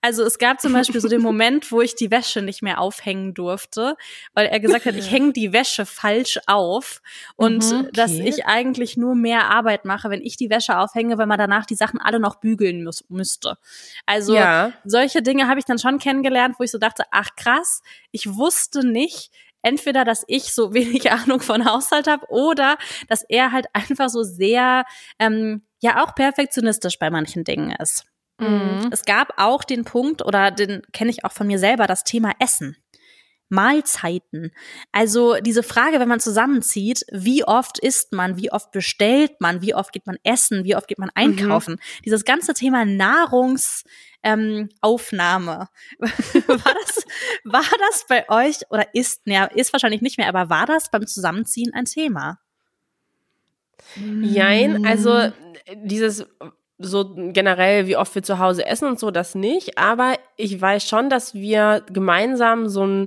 Also 0.00 0.24
es 0.24 0.38
gab 0.38 0.60
zum 0.60 0.72
Beispiel 0.72 1.00
so 1.00 1.06
den 1.06 1.20
Moment, 1.22 1.70
wo 1.70 1.80
ich 1.80 1.94
die 1.94 2.10
Wäsche 2.10 2.42
nicht 2.42 2.60
mehr 2.60 2.80
aufhängen 2.80 3.34
durfte, 3.34 3.94
weil 4.34 4.46
er 4.46 4.58
gesagt 4.58 4.84
hat, 4.84 4.96
ich 4.96 5.12
hänge 5.12 5.32
die 5.32 5.52
Wäsche 5.52 5.86
falsch 5.86 6.40
auf 6.48 7.02
und 7.36 7.64
mhm, 7.70 7.80
okay. 7.82 7.90
dass 7.92 8.10
ich 8.10 8.44
eigentlich 8.44 8.96
nur 8.96 9.14
mehr 9.14 9.48
Arbeit 9.48 9.84
mache, 9.84 10.10
wenn 10.10 10.22
ich 10.22 10.36
die 10.36 10.50
Wäsche 10.50 10.76
aufhänge, 10.76 11.18
weil 11.18 11.26
man 11.26 11.38
danach 11.38 11.66
die 11.66 11.76
Sachen 11.76 12.00
alle 12.00 12.18
noch 12.18 12.40
bügeln 12.40 12.82
muss, 12.82 13.04
müsste. 13.08 13.58
Also 14.06 14.34
ja. 14.34 14.72
solche 14.82 15.22
Dinge 15.22 15.46
habe 15.46 15.60
ich 15.60 15.64
dann 15.64 15.78
schon 15.78 16.00
kennengelernt, 16.00 16.56
wo 16.58 16.64
ich 16.64 16.72
so 16.72 16.78
dachte, 16.78 17.04
ach 17.12 17.28
krass, 17.36 17.80
ich 18.10 18.34
wusste 18.34 18.84
nicht, 18.84 19.30
entweder, 19.62 20.04
dass 20.04 20.24
ich 20.26 20.52
so 20.52 20.74
wenig 20.74 21.12
Ahnung 21.12 21.38
von 21.38 21.64
Haushalt 21.64 22.08
habe 22.08 22.26
oder 22.28 22.76
dass 23.06 23.22
er 23.22 23.52
halt 23.52 23.66
einfach 23.72 24.08
so 24.08 24.24
sehr 24.24 24.84
ähm, 25.20 25.62
ja 25.80 26.02
auch 26.02 26.16
perfektionistisch 26.16 26.98
bei 26.98 27.10
manchen 27.10 27.44
Dingen 27.44 27.70
ist. 27.70 28.04
Mhm. 28.38 28.88
Es 28.90 29.04
gab 29.04 29.34
auch 29.38 29.64
den 29.64 29.84
Punkt, 29.84 30.24
oder 30.24 30.50
den 30.50 30.82
kenne 30.92 31.10
ich 31.10 31.24
auch 31.24 31.32
von 31.32 31.46
mir 31.46 31.58
selber, 31.58 31.86
das 31.86 32.04
Thema 32.04 32.32
Essen. 32.38 32.76
Mahlzeiten. 33.48 34.50
Also 34.90 35.36
diese 35.40 35.62
Frage, 35.62 36.00
wenn 36.00 36.08
man 36.08 36.18
zusammenzieht, 36.18 37.06
wie 37.12 37.44
oft 37.44 37.78
isst 37.78 38.12
man, 38.12 38.36
wie 38.36 38.50
oft 38.50 38.72
bestellt 38.72 39.40
man, 39.40 39.62
wie 39.62 39.72
oft 39.72 39.92
geht 39.92 40.04
man 40.06 40.16
essen, 40.24 40.64
wie 40.64 40.74
oft 40.74 40.88
geht 40.88 40.98
man 40.98 41.12
einkaufen. 41.14 41.74
Mhm. 41.74 42.02
Dieses 42.04 42.24
ganze 42.24 42.54
Thema 42.54 42.84
Nahrungsaufnahme. 42.84 43.86
Ähm, 44.22 44.68
war, 46.48 46.74
das, 46.74 47.04
war 47.44 47.62
das 47.62 48.04
bei 48.08 48.28
euch 48.28 48.68
oder 48.70 48.92
ist, 48.94 49.24
naja, 49.26 49.44
ist 49.44 49.72
wahrscheinlich 49.72 50.02
nicht 50.02 50.18
mehr, 50.18 50.28
aber 50.28 50.50
war 50.50 50.66
das 50.66 50.90
beim 50.90 51.06
Zusammenziehen 51.06 51.72
ein 51.72 51.84
Thema? 51.84 52.40
Jein, 53.94 54.84
also 54.84 55.30
dieses 55.76 56.26
so 56.78 57.14
generell, 57.14 57.86
wie 57.86 57.96
oft 57.96 58.14
wir 58.14 58.22
zu 58.22 58.38
Hause 58.38 58.66
essen 58.66 58.86
und 58.88 58.98
so, 58.98 59.10
das 59.10 59.34
nicht. 59.34 59.78
Aber 59.78 60.14
ich 60.36 60.60
weiß 60.60 60.86
schon, 60.86 61.08
dass 61.08 61.34
wir 61.34 61.82
gemeinsam 61.90 62.68
so 62.68 62.82
einen 62.82 63.06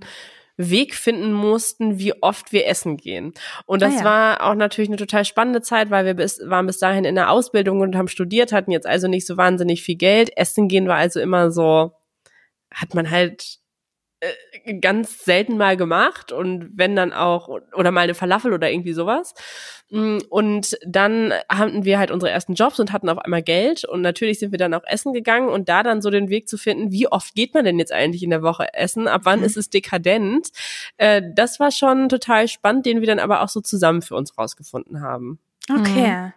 Weg 0.58 0.94
finden 0.96 1.32
mussten, 1.32 2.00
wie 2.00 2.22
oft 2.22 2.52
wir 2.52 2.68
essen 2.68 2.98
gehen. 2.98 3.34
Und 3.66 3.82
das 3.82 3.96
ah 3.96 4.00
ja. 4.00 4.04
war 4.04 4.44
auch 4.44 4.56
natürlich 4.56 4.90
eine 4.90 4.98
total 4.98 5.24
spannende 5.24 5.62
Zeit, 5.62 5.90
weil 5.90 6.06
wir 6.06 6.16
bis, 6.16 6.42
waren 6.44 6.68
bis 6.68 6.80
dahin 6.80 7.06
in 7.06 7.16
der 7.16 7.32
Ausbildung 7.32 7.80
und 7.80 7.96
haben 7.96 8.10
studiert, 8.10 8.52
hatten 8.52 8.72
jetzt 8.72 8.88
also 8.88 9.08
nicht 9.08 9.26
so 9.26 9.38
wahnsinnig 9.38 9.84
viel 9.84 9.96
Geld. 9.96 10.36
Essen 10.36 10.68
gehen 10.68 10.88
war 10.88 10.98
also 10.98 11.22
immer 11.22 11.50
so, 11.50 11.94
hat 12.74 12.94
man 12.94 13.10
halt 13.10 13.60
äh, 14.22 14.74
ganz 14.76 15.24
selten 15.24 15.58
mal 15.58 15.78
gemacht 15.78 16.34
und 16.34 16.72
wenn 16.76 16.96
dann 16.96 17.14
auch 17.14 17.48
oder 17.48 17.92
mal 17.92 18.02
eine 18.02 18.16
Falafel 18.16 18.52
oder 18.52 18.70
irgendwie 18.70 18.92
sowas. 18.92 19.34
Mm, 19.90 20.18
und 20.30 20.78
dann 20.86 21.34
hatten 21.48 21.86
wir 21.86 22.00
halt 22.00 22.12
unsere 22.12 22.30
ersten 22.30 22.54
Jobs 22.54 22.80
und 22.80 22.92
hatten 22.92 23.08
auf 23.08 23.18
einmal 23.18 23.42
Geld 23.42 23.86
und 23.86 24.02
natürlich 24.02 24.40
sind 24.40 24.52
wir 24.52 24.60
dann 24.60 24.74
auch 24.74 24.84
essen 24.86 25.14
gegangen 25.14 25.48
und 25.48 25.70
da 25.70 25.84
dann 25.84 26.02
so 26.02 26.10
den 26.10 26.30
Weg 26.30 26.50
zu 26.50 26.58
finden, 26.58 26.92
wie 26.92 27.08
oft 27.08 27.34
geht 27.34 27.54
man 27.54 27.64
denn 27.64 27.80
jetzt 27.80 27.94
eigentlich 27.94 28.24
in 28.24 28.30
der 28.30 28.44
Woche 28.44 28.74
essen, 28.74 29.08
ab 29.08 29.22
wann 29.24 29.40
mhm. 29.40 29.46
ist 29.46 29.56
es 29.56 29.70
dekadent, 29.70 30.50
äh, 30.98 31.22
das 31.34 31.60
war 31.62 31.72
schon 31.72 32.10
total 32.10 32.48
spannend, 32.48 32.86
den 32.86 33.00
wir 33.00 33.08
dann 33.08 33.20
aber 33.20 33.42
auch 33.42 33.50
so 33.50 33.62
zusammen 33.62 34.02
für 34.02 34.16
uns 34.16 34.38
rausgefunden 34.38 35.02
haben. 35.02 35.40
Okay. 35.70 36.12
Mhm. 36.12 36.34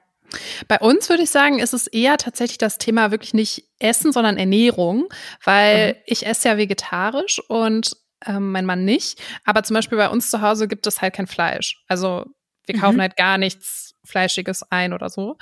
Bei 0.69 0.79
uns 0.79 1.09
würde 1.09 1.23
ich 1.23 1.31
sagen, 1.31 1.59
ist 1.59 1.75
es 1.75 1.87
eher 1.87 2.17
tatsächlich 2.17 2.59
das 2.59 2.79
Thema 2.79 3.11
wirklich 3.11 3.35
nicht 3.35 3.69
Essen, 3.79 4.13
sondern 4.13 4.39
Ernährung, 4.39 5.09
weil 5.45 5.95
mhm. 5.95 5.99
ich 6.07 6.27
esse 6.27 6.49
ja 6.49 6.57
vegetarisch 6.57 7.41
und 7.49 7.97
ähm, 8.27 8.53
mein 8.53 8.67
Mann 8.67 8.85
nicht. 8.85 9.21
Aber 9.45 9.63
zum 9.63 9.75
Beispiel 9.75 9.99
bei 9.99 10.09
uns 10.09 10.31
zu 10.31 10.41
Hause 10.41 10.69
gibt 10.69 10.87
es 10.87 11.01
halt 11.01 11.15
kein 11.15 11.27
Fleisch. 11.27 11.83
Also 11.89 12.25
wir 12.67 12.79
kaufen 12.79 12.97
mhm. 12.97 13.03
halt 13.03 13.17
gar 13.17 13.39
nichts 13.39 13.95
Fleischiges 14.05 14.63
ein 14.71 14.93
oder 14.93 15.11
so. 15.11 15.37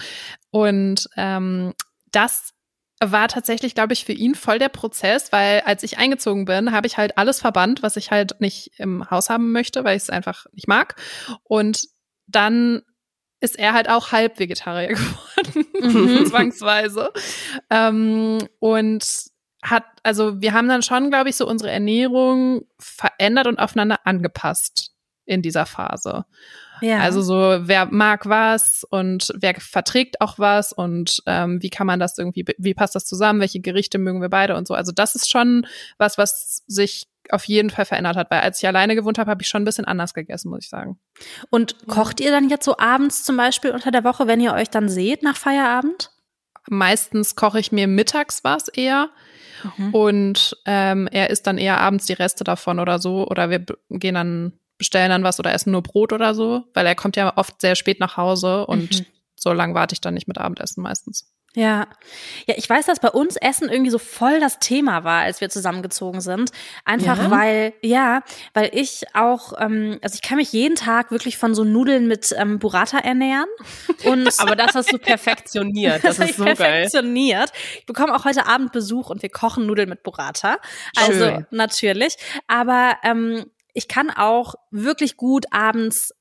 Und 0.50 1.08
ähm, 1.16 1.74
das 2.10 2.52
war 3.02 3.28
tatsächlich, 3.28 3.74
glaube 3.74 3.94
ich, 3.94 4.04
für 4.04 4.12
ihn 4.12 4.34
voll 4.34 4.58
der 4.58 4.68
Prozess, 4.68 5.32
weil 5.32 5.60
als 5.60 5.82
ich 5.82 5.96
eingezogen 5.96 6.44
bin, 6.44 6.72
habe 6.72 6.86
ich 6.86 6.98
halt 6.98 7.16
alles 7.16 7.40
verbannt, 7.40 7.82
was 7.82 7.96
ich 7.96 8.10
halt 8.10 8.40
nicht 8.40 8.72
im 8.76 9.10
Haus 9.10 9.30
haben 9.30 9.52
möchte, 9.52 9.84
weil 9.84 9.96
ich 9.96 10.04
es 10.04 10.10
einfach 10.10 10.46
nicht 10.52 10.68
mag. 10.68 10.96
Und 11.44 11.88
dann 12.26 12.82
ist 13.40 13.58
er 13.58 13.72
halt 13.72 13.88
auch 13.88 14.12
halb 14.12 14.38
Vegetarier 14.38 14.88
geworden, 14.94 15.66
mhm. 15.80 16.26
zwangsweise. 16.30 17.10
Ähm, 17.70 18.38
und 18.58 19.30
hat, 19.62 19.84
also 20.02 20.40
wir 20.40 20.52
haben 20.52 20.68
dann 20.68 20.82
schon, 20.82 21.10
glaube 21.10 21.30
ich, 21.30 21.36
so 21.36 21.46
unsere 21.46 21.70
Ernährung 21.70 22.62
verändert 22.78 23.46
und 23.46 23.58
aufeinander 23.58 23.98
angepasst 24.04 24.92
in 25.26 25.42
dieser 25.42 25.66
Phase. 25.66 26.24
Ja. 26.80 27.00
Also 27.00 27.20
so, 27.20 27.34
wer 27.34 27.86
mag 27.86 28.26
was 28.26 28.84
und 28.88 29.32
wer 29.36 29.54
verträgt 29.60 30.20
auch 30.20 30.38
was 30.38 30.72
und 30.72 31.22
ähm, 31.26 31.62
wie 31.62 31.68
kann 31.68 31.86
man 31.86 32.00
das 32.00 32.16
irgendwie, 32.16 32.44
wie 32.56 32.74
passt 32.74 32.94
das 32.94 33.04
zusammen, 33.04 33.40
welche 33.40 33.60
Gerichte 33.60 33.98
mögen 33.98 34.22
wir 34.22 34.30
beide 34.30 34.56
und 34.56 34.66
so. 34.66 34.74
Also 34.74 34.92
das 34.92 35.14
ist 35.14 35.30
schon 35.30 35.66
was, 35.98 36.16
was 36.16 36.62
sich 36.66 37.09
auf 37.32 37.44
jeden 37.44 37.70
Fall 37.70 37.84
verändert 37.84 38.16
hat, 38.16 38.30
weil 38.30 38.40
als 38.40 38.58
ich 38.58 38.66
alleine 38.66 38.94
gewohnt 38.94 39.18
habe, 39.18 39.30
habe 39.30 39.42
ich 39.42 39.48
schon 39.48 39.62
ein 39.62 39.64
bisschen 39.64 39.84
anders 39.84 40.14
gegessen, 40.14 40.50
muss 40.50 40.64
ich 40.64 40.68
sagen. 40.68 40.98
Und 41.50 41.86
kocht 41.86 42.20
ihr 42.20 42.30
dann 42.30 42.48
jetzt 42.48 42.64
so 42.64 42.78
abends 42.78 43.24
zum 43.24 43.36
Beispiel 43.36 43.70
unter 43.70 43.90
der 43.90 44.04
Woche, 44.04 44.26
wenn 44.26 44.40
ihr 44.40 44.52
euch 44.52 44.70
dann 44.70 44.88
seht 44.88 45.22
nach 45.22 45.36
Feierabend? 45.36 46.10
Meistens 46.68 47.36
koche 47.36 47.60
ich 47.60 47.72
mir 47.72 47.86
mittags 47.86 48.44
was 48.44 48.68
eher. 48.68 49.10
Mhm. 49.76 49.94
Und 49.94 50.56
ähm, 50.66 51.08
er 51.10 51.30
isst 51.30 51.46
dann 51.46 51.58
eher 51.58 51.80
abends 51.80 52.06
die 52.06 52.12
Reste 52.12 52.44
davon 52.44 52.78
oder 52.78 52.98
so. 52.98 53.26
Oder 53.26 53.50
wir 53.50 53.64
gehen 53.90 54.14
dann, 54.14 54.52
bestellen 54.78 55.10
dann 55.10 55.24
was 55.24 55.38
oder 55.38 55.52
essen 55.52 55.72
nur 55.72 55.82
Brot 55.82 56.12
oder 56.12 56.34
so, 56.34 56.64
weil 56.74 56.86
er 56.86 56.94
kommt 56.94 57.16
ja 57.16 57.36
oft 57.36 57.60
sehr 57.60 57.74
spät 57.74 58.00
nach 58.00 58.16
Hause 58.16 58.66
und 58.66 59.00
mhm. 59.00 59.06
so 59.36 59.52
lange 59.52 59.74
warte 59.74 59.92
ich 59.92 60.00
dann 60.00 60.14
nicht 60.14 60.28
mit 60.28 60.38
Abendessen 60.38 60.82
meistens. 60.82 61.30
Ja. 61.56 61.88
Ja, 62.46 62.54
ich 62.56 62.70
weiß, 62.70 62.86
dass 62.86 63.00
bei 63.00 63.10
uns 63.10 63.36
Essen 63.36 63.68
irgendwie 63.68 63.90
so 63.90 63.98
voll 63.98 64.38
das 64.38 64.60
Thema 64.60 65.02
war, 65.02 65.22
als 65.22 65.40
wir 65.40 65.50
zusammengezogen 65.50 66.20
sind. 66.20 66.52
Einfach 66.84 67.18
ja? 67.18 67.30
weil, 67.30 67.72
ja, 67.82 68.22
weil 68.54 68.70
ich 68.72 69.02
auch, 69.14 69.54
ähm, 69.58 69.98
also 70.00 70.14
ich 70.14 70.22
kann 70.22 70.38
mich 70.38 70.52
jeden 70.52 70.76
Tag 70.76 71.10
wirklich 71.10 71.38
von 71.38 71.54
so 71.56 71.64
Nudeln 71.64 72.06
mit 72.06 72.32
ähm, 72.38 72.60
Burrata 72.60 72.98
ernähren. 72.98 73.48
Und 74.04 74.28
Aber 74.38 74.54
das 74.54 74.74
hast 74.74 74.92
du 74.92 74.98
perfektioniert. 74.98 76.04
Das, 76.04 76.18
das 76.18 76.30
ist 76.30 76.36
so 76.36 76.44
perfektioniert. 76.44 77.52
geil. 77.52 77.60
Ich 77.80 77.86
bekomme 77.86 78.14
auch 78.14 78.24
heute 78.24 78.46
Abend 78.46 78.70
Besuch 78.70 79.10
und 79.10 79.22
wir 79.22 79.30
kochen 79.30 79.66
Nudeln 79.66 79.88
mit 79.88 80.04
Burrata. 80.04 80.58
Also 80.96 81.24
Schön. 81.24 81.46
natürlich. 81.50 82.16
Aber 82.46 82.96
ähm, 83.02 83.46
ich 83.74 83.88
kann 83.88 84.10
auch 84.10 84.54
wirklich 84.70 85.16
gut 85.16 85.46
abends 85.50 86.14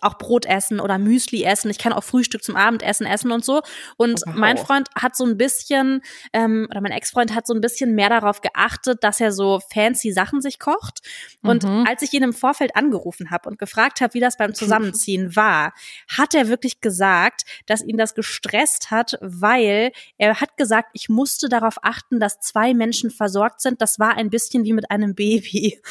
auch 0.00 0.18
Brot 0.18 0.46
essen 0.46 0.80
oder 0.80 0.98
Müsli 0.98 1.44
essen. 1.44 1.70
Ich 1.70 1.78
kann 1.78 1.92
auch 1.92 2.04
Frühstück 2.04 2.42
zum 2.42 2.56
Abendessen 2.56 3.06
essen 3.06 3.30
und 3.32 3.44
so. 3.44 3.60
Und 3.96 4.22
wow. 4.24 4.34
mein 4.34 4.56
Freund 4.56 4.88
hat 4.94 5.16
so 5.16 5.24
ein 5.24 5.36
bisschen, 5.36 6.02
ähm, 6.32 6.66
oder 6.70 6.80
mein 6.80 6.92
Ex-Freund 6.92 7.34
hat 7.34 7.46
so 7.46 7.54
ein 7.54 7.60
bisschen 7.60 7.94
mehr 7.94 8.08
darauf 8.08 8.40
geachtet, 8.40 9.04
dass 9.04 9.20
er 9.20 9.32
so 9.32 9.60
fancy 9.72 10.12
Sachen 10.12 10.40
sich 10.40 10.58
kocht. 10.58 11.00
Und 11.42 11.64
mhm. 11.64 11.84
als 11.88 12.02
ich 12.02 12.12
ihn 12.12 12.22
im 12.22 12.32
Vorfeld 12.32 12.76
angerufen 12.76 13.30
habe 13.30 13.48
und 13.48 13.58
gefragt 13.58 14.00
habe, 14.00 14.14
wie 14.14 14.20
das 14.20 14.36
beim 14.36 14.54
Zusammenziehen 14.54 15.36
war, 15.36 15.72
hat 16.08 16.34
er 16.34 16.48
wirklich 16.48 16.80
gesagt, 16.80 17.42
dass 17.66 17.82
ihn 17.82 17.96
das 17.96 18.14
gestresst 18.14 18.90
hat, 18.90 19.18
weil 19.20 19.92
er 20.18 20.40
hat 20.40 20.56
gesagt, 20.56 20.90
ich 20.94 21.08
musste 21.08 21.48
darauf 21.48 21.76
achten, 21.82 22.20
dass 22.20 22.40
zwei 22.40 22.74
Menschen 22.74 23.10
versorgt 23.10 23.60
sind. 23.60 23.82
Das 23.82 23.98
war 23.98 24.16
ein 24.16 24.30
bisschen 24.30 24.64
wie 24.64 24.72
mit 24.72 24.90
einem 24.90 25.14
Baby. 25.14 25.80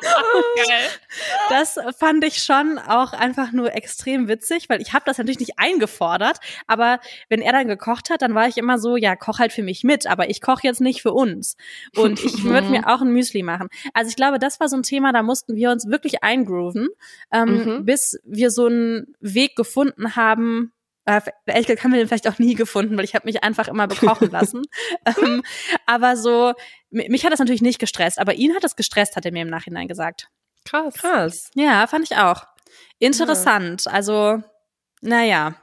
Das 1.49 1.79
fand 1.97 2.25
ich 2.25 2.43
schon 2.43 2.79
auch 2.79 3.13
einfach 3.13 3.53
nur 3.53 3.75
extrem 3.75 4.29
witzig, 4.29 4.69
weil 4.69 4.81
ich 4.81 4.93
habe 4.93 5.05
das 5.07 5.19
natürlich 5.19 5.41
nicht 5.41 5.59
eingefordert, 5.59 6.39
aber 6.67 7.01
wenn 7.29 7.41
er 7.41 7.53
dann 7.53 7.69
gekocht 7.69 8.11
hat, 8.11 8.23
dann 8.23 8.35
war 8.35 8.49
ich 8.49 8.59
immer 8.59 8.79
so, 8.79 8.97
ja, 8.97 9.17
koch 9.17 9.39
halt 9.39 9.53
für 9.53 9.63
mich 9.63 9.85
mit, 9.85 10.07
aber 10.07 10.31
ich 10.31 10.41
koche 10.41 10.67
jetzt 10.67 10.81
nicht 10.81 11.03
für 11.03 11.13
uns. 11.13 11.57
Und 11.97 12.23
ich 12.25 12.45
würde 12.45 12.69
mir 12.69 12.89
auch 12.89 13.01
ein 13.01 13.13
Müsli 13.13 13.43
machen. 13.43 13.69
Also 13.95 14.11
ich 14.11 14.17
glaube, 14.17 14.39
das 14.39 14.61
war 14.61 14.69
so 14.69 14.77
ein 14.77 14.83
Thema, 14.83 15.13
da 15.13 15.23
mussten 15.23 15.57
wir 15.57 15.71
uns 15.71 15.89
wirklich 15.89 16.23
eingrooven, 16.23 16.89
ähm, 17.33 17.65
mhm. 17.65 17.85
bis 17.85 18.19
wir 18.25 18.51
so 18.51 18.67
einen 18.67 19.15
Weg 19.21 19.57
gefunden 19.57 20.17
haben, 20.17 20.73
äh, 21.09 21.23
ehrlich 21.47 21.67
gesagt 21.67 21.85
haben 21.85 21.93
wir 21.93 21.99
den 21.99 22.07
vielleicht 22.07 22.29
auch 22.29 22.39
nie 22.39 22.55
gefunden, 22.55 22.97
weil 22.97 23.05
ich 23.05 23.15
habe 23.15 23.27
mich 23.27 23.43
einfach 23.43 23.67
immer 23.69 23.87
bekochen 23.87 24.31
lassen. 24.31 24.63
ähm, 25.07 25.43
aber 25.87 26.17
so, 26.17 26.53
mich 26.91 27.25
hat 27.25 27.33
das 27.33 27.39
natürlich 27.39 27.63
nicht 27.63 27.79
gestresst, 27.79 28.19
aber 28.19 28.35
ihn 28.35 28.55
hat 28.55 28.63
es 28.65 28.77
gestresst, 28.77 29.17
hat 29.17 29.25
er 29.25 29.33
mir 29.33 29.43
im 29.43 29.49
Nachhinein 29.49 29.89
gesagt. 29.89 30.29
Krass. 30.65 30.95
Krass. 30.95 31.51
Ja, 31.55 31.87
fand 31.87 32.05
ich 32.11 32.19
auch. 32.19 32.45
Interessant. 32.99 33.87
Ja. 33.87 33.93
Also, 33.93 34.43
naja. 35.01 35.55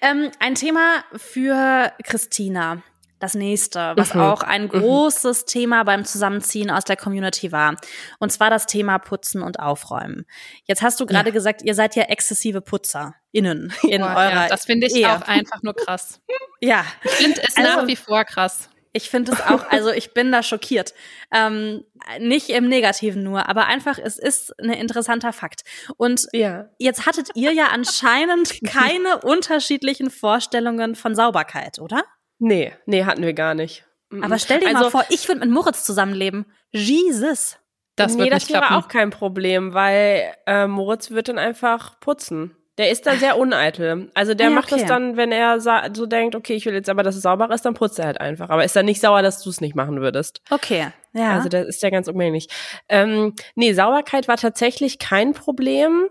Ähm, 0.00 0.30
ein 0.38 0.54
Thema 0.54 1.04
für 1.14 1.92
Christina. 2.02 2.82
Das 3.24 3.34
nächste, 3.34 3.94
was 3.96 4.14
Mhm. 4.14 4.20
auch 4.20 4.42
ein 4.42 4.68
großes 4.68 5.46
Thema 5.46 5.82
beim 5.84 6.04
Zusammenziehen 6.04 6.70
aus 6.70 6.84
der 6.84 6.96
Community 6.96 7.50
war. 7.52 7.76
Und 8.18 8.30
zwar 8.30 8.50
das 8.50 8.66
Thema 8.66 8.98
Putzen 8.98 9.42
und 9.42 9.58
Aufräumen. 9.60 10.26
Jetzt 10.64 10.82
hast 10.82 11.00
du 11.00 11.06
gerade 11.06 11.32
gesagt, 11.32 11.62
ihr 11.62 11.74
seid 11.74 11.96
ja 11.96 12.04
exzessive 12.04 12.60
PutzerInnen 12.60 13.72
in 13.82 14.00
Boah, 14.02 14.08
eurer 14.10 14.30
ja, 14.44 14.48
das 14.48 14.64
finde 14.66 14.86
ich 14.86 14.94
Ehe. 14.96 15.10
auch 15.10 15.22
einfach 15.22 15.62
nur 15.62 15.74
krass. 15.74 16.20
Ja, 16.60 16.84
Ich 17.02 17.10
finde 17.10 17.40
es 17.46 17.56
Also- 17.56 17.68
nach 17.80 17.86
wie 17.86 17.96
vor 17.96 18.24
krass. 18.24 18.70
ich 18.94 19.10
finde 19.10 19.32
es 19.32 19.40
auch, 19.42 19.68
also 19.70 19.90
ich 19.90 20.14
bin 20.14 20.30
da 20.32 20.42
schockiert. 20.42 20.94
Ähm, 21.32 21.84
nicht 22.20 22.48
im 22.48 22.68
Negativen 22.68 23.22
nur, 23.22 23.48
aber 23.48 23.66
einfach, 23.66 23.98
es 23.98 24.18
ist 24.18 24.58
ein 24.60 24.70
interessanter 24.70 25.32
Fakt. 25.32 25.62
Und 25.96 26.26
Ja. 26.32 26.66
jetzt 26.78 27.04
hattet 27.06 27.30
ihr 27.34 27.52
ja 27.52 27.66
anscheinend 27.72 28.60
keine 28.66 29.18
unterschiedlichen 29.22 30.10
Vorstellungen 30.10 30.94
von 30.94 31.14
Sauberkeit, 31.14 31.80
oder? 31.80 32.04
Nee, 32.46 32.72
nee, 32.84 33.04
hatten 33.04 33.22
wir 33.22 33.32
gar 33.32 33.54
nicht. 33.54 33.84
Mhm. 34.10 34.22
Aber 34.22 34.38
stell 34.38 34.60
dir 34.60 34.66
mal 34.72 34.76
Also- 34.76 34.90
vor, 34.90 35.04
ich 35.08 35.26
würde 35.28 35.40
mit 35.40 35.50
Moritz 35.50 35.84
zusammenleben. 35.84 36.44
Jesus. 36.70 37.58
Das 37.96 38.14
nee, 38.14 38.24
wird 38.24 38.32
das 38.32 38.42
nicht 38.44 38.52
wäre 38.52 38.66
klappen. 38.66 38.84
auch 38.84 38.88
kein 38.88 39.10
Problem, 39.10 39.72
weil 39.72 40.34
äh, 40.46 40.66
Moritz 40.66 41.10
wird 41.10 41.28
dann 41.28 41.38
einfach 41.38 41.98
putzen. 42.00 42.56
Der 42.76 42.90
ist 42.90 43.06
da 43.06 43.14
sehr 43.14 43.38
uneitel. 43.38 44.10
Also 44.14 44.34
der 44.34 44.48
Ja, 44.48 44.52
macht 44.52 44.72
okay. 44.72 44.80
das 44.80 44.88
dann, 44.88 45.16
wenn 45.16 45.30
er 45.30 45.60
so 45.60 46.06
denkt, 46.06 46.34
okay, 46.34 46.54
ich 46.54 46.66
will 46.66 46.74
jetzt 46.74 46.88
aber, 46.90 47.04
dass 47.04 47.14
es 47.14 47.22
sauber 47.22 47.48
ist, 47.54 47.64
dann 47.64 47.74
putzt 47.74 48.00
er 48.00 48.06
halt 48.06 48.20
einfach. 48.20 48.50
Aber 48.50 48.64
ist 48.64 48.74
dann 48.74 48.84
nicht 48.86 49.00
sauer, 49.00 49.22
dass 49.22 49.42
du 49.44 49.48
es 49.50 49.60
nicht 49.60 49.76
machen 49.76 50.00
würdest. 50.00 50.42
Okay, 50.50 50.88
ja. 51.12 51.30
Also 51.34 51.48
das 51.48 51.66
ist 51.68 51.82
ja 51.84 51.90
ganz 51.90 52.08
umgänglich. 52.08 52.48
Ähm, 52.88 53.34
nee, 53.54 53.72
Sauberkeit 53.74 54.26
war 54.26 54.36
tatsächlich 54.36 54.98
kein 54.98 55.34
Problem. 55.34 56.08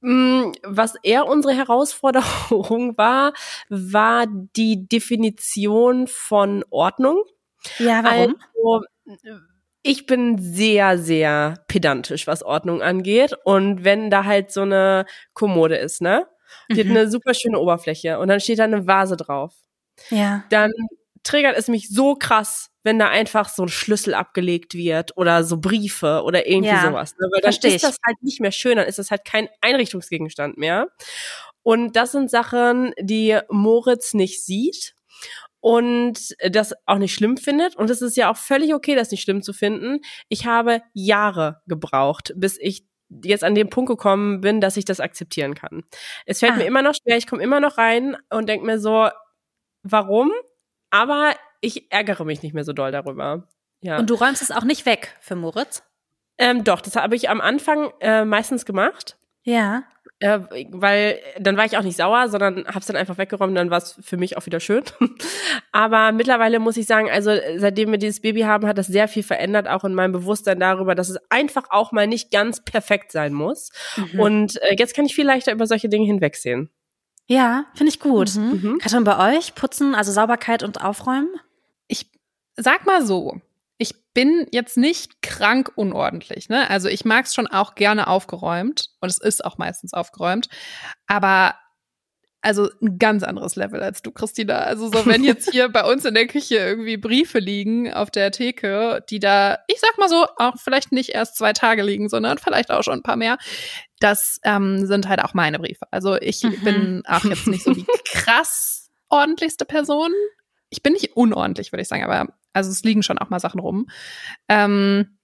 Mm, 0.00 0.52
Was 0.64 0.94
eher 1.02 1.26
unsere 1.26 1.54
Herausforderung 1.54 2.96
war, 2.98 3.32
war 3.68 4.26
die 4.56 4.88
Definition 4.88 6.06
von 6.06 6.64
Ordnung. 6.70 7.22
ja, 7.78 8.02
warum? 8.04 8.36
Also, 8.54 8.82
ich 9.82 10.06
bin 10.06 10.38
sehr, 10.38 10.98
sehr 10.98 11.64
pedantisch, 11.68 12.26
was 12.26 12.42
Ordnung 12.42 12.82
angeht. 12.82 13.34
Und 13.44 13.84
wenn 13.84 14.10
da 14.10 14.24
halt 14.24 14.52
so 14.52 14.62
eine 14.62 15.06
Kommode 15.34 15.76
ist, 15.76 16.02
ne? 16.02 16.26
Die 16.70 16.84
Mhm. 16.84 16.90
hat 16.90 16.96
eine 16.98 17.10
super 17.10 17.34
schöne 17.34 17.58
Oberfläche 17.60 18.18
und 18.18 18.28
dann 18.28 18.40
steht 18.40 18.58
da 18.58 18.64
eine 18.64 18.86
Vase 18.86 19.16
drauf. 19.16 19.54
ja. 20.10 20.44
Dann 20.50 20.72
triggert 21.28 21.56
es 21.56 21.68
mich 21.68 21.88
so 21.88 22.14
krass, 22.14 22.70
wenn 22.82 22.98
da 22.98 23.08
einfach 23.08 23.48
so 23.48 23.62
ein 23.64 23.68
Schlüssel 23.68 24.14
abgelegt 24.14 24.74
wird 24.74 25.16
oder 25.16 25.44
so 25.44 25.58
Briefe 25.58 26.22
oder 26.24 26.46
irgendwie 26.48 26.70
Ja, 26.74 26.82
sowas. 26.86 27.14
Ne? 27.20 27.28
Weil 27.32 27.40
dann 27.42 27.50
ist 27.50 27.64
ich. 27.64 27.82
das 27.82 27.98
halt 28.06 28.22
nicht 28.22 28.40
mehr 28.40 28.52
schön, 28.52 28.76
dann 28.76 28.86
ist 28.86 28.98
das 28.98 29.10
halt 29.10 29.24
kein 29.24 29.48
Einrichtungsgegenstand 29.60 30.56
mehr. 30.58 30.88
Und 31.62 31.96
das 31.96 32.12
sind 32.12 32.30
Sachen, 32.30 32.92
die 33.00 33.38
Moritz 33.50 34.14
nicht 34.14 34.42
sieht 34.44 34.94
und 35.60 36.34
das 36.50 36.72
auch 36.86 36.98
nicht 36.98 37.14
schlimm 37.14 37.36
findet. 37.36 37.76
Und 37.76 37.90
es 37.90 38.00
ist 38.02 38.16
ja 38.16 38.30
auch 38.30 38.36
völlig 38.36 38.74
okay, 38.74 38.94
das 38.94 39.10
nicht 39.10 39.22
schlimm 39.22 39.42
zu 39.42 39.52
finden. 39.52 40.00
Ich 40.28 40.46
habe 40.46 40.82
Jahre 40.94 41.60
gebraucht, 41.66 42.32
bis 42.36 42.56
ich 42.58 42.84
jetzt 43.24 43.42
an 43.44 43.54
den 43.54 43.70
Punkt 43.70 43.88
gekommen 43.90 44.40
bin, 44.40 44.60
dass 44.60 44.76
ich 44.76 44.84
das 44.84 45.00
akzeptieren 45.00 45.54
kann. 45.54 45.82
Es 46.26 46.40
fällt 46.40 46.52
Ah. 46.52 46.56
mir 46.56 46.66
immer 46.66 46.82
noch 46.82 46.94
schwer, 46.94 47.16
ich 47.16 47.26
komme 47.26 47.42
immer 47.42 47.60
noch 47.60 47.78
rein 47.78 48.16
und 48.30 48.48
denke 48.48 48.66
mir 48.66 48.78
so, 48.78 49.08
warum? 49.82 50.30
Aber 50.90 51.34
ich 51.60 51.90
ärgere 51.92 52.24
mich 52.24 52.42
nicht 52.42 52.54
mehr 52.54 52.64
so 52.64 52.72
doll 52.72 52.92
darüber. 52.92 53.48
Ja. 53.80 53.98
Und 53.98 54.10
du 54.10 54.14
räumst 54.14 54.42
es 54.42 54.50
auch 54.50 54.64
nicht 54.64 54.86
weg 54.86 55.16
für 55.20 55.36
Moritz? 55.36 55.82
ähm, 56.38 56.64
doch, 56.64 56.80
das 56.80 56.96
habe 56.96 57.16
ich 57.16 57.28
am 57.28 57.40
Anfang 57.40 57.90
äh, 58.00 58.24
meistens 58.24 58.64
gemacht. 58.64 59.16
Ja. 59.42 59.82
Äh, 60.20 60.40
weil 60.70 61.20
dann 61.38 61.56
war 61.56 61.64
ich 61.64 61.76
auch 61.76 61.82
nicht 61.82 61.96
sauer, 61.96 62.28
sondern 62.28 62.66
habe 62.66 62.78
es 62.78 62.86
dann 62.86 62.96
einfach 62.96 63.18
weggeräumt, 63.18 63.56
dann 63.56 63.70
war 63.70 63.78
es 63.78 63.98
für 64.02 64.16
mich 64.16 64.36
auch 64.36 64.46
wieder 64.46 64.60
schön. 64.60 64.82
Aber 65.72 66.12
mittlerweile 66.12 66.58
muss 66.60 66.76
ich 66.76 66.86
sagen, 66.86 67.10
also 67.10 67.32
seitdem 67.56 67.90
wir 67.90 67.98
dieses 67.98 68.20
Baby 68.20 68.42
haben, 68.42 68.66
hat 68.66 68.78
das 68.78 68.86
sehr 68.86 69.08
viel 69.08 69.22
verändert, 69.22 69.68
auch 69.68 69.84
in 69.84 69.94
meinem 69.94 70.12
Bewusstsein 70.12 70.60
darüber, 70.60 70.94
dass 70.94 71.08
es 71.08 71.18
einfach 71.28 71.64
auch 71.70 71.92
mal 71.92 72.06
nicht 72.06 72.30
ganz 72.30 72.64
perfekt 72.64 73.12
sein 73.12 73.32
muss. 73.32 73.70
Mhm. 73.96 74.20
Und 74.20 74.62
äh, 74.62 74.76
jetzt 74.78 74.94
kann 74.94 75.06
ich 75.06 75.14
viel 75.14 75.26
leichter 75.26 75.52
über 75.52 75.66
solche 75.66 75.88
Dinge 75.88 76.06
hinwegsehen. 76.06 76.70
Ja, 77.28 77.66
finde 77.74 77.92
ich 77.92 78.00
gut. 78.00 78.34
Mhm. 78.34 78.78
Katrin, 78.80 79.04
bei 79.04 79.36
euch 79.36 79.54
putzen, 79.54 79.94
also 79.94 80.10
Sauberkeit 80.10 80.62
und 80.62 80.80
Aufräumen? 80.82 81.28
ich 81.88 82.10
sag 82.56 82.86
mal 82.86 83.04
so, 83.04 83.40
ich 83.78 84.12
bin 84.12 84.46
jetzt 84.52 84.76
nicht 84.76 85.22
krank 85.22 85.72
unordentlich, 85.74 86.48
ne? 86.48 86.68
Also 86.70 86.88
ich 86.88 87.04
mag 87.04 87.24
es 87.24 87.34
schon 87.34 87.46
auch 87.46 87.74
gerne 87.74 88.06
aufgeräumt 88.06 88.90
und 89.00 89.08
es 89.08 89.18
ist 89.18 89.44
auch 89.44 89.58
meistens 89.58 89.94
aufgeräumt, 89.94 90.48
aber 91.06 91.54
also 92.48 92.68
ein 92.82 92.98
ganz 92.98 93.22
anderes 93.22 93.54
Level 93.56 93.80
als 93.82 94.02
du, 94.02 94.10
Christina. 94.10 94.58
Also 94.58 94.88
so, 94.88 95.06
wenn 95.06 95.22
jetzt 95.22 95.48
hier 95.52 95.68
bei 95.68 95.84
uns 95.84 96.04
in 96.04 96.14
der 96.14 96.26
Küche 96.26 96.56
irgendwie 96.56 96.96
Briefe 96.96 97.38
liegen 97.38 97.92
auf 97.92 98.10
der 98.10 98.30
Theke, 98.32 99.04
die 99.10 99.20
da, 99.20 99.58
ich 99.68 99.78
sag 99.80 99.96
mal 99.98 100.08
so, 100.08 100.26
auch 100.36 100.54
vielleicht 100.58 100.90
nicht 100.90 101.10
erst 101.10 101.36
zwei 101.36 101.52
Tage 101.52 101.82
liegen, 101.82 102.08
sondern 102.08 102.38
vielleicht 102.38 102.70
auch 102.70 102.82
schon 102.82 102.94
ein 102.94 103.02
paar 103.02 103.16
mehr, 103.16 103.38
das 104.00 104.40
ähm, 104.44 104.86
sind 104.86 105.08
halt 105.08 105.22
auch 105.22 105.34
meine 105.34 105.58
Briefe. 105.58 105.86
Also 105.90 106.16
ich 106.16 106.42
Mhm. 106.42 106.64
bin 106.64 107.02
auch 107.06 107.24
jetzt 107.24 107.46
nicht 107.46 107.64
so 107.64 107.72
die 107.72 107.84
krass 108.12 108.90
ordentlichste 109.08 109.64
Person. 109.64 110.12
Ich 110.70 110.82
bin 110.82 110.92
nicht 110.92 111.16
unordentlich, 111.16 111.72
würde 111.72 111.82
ich 111.82 111.88
sagen, 111.88 112.04
aber 112.04 112.32
also 112.52 112.70
es 112.70 112.82
liegen 112.82 113.02
schon 113.02 113.18
auch 113.18 113.30
mal 113.30 113.40
Sachen 113.40 113.60
rum. 113.60 113.88
Ähm, 114.48 115.18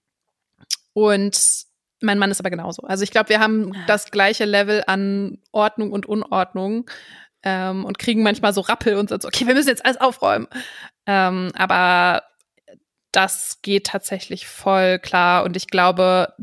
und 0.93 1.65
mein 2.05 2.19
Mann 2.19 2.31
ist 2.31 2.39
aber 2.39 2.49
genauso. 2.49 2.83
Also 2.83 3.03
ich 3.03 3.11
glaube, 3.11 3.29
wir 3.29 3.39
haben 3.39 3.73
das 3.87 4.11
gleiche 4.11 4.45
Level 4.45 4.83
an 4.87 5.39
Ordnung 5.51 5.91
und 5.91 6.05
Unordnung 6.05 6.89
ähm, 7.43 7.85
und 7.85 7.99
kriegen 7.99 8.23
manchmal 8.23 8.53
so 8.53 8.61
Rappel 8.61 8.95
und 8.95 9.09
so, 9.09 9.15
okay, 9.15 9.47
wir 9.47 9.53
müssen 9.53 9.69
jetzt 9.69 9.85
alles 9.85 9.99
aufräumen. 9.99 10.47
Ähm, 11.05 11.51
aber 11.55 12.23
das 13.11 13.59
geht 13.61 13.87
tatsächlich 13.87 14.47
voll 14.47 14.99
klar 14.99 15.43
und 15.43 15.55
ich 15.55 15.67
glaube, 15.67 16.33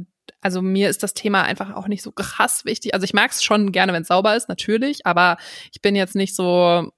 also 0.40 0.62
mir 0.62 0.88
ist 0.88 1.02
das 1.02 1.14
Thema 1.14 1.42
einfach 1.42 1.74
auch 1.74 1.86
nicht 1.86 2.02
so 2.02 2.10
krass 2.10 2.64
wichtig. 2.64 2.94
Also 2.94 3.04
ich 3.04 3.14
mag 3.14 3.30
es 3.30 3.44
schon 3.44 3.72
gerne, 3.72 3.92
wenn 3.92 4.02
es 4.02 4.08
sauber 4.08 4.36
ist, 4.36 4.48
natürlich, 4.48 5.06
aber 5.06 5.36
ich 5.72 5.82
bin 5.82 5.94
jetzt 5.94 6.16
nicht 6.16 6.34
so 6.34 6.90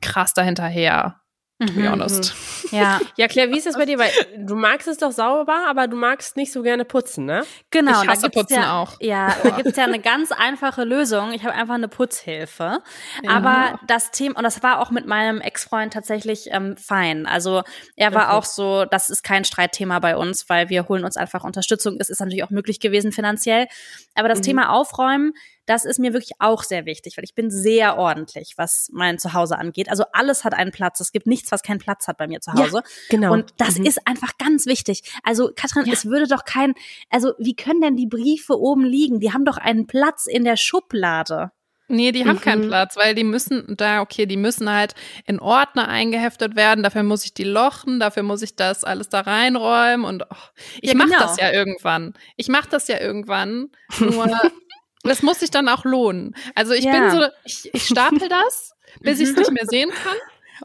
krass 0.00 0.34
dahinterher, 0.34 1.20
to 1.60 1.72
be 1.72 1.82
Mhm. 1.82 1.88
honest. 1.92 2.34
Ja, 2.72 3.00
Ja, 3.16 3.28
Claire, 3.28 3.50
wie 3.52 3.58
ist 3.58 3.66
das 3.66 3.76
bei 3.76 3.84
dir? 3.86 3.98
Weil 3.98 4.10
du 4.38 4.56
magst 4.56 4.88
es 4.88 4.96
doch 4.98 5.12
sauber, 5.12 5.66
aber 5.68 5.86
du 5.86 5.96
magst 5.96 6.36
nicht 6.36 6.50
so 6.52 6.62
gerne 6.62 6.84
putzen, 6.84 7.24
ne? 7.26 7.44
genau. 7.70 8.00
Ich 8.00 8.06
da 8.06 8.12
hasse 8.12 8.22
gibt's 8.22 8.40
Putzen 8.40 8.54
ja, 8.62 8.80
auch. 8.80 8.96
Ja, 9.00 9.36
da 9.42 9.50
gibt's 9.50 9.76
ja 9.76 9.84
eine 9.84 10.00
ganz 10.00 10.32
einfache 10.32 10.82
Lösung. 10.84 11.32
Ich 11.32 11.44
habe 11.44 11.54
einfach 11.54 11.74
eine 11.74 11.86
Putzhilfe. 11.88 12.80
Aber 13.28 13.78
das 13.86 14.10
Thema, 14.10 14.36
und 14.38 14.42
das 14.44 14.62
war 14.62 14.80
auch 14.80 14.90
mit 14.90 15.06
meinem 15.06 15.40
Ex-Freund 15.40 15.92
tatsächlich 15.92 16.48
ähm, 16.50 16.76
fein. 16.76 17.26
Also 17.26 17.62
er 17.96 18.12
war 18.14 18.24
Okay. 18.28 18.32
auch 18.36 18.44
so, 18.44 18.84
das 18.86 19.10
ist 19.10 19.22
kein 19.22 19.44
Streitthema 19.44 19.98
bei 20.00 20.16
uns, 20.16 20.48
weil 20.48 20.68
wir 20.70 20.88
holen 20.88 21.04
uns 21.04 21.16
einfach 21.16 21.44
Unterstützung. 21.44 21.96
Es 22.00 22.10
ist 22.10 22.18
natürlich 22.20 22.42
auch 22.44 22.50
möglich 22.50 22.80
gewesen 22.80 23.12
finanziell. 23.12 23.66
Aber 24.14 24.28
das 24.28 24.38
Mhm. 24.38 24.44
Thema 24.44 24.70
Aufräumen, 24.70 25.32
das 25.66 25.84
ist 25.84 25.98
mir 25.98 26.12
wirklich 26.12 26.32
auch 26.40 26.62
sehr 26.62 26.84
wichtig, 26.86 27.16
weil 27.16 27.24
ich 27.24 27.34
bin 27.34 27.50
sehr 27.50 27.96
ordentlich, 27.96 28.54
was 28.56 28.88
mein 28.92 29.18
Zuhause 29.18 29.58
angeht. 29.58 29.88
Also 29.90 30.04
alles 30.12 30.44
hat 30.44 30.54
einen 30.54 30.72
Platz. 30.72 31.00
Es 31.00 31.12
gibt 31.12 31.26
nichts, 31.26 31.50
was 31.52 31.62
keinen 31.62 31.78
Platz 31.78 32.06
hat 32.08 32.18
bei 32.18 32.26
mir 32.26 32.40
zu 32.40 32.52
Hause. 32.52 32.82
genau. 33.08 33.32
Und 33.32 33.52
das 33.58 33.78
Mhm. 33.78 33.86
ist 33.86 34.06
einfach 34.06 34.36
ganz 34.38 34.66
wichtig. 34.66 35.02
Also 35.22 35.50
Katrin, 35.54 35.90
es 35.92 36.06
würde 36.06 36.26
doch 36.26 36.44
kein, 36.44 36.74
also 37.10 37.32
wie 37.38 37.54
können 37.56 37.80
denn 37.80 37.96
die 37.96 38.06
Briefe 38.06 38.58
oben 38.58 38.84
liegen? 38.84 39.20
Die 39.20 39.32
haben 39.32 39.44
doch 39.44 39.56
einen 39.58 39.86
Platz 39.86 40.26
in 40.26 40.44
der 40.44 40.56
Schublade. 40.56 41.50
Nee, 41.86 42.12
die 42.12 42.24
haben 42.24 42.36
Mhm. 42.36 42.40
keinen 42.40 42.68
Platz, 42.68 42.96
weil 42.96 43.14
die 43.14 43.24
müssen 43.24 43.74
da, 43.76 44.00
okay, 44.00 44.24
die 44.24 44.38
müssen 44.38 44.72
halt 44.72 44.94
in 45.26 45.38
Ordner 45.38 45.86
eingeheftet 45.86 46.56
werden. 46.56 46.82
Dafür 46.82 47.02
muss 47.02 47.26
ich 47.26 47.34
die 47.34 47.44
lochen, 47.44 48.00
dafür 48.00 48.22
muss 48.22 48.40
ich 48.40 48.56
das 48.56 48.84
alles 48.84 49.10
da 49.10 49.20
reinräumen 49.20 50.06
und 50.06 50.22
oh, 50.22 50.34
ich 50.80 50.88
Ja, 50.92 50.96
mach 50.96 51.04
genau. 51.06 51.18
das 51.20 51.36
ja 51.36 51.52
irgendwann. 51.52 52.14
Ich 52.36 52.48
mach 52.48 52.64
das 52.64 52.88
ja 52.88 52.98
irgendwann. 52.98 53.68
Nur 53.98 54.24
das 55.04 55.22
muss 55.22 55.40
sich 55.40 55.50
dann 55.50 55.68
auch 55.68 55.84
lohnen. 55.84 56.34
Also 56.54 56.72
ich 56.72 56.84
Ja. 56.84 56.92
bin 56.92 57.10
so, 57.10 57.26
ich, 57.44 57.70
ich 57.74 57.86
stapel 57.86 58.28
das, 58.28 58.74
bis 59.00 59.20
ich 59.20 59.30
es 59.30 59.36
nicht 59.36 59.50
mehr 59.52 59.66
sehen 59.66 59.90
kann. 59.90 60.16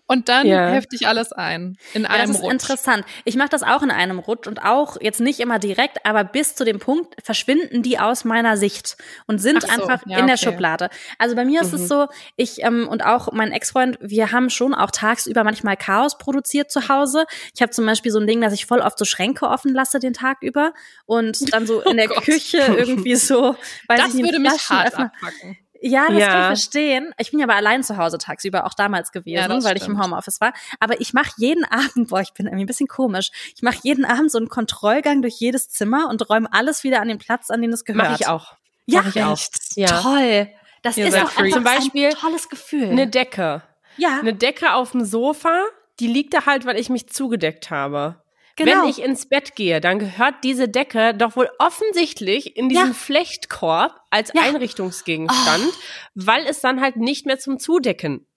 Und 0.06 0.30
dann 0.30 0.46
Ja. 0.48 0.70
hefte 0.70 0.96
ich 0.96 1.08
alles 1.08 1.32
ein. 1.32 1.78
In 1.94 2.04
Ja, 2.04 2.10
das 2.10 2.18
einem 2.20 2.32
ist 2.32 2.42
Rutsch. 2.42 2.52
interessant. 2.52 3.06
Ich 3.26 3.36
mache 3.36 3.50
das 3.50 3.64
auch 3.64 3.82
in 3.82 3.92
einem 3.92 4.20
Rutsch 4.20 4.48
und 4.48 4.64
auch 4.64 4.98
jetzt 5.02 5.20
nicht 5.20 5.40
immer 5.40 5.60
direkt, 5.60 6.06
aber 6.06 6.24
bis 6.24 6.56
zu 6.56 6.66
dem 6.66 6.80
Punkt 6.80 7.16
verschwinden 7.24 7.82
die 7.84 8.00
aus 8.00 8.26
meiner 8.26 8.58
Sicht 8.58 8.98
und 9.28 9.40
sind 9.40 9.64
so, 9.64 9.68
einfach 9.68 10.02
ja, 10.06 10.20
in 10.20 10.28
der 10.28 10.36
okay. 10.36 10.46
Schublade. 10.46 10.90
Also 11.18 11.36
bei 11.36 11.46
mir 11.46 11.62
ist 11.62 11.74
Mhm. 11.74 11.80
es 11.84 11.88
so, 11.88 12.08
ich 12.36 12.62
ähm, 12.64 12.88
und 12.88 13.04
auch 13.06 13.32
mein 13.32 13.52
Ex-Freund, 13.52 13.98
wir 14.02 14.32
haben 14.32 14.50
schon 14.50 14.74
auch 14.74 14.92
tagsüber 14.92 15.44
manchmal 15.44 15.78
Chaos 15.78 16.18
produziert 16.18 16.72
zu 16.72 16.88
Hause. 16.90 17.26
Ich 17.56 17.62
habe 17.62 17.72
zum 17.72 17.86
Beispiel 17.86 18.12
so 18.12 18.20
ein 18.20 18.28
Ding, 18.28 18.42
dass 18.42 18.54
ich 18.54 18.66
voll 18.66 18.80
oft 18.82 18.98
so 18.98 19.06
Schränke 19.06 19.48
offen 19.48 19.74
lasse 19.74 20.00
den 20.00 20.14
Tag 20.14 20.38
über 20.42 20.74
und 21.06 21.54
dann 21.54 21.66
so 21.68 21.82
in 21.90 21.98
der 21.98 22.10
Oh. 22.12 22.22
Küche 22.22 22.58
irgendwie 22.58 23.16
so, 23.16 23.56
weiß 23.88 24.00
Das 24.00 24.08
ich 24.10 24.14
nicht, 24.16 24.26
würde 24.26 24.40
mich 24.40 24.70
hart 24.70 24.94
abpacken. 24.96 25.58
Ja, 25.82 26.08
das 26.10 26.18
Ja. 26.20 26.28
kann 26.28 26.42
ich 26.42 26.46
verstehen. 26.48 27.14
Ich 27.18 27.32
bin 27.32 27.40
ja 27.40 27.46
aber 27.46 27.56
allein 27.56 27.84
zu 27.84 27.96
Hause 27.98 28.18
tagsüber, 28.18 28.66
auch 28.66 28.74
damals 28.74 29.12
gewesen, 29.12 29.36
Ja, 29.36 29.64
weil 29.64 29.78
ich 29.78 29.84
im 29.88 29.94
stimmt. 29.96 30.04
Homeoffice 30.04 30.42
war. 30.42 30.54
Aber 30.80 31.00
ich 31.00 31.14
mache 31.14 31.32
jeden 31.38 31.64
Abend, 31.72 32.10
boah, 32.10 32.20
ich 32.22 32.34
bin 32.34 32.48
irgendwie 32.48 32.64
ein 32.64 32.68
bisschen 32.68 32.88
komisch. 32.88 33.32
Ich 33.56 33.62
mache 33.62 33.78
jeden 33.84 34.04
Abend 34.06 34.32
so 34.32 34.38
einen 34.38 34.50
Kontrollgang 34.50 35.22
durch 35.22 35.36
jedes 35.40 35.70
Zimmer 35.70 36.10
und 36.10 36.30
räume 36.30 36.52
alles 36.52 36.84
wieder 36.84 37.02
an 37.02 37.08
den 37.08 37.18
Platz, 37.18 37.50
an 37.50 37.62
den 37.62 37.72
es 37.72 37.86
gehört. 37.86 38.10
Mach 38.10 38.20
ich 38.20 38.28
auch. 38.28 38.54
Ja, 38.86 39.02
Mach 39.04 39.16
ich 39.16 39.24
auch. 39.24 39.40
Ja. 39.76 40.02
toll. 40.02 40.50
Das 40.82 40.98
Ihr 40.98 41.08
ist 41.08 41.16
doch 41.16 41.30
Freaks. 41.30 41.38
einfach 41.38 41.54
Zum 41.56 41.64
Beispiel 41.64 42.08
ein 42.08 42.14
tolles 42.16 42.50
Gefühl. 42.50 42.90
Eine 42.90 43.08
Decke. 43.08 43.62
ja. 43.98 44.20
Eine 44.20 44.34
Decke 44.34 44.74
auf 44.74 44.92
dem 44.92 45.04
Sofa, 45.06 45.64
die 46.00 46.08
liegt 46.08 46.34
da 46.34 46.46
halt, 46.46 46.66
weil 46.66 46.78
ich 46.80 46.90
mich 46.90 47.08
zugedeckt 47.10 47.70
habe. 47.70 48.16
Genau. 48.60 48.84
Wenn 48.84 48.90
ich 48.90 49.02
ins 49.02 49.30
Bett 49.30 49.56
gehe, 49.56 49.80
dann 49.80 50.00
gehört 50.00 50.44
diese 50.44 50.68
Decke 50.68 51.14
doch 51.14 51.38
wohl 51.38 51.50
offensichtlich 51.60 52.58
in 52.58 52.68
diesen 52.68 52.90
Ja. 52.90 52.94
Flechtkorb 52.94 53.96
als 54.10 54.34
Ja. 54.34 54.42
Einrichtungsgegenstand, 54.42 55.72
weil 56.14 56.46
es 56.46 56.60
dann 56.60 56.82
halt 56.82 56.98
nicht 56.98 57.26
mehr 57.26 57.40
zum 57.40 57.58
Zudecken 57.58 58.28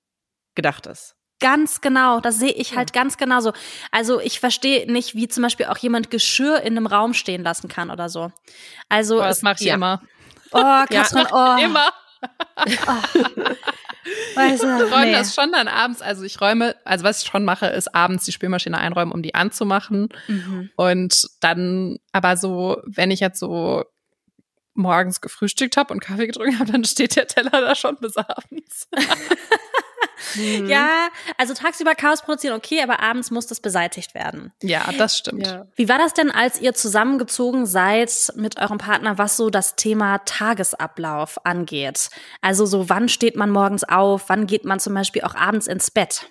gedacht 0.55 0.87
ist. 0.87 1.17
Ganz 1.41 1.81
genau, 1.81 2.21
das 2.21 2.39
sehe 2.39 2.53
ich 2.53 2.77
halt 2.77 2.93
ganz 2.93 3.17
genauso. 3.17 3.53
Also 3.91 4.21
ich 4.21 4.39
verstehe 4.39 4.91
nicht, 4.91 5.17
wie 5.17 5.27
zum 5.27 5.43
Beispiel 5.43 5.67
auch 5.67 5.79
jemand 5.79 6.09
Geschirr 6.09 6.61
in 6.61 6.77
einem 6.77 6.87
Raum 6.87 7.15
stehen 7.15 7.43
lassen 7.43 7.67
kann 7.67 7.91
oder 7.91 8.09
so. 8.09 8.31
Also 8.89 9.19
es, 9.19 9.27
das 9.27 9.43
mache 9.43 9.57
ich 9.59 9.67
ja. 9.67 9.75
immer. 9.75 10.03
oh, 10.53 10.61
Katrin, 10.89 11.27
oh, 11.33 11.57
Immer. 11.61 11.89
weißt 14.35 14.63
du, 14.63 14.67
Ich 14.67 14.93
räume 14.93 15.07
nee. 15.07 15.13
das 15.13 15.35
schon 15.35 15.53
dann 15.53 15.69
abends. 15.69 16.03
Also 16.03 16.25
ich 16.25 16.41
räume, 16.41 16.77
also 16.85 17.05
was 17.05 17.23
ich 17.23 17.29
schon 17.29 17.45
mache, 17.45 17.67
ist 17.67 17.95
abends 17.95 18.25
die 18.25 18.33
Spülmaschine 18.33 18.79
einräumen, 18.79 19.13
um 19.13 19.23
die 19.23 19.35
anzumachen. 19.35 20.09
Mhm. 20.29 20.71
Und 20.77 21.29
dann, 21.41 21.99
aber 22.13 22.37
so, 22.37 22.81
wenn 22.85 23.11
ich 23.11 23.21
jetzt 23.21 23.39
so 23.39 23.85
morgens 24.75 25.21
gefrühstückt 25.21 25.77
habe 25.77 25.93
und 25.93 26.01
Kaffee 26.01 26.27
getrunken 26.27 26.59
habe, 26.59 26.73
dann 26.73 26.85
steht 26.85 27.17
der 27.17 27.27
Teller 27.27 27.51
da 27.51 27.75
schon 27.75 27.97
bis 27.97 28.17
abends. 28.17 28.89
Mhm. 30.35 30.69
Ja, 30.69 31.09
also 31.37 31.55
tagsüber 31.55 31.95
Chaos 31.95 32.23
produzieren, 32.23 32.55
okay, 32.55 32.83
aber 32.83 33.01
abends 33.01 33.31
muss 33.31 33.47
das 33.47 33.61
beseitigt 33.61 34.15
werden. 34.15 34.53
Ja, 34.63 34.91
das 34.97 35.19
stimmt. 35.19 35.47
Ja. 35.47 35.67
Wie 35.77 35.89
war 35.89 35.99
das 35.99 36.15
denn, 36.15 36.31
als 36.31 36.61
ihr 36.61 36.75
zusammengezogen 36.75 37.67
seid 37.67 38.33
mit 38.37 38.59
eurem 38.59 38.79
Partner, 38.79 39.19
was 39.19 39.37
so 39.37 39.51
das 39.51 39.77
Thema 39.77 40.19
Tagesablauf 40.19 41.45
angeht? 41.45 42.11
Also 42.41 42.67
so, 42.67 42.89
wann 42.89 43.09
steht 43.09 43.37
man 43.37 43.51
morgens 43.51 43.85
auf? 43.85 44.29
Wann 44.29 44.47
geht 44.47 44.65
man 44.65 44.81
zum 44.81 44.95
Beispiel 44.95 45.23
auch 45.23 45.35
abends 45.35 45.67
ins 45.67 45.91
Bett? 45.91 46.27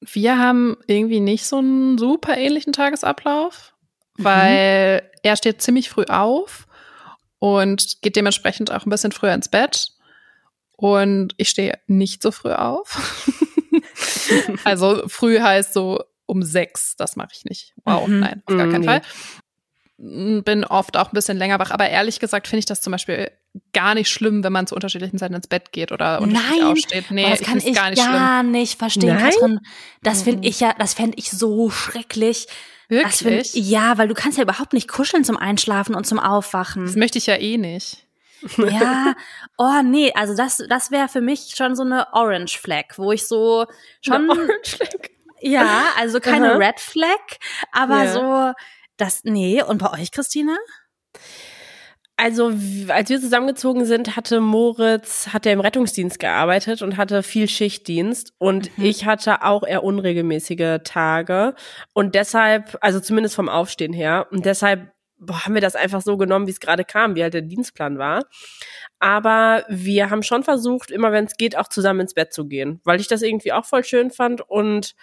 Wir 0.00 0.38
haben 0.38 0.76
irgendwie 0.86 1.20
nicht 1.20 1.44
so 1.46 1.58
einen 1.58 1.98
super 1.98 2.36
ähnlichen 2.36 2.72
Tagesablauf, 2.72 3.74
weil 4.16 5.10
er 5.22 5.36
steht 5.36 5.60
ziemlich 5.60 5.90
früh 5.90 6.04
auf 6.04 6.66
und 7.40 8.00
geht 8.02 8.16
dementsprechend 8.16 8.70
auch 8.70 8.86
ein 8.86 8.90
bisschen 8.90 9.12
früher 9.12 9.34
ins 9.34 9.48
Bett. 9.48 9.92
Und 10.80 11.34
ich 11.38 11.48
stehe 11.48 11.78
nicht 11.88 12.22
so 12.22 12.30
früh 12.30 12.52
auf. 12.52 12.96
also 14.64 15.02
früh 15.08 15.40
heißt 15.40 15.72
so 15.72 16.02
um 16.26 16.42
sechs, 16.42 16.94
das 16.96 17.16
mache 17.16 17.30
ich 17.34 17.44
nicht. 17.44 17.74
Wow, 17.84 18.06
Mhm. 18.06 18.20
nein, 18.20 18.42
auf 18.46 18.56
gar 18.56 18.66
Mhm, 18.66 18.72
keinen 18.72 18.80
nee. 18.82 18.86
Fall. 18.86 19.02
Bin 20.44 20.64
oft 20.64 20.96
auch 20.96 21.08
ein 21.08 21.14
bisschen 21.14 21.36
länger 21.38 21.58
wach, 21.58 21.72
aber 21.72 21.88
ehrlich 21.88 22.20
gesagt 22.20 22.46
finde 22.46 22.60
ich 22.60 22.66
das 22.66 22.80
zum 22.80 22.92
Beispiel 22.92 23.32
gar 23.72 23.94
nicht 23.94 24.08
schlimm, 24.08 24.44
wenn 24.44 24.52
man 24.52 24.68
zu 24.68 24.76
unterschiedlichen 24.76 25.18
Zeiten 25.18 25.34
ins 25.34 25.48
Bett 25.48 25.72
geht 25.72 25.90
oder 25.90 26.20
unterschiedlich 26.20 26.60
Nein, 26.60 26.70
aufsteht. 26.70 27.10
Nee, 27.10 27.28
das 27.28 27.40
kann 27.40 27.58
ich 27.58 27.74
gar 27.74 27.90
nicht 27.90 28.00
schlimm. 28.00 28.12
gar 28.12 28.42
nicht 28.44 28.78
verstehen, 28.78 29.16
Nein? 29.16 29.30
Katrin. 29.32 29.60
Das 30.04 30.22
finde 30.22 30.46
ich 30.46 30.60
ja, 30.60 30.72
das 30.78 30.94
fände 30.94 31.18
ich 31.18 31.30
so 31.32 31.70
schrecklich. 31.70 32.46
Das 32.90 33.18
find, 33.18 33.30
Wirklich? 33.32 33.54
ja, 33.68 33.98
weil 33.98 34.06
du 34.06 34.14
kannst 34.14 34.38
ja 34.38 34.44
überhaupt 34.44 34.72
nicht 34.74 34.86
kuscheln 34.88 35.24
zum 35.24 35.36
Einschlafen 35.36 35.94
und 35.96 36.06
zum 36.06 36.18
Das 36.18 36.26
Aufwachen. 36.28 36.94
möchte 36.96 37.18
ich 37.18 37.26
ja 37.26 37.34
eh 37.36 37.58
nicht. 37.58 38.04
Ja, 38.58 39.14
oh 39.56 39.82
nee, 39.84 40.12
also 40.14 40.34
das, 40.36 40.62
das 40.68 40.90
wäre 40.90 41.08
für 41.08 41.20
mich 41.20 41.54
schon 41.56 41.74
so 41.76 41.82
eine 41.82 42.06
Orange 42.12 42.58
Flag, 42.58 42.84
wo 42.96 43.12
ich 43.12 43.26
so 43.26 43.66
schon, 44.00 44.30
Eine 44.30 44.32
Orange 44.32 44.76
Flag. 44.76 45.10
ja, 45.40 45.82
also 45.98 46.20
keine 46.20 46.52
Aha. 46.52 46.58
Red 46.58 46.80
Flag, 46.80 47.38
aber 47.72 48.04
Ja. 48.04 48.12
so, 48.12 48.52
das, 48.96 49.20
nee. 49.24 49.62
Und 49.62 49.78
bei 49.78 49.92
euch, 50.00 50.10
Christina? 50.12 50.56
Also, 52.20 52.52
als 52.88 53.10
wir 53.10 53.20
zusammengezogen 53.20 53.84
sind, 53.84 54.16
hatte 54.16 54.40
Moritz, 54.40 55.28
hat 55.32 55.46
er 55.46 55.52
im 55.52 55.60
Rettungsdienst 55.60 56.18
gearbeitet 56.18 56.82
und 56.82 56.96
hatte 56.96 57.22
viel 57.22 57.46
Schichtdienst. 57.48 58.32
Und 58.38 58.76
Mhm. 58.76 58.86
ich 58.86 59.04
hatte 59.04 59.44
auch 59.44 59.62
eher 59.62 59.84
unregelmäßige 59.84 60.80
Tage. 60.82 61.54
Und 61.92 62.16
deshalb, 62.16 62.76
also 62.80 62.98
zumindest 62.98 63.36
vom 63.36 63.48
Aufstehen 63.48 63.92
her, 63.92 64.26
und 64.32 64.44
deshalb 64.46 64.90
boah, 65.18 65.44
haben 65.44 65.54
wir 65.54 65.60
das 65.60 65.76
einfach 65.76 66.02
so 66.02 66.16
genommen, 66.16 66.46
wie 66.46 66.52
es 66.52 66.60
gerade 66.60 66.84
kam, 66.84 67.14
wie 67.14 67.22
halt 67.22 67.34
der 67.34 67.42
Dienstplan 67.42 67.98
war. 67.98 68.24
Aber 68.98 69.64
wir 69.68 70.10
haben 70.10 70.22
schon 70.22 70.42
versucht, 70.42 70.90
immer 70.90 71.12
wenn 71.12 71.24
es 71.24 71.36
geht, 71.36 71.56
auch 71.56 71.68
zusammen 71.68 72.00
ins 72.00 72.14
Bett 72.14 72.32
zu 72.32 72.46
gehen, 72.46 72.80
weil 72.84 73.00
ich 73.00 73.08
das 73.08 73.22
irgendwie 73.22 73.52
auch 73.52 73.64
voll 73.64 73.84
schön 73.84 74.10
fand 74.10 74.40
und 74.40 74.94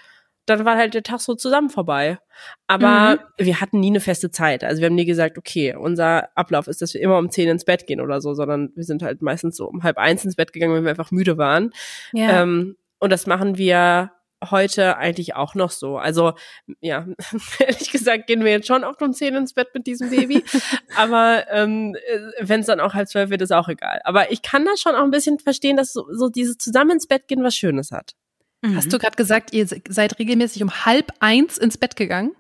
dann 0.45 0.63
war 0.63 0.78
halt 0.78 0.93
der 0.93 1.03
Tag 1.03 1.22
so 1.22 1.34
zusammen 1.34 1.70
vorbei. 1.70 2.20
Aber 2.68 3.20
wir 3.38 3.61
hatten 3.61 3.80
nie 3.80 3.89
eine 3.89 3.99
feste 3.99 4.30
Zeit. 4.30 4.63
Also 4.63 4.80
wir 4.80 4.88
haben 4.88 4.95
nie 4.95 5.05
gesagt, 5.05 5.38
okay, 5.38 5.76
unser 5.76 6.30
Ablauf 6.38 6.68
ist, 6.68 6.82
dass 6.82 6.93
wir 6.93 7.01
immer 7.01 7.18
um 7.18 7.32
zehn 7.32 7.49
ins 7.49 7.66
Bett 7.66 7.88
gehen 7.88 7.99
oder 7.99 8.22
so, 8.22 8.36
sondern 8.36 8.72
wir 8.76 8.84
sind 8.84 9.01
halt 9.01 9.22
meistens 9.24 9.57
so 9.57 9.68
um 9.68 9.82
halb 9.82 9.97
eins 9.97 10.24
ins 10.24 10.36
Bett 10.36 10.53
gegangen, 10.53 10.76
wenn 10.76 10.84
wir 10.84 10.91
einfach 10.91 11.11
müde 11.11 11.38
waren. 11.38 11.72
Ja. 12.13 12.43
Ähm, 12.43 12.76
und 12.99 13.11
das 13.11 13.26
machen 13.26 13.57
wir 13.57 14.11
heute 14.51 14.97
eigentlich 14.97 15.35
auch 15.35 15.55
noch 15.55 15.71
so. 15.71 15.97
Also 15.97 16.33
ja, 16.81 17.05
ehrlich 17.59 17.91
gesagt 17.91 18.27
gehen 18.27 18.43
wir 18.43 18.51
jetzt 18.51 18.67
schon 18.67 18.83
auch 18.83 18.99
um 19.01 19.13
zehn 19.13 19.35
ins 19.35 19.53
Bett 19.53 19.69
mit 19.73 19.87
diesem 19.87 20.09
Baby. 20.09 20.43
Aber 20.95 21.45
ähm, 21.49 21.95
wenn 22.39 22.61
es 22.61 22.65
dann 22.67 22.79
auch 22.79 22.93
halb 22.93 23.07
zwölf 23.07 23.29
wird, 23.29 23.41
ist 23.41 23.51
auch 23.51 23.67
egal. 23.69 24.01
Aber 24.03 24.31
ich 24.31 24.41
kann 24.41 24.65
das 24.65 24.79
schon 24.81 24.95
auch 24.95 25.03
ein 25.03 25.11
bisschen 25.11 25.39
verstehen, 25.39 25.77
dass 25.77 25.93
so, 25.93 26.05
so 26.11 26.29
dieses 26.29 26.57
zusammen 26.57 26.91
ins 26.91 27.07
Bett 27.07 27.27
gehen 27.27 27.43
was 27.43 27.55
Schönes 27.55 27.91
hat. 27.91 28.11
Mhm. 28.61 28.75
Hast 28.77 28.91
du 28.91 28.97
gerade 28.97 29.15
gesagt, 29.15 29.53
ihr 29.53 29.67
se- 29.67 29.81
seid 29.87 30.17
regelmäßig 30.19 30.63
um 30.63 30.85
halb 30.85 31.11
eins 31.19 31.57
ins 31.57 31.77
Bett 31.77 31.95
gegangen? 31.95 32.35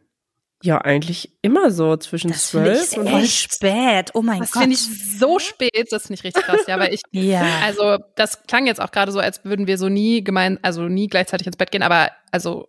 Ja, 0.65 0.79
eigentlich 0.81 1.31
immer 1.43 1.69
so 1.69 1.95
zwischen 1.97 2.31
das 2.31 2.49
finde 2.49 2.73
ich 2.73 2.89
zwölf 2.89 2.97
und 2.97 3.09
voll 3.11 3.25
spät. 3.27 4.11
Oh 4.15 4.23
mein 4.23 4.39
Das 4.39 4.51
Gott. 4.51 4.63
finde 4.63 4.75
ich 4.75 5.19
so 5.19 5.37
spät, 5.37 5.87
das 5.91 6.07
finde 6.07 6.15
ich 6.15 6.23
richtig 6.23 6.43
krass. 6.43 6.61
Ja, 6.67 6.79
weil 6.79 6.91
ich, 6.91 7.01
ja. 7.11 7.43
also 7.63 7.97
das 8.15 8.43
klang 8.47 8.65
jetzt 8.65 8.81
auch 8.81 8.89
gerade 8.89 9.11
so, 9.11 9.19
als 9.19 9.45
würden 9.45 9.67
wir 9.67 9.77
so 9.77 9.89
nie 9.89 10.23
gemein, 10.23 10.57
also 10.63 10.83
nie 10.87 11.07
gleichzeitig 11.07 11.45
ins 11.45 11.57
Bett 11.57 11.69
gehen, 11.69 11.83
aber 11.83 12.09
also 12.31 12.67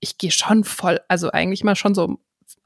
ich 0.00 0.18
gehe 0.18 0.30
schon 0.30 0.64
voll, 0.64 1.00
also 1.08 1.30
eigentlich 1.30 1.64
mal 1.64 1.76
schon 1.76 1.94
so 1.94 2.04
um 2.04 2.18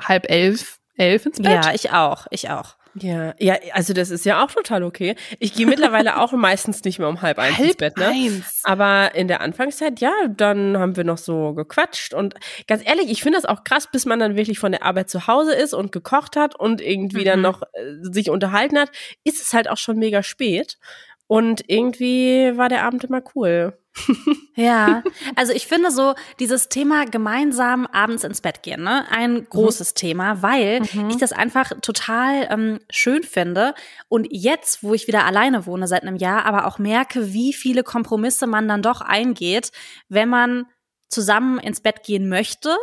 halb 0.03 0.29
elf, 0.29 0.81
elf 0.97 1.25
ins 1.27 1.37
Bett. 1.37 1.65
ja, 1.65 1.73
ich 1.73 1.93
auch, 1.93 2.27
ich 2.31 2.51
auch. 2.51 2.75
Ja, 2.97 3.35
ja, 3.41 3.57
also 3.73 3.93
das 3.93 4.11
ist 4.11 4.25
ja 4.25 4.45
auch 4.45 4.51
total 4.53 4.85
okay. 4.85 5.17
Ich 5.41 5.53
gehe 5.53 5.67
mittlerweile 5.67 6.17
auch 6.21 6.33
meistens 6.33 6.85
nicht 6.85 6.99
mehr 7.01 7.09
um 7.09 7.23
halb 7.23 7.39
eins 7.41 7.59
ins 7.59 7.67
halb 7.69 7.79
Bett, 7.79 7.97
ne? 7.97 8.07
eins. 8.09 8.61
Aber 8.63 9.15
in 9.15 9.27
der 9.27 9.41
Anfangszeit, 9.41 10.01
ja, 10.01 10.13
dann 10.29 10.79
haben 10.79 10.97
wir 10.97 11.03
noch 11.05 11.19
so 11.19 11.55
gequatscht 11.55 12.15
und 12.15 12.35
ganz 12.69 12.87
ehrlich, 12.87 13.11
ich 13.11 13.23
finde 13.23 13.39
das 13.39 13.47
auch 13.47 13.65
krass, 13.65 13.89
bis 13.91 14.07
man 14.07 14.21
dann 14.21 14.37
wirklich 14.37 14.61
von 14.61 14.71
der 14.71 14.85
Arbeit 14.85 15.11
zu 15.11 15.27
Hause 15.27 15.55
ist 15.55 15.75
und 15.75 15.91
gekocht 15.91 16.37
hat 16.37 16.55
und 16.55 16.81
irgendwie 16.81 17.25
dann 17.25 17.41
Mhm. 17.41 17.43
noch 17.43 17.63
äh, 17.63 18.13
sich 18.13 18.31
unterhalten 18.31 18.79
hat, 18.79 18.91
ist 19.25 19.43
es 19.43 19.53
halt 19.53 19.69
auch 19.69 19.77
schon 19.79 19.99
mega 19.99 20.23
spät. 20.23 20.79
Und 21.27 21.65
irgendwie 21.69 22.57
war 22.57 22.69
der 22.69 22.85
Abend 22.85 23.05
immer 23.05 23.23
cool. 23.35 23.79
Ja, 24.57 25.03
also 25.35 25.53
ich 25.53 25.67
finde 25.67 25.91
so 25.91 26.15
dieses 26.39 26.69
Thema 26.69 27.07
gemeinsam 27.07 27.87
abends 27.87 28.23
ins 28.23 28.41
Bett 28.41 28.63
gehen, 28.63 28.85
ne, 28.85 29.05
ein 29.11 29.49
großes 29.49 29.95
Thema, 29.95 30.43
weil 30.43 30.83
ich 31.09 31.17
das 31.17 31.33
einfach 31.33 31.73
total 31.83 32.47
ähm, 32.51 32.79
schön 32.89 33.25
finde. 33.25 33.75
Und 34.09 34.29
jetzt, 34.31 34.85
wo 34.85 34.95
ich 34.95 35.09
wieder 35.09 35.25
alleine 35.25 35.67
wohne 35.67 35.89
seit 35.89 36.03
einem 36.03 36.15
Jahr, 36.15 36.45
aber 36.47 36.67
auch 36.67 36.79
merke, 36.79 37.33
wie 37.33 37.53
viele 37.53 37.83
Kompromisse 37.83 38.47
man 38.47 38.69
dann 38.69 38.81
doch 38.81 39.01
eingeht, 39.01 39.73
wenn 40.09 40.29
man 40.29 40.67
zusammen 41.09 41.59
ins 41.59 41.81
Bett 41.81 42.03
gehen 42.03 42.29
möchte, 42.29 42.77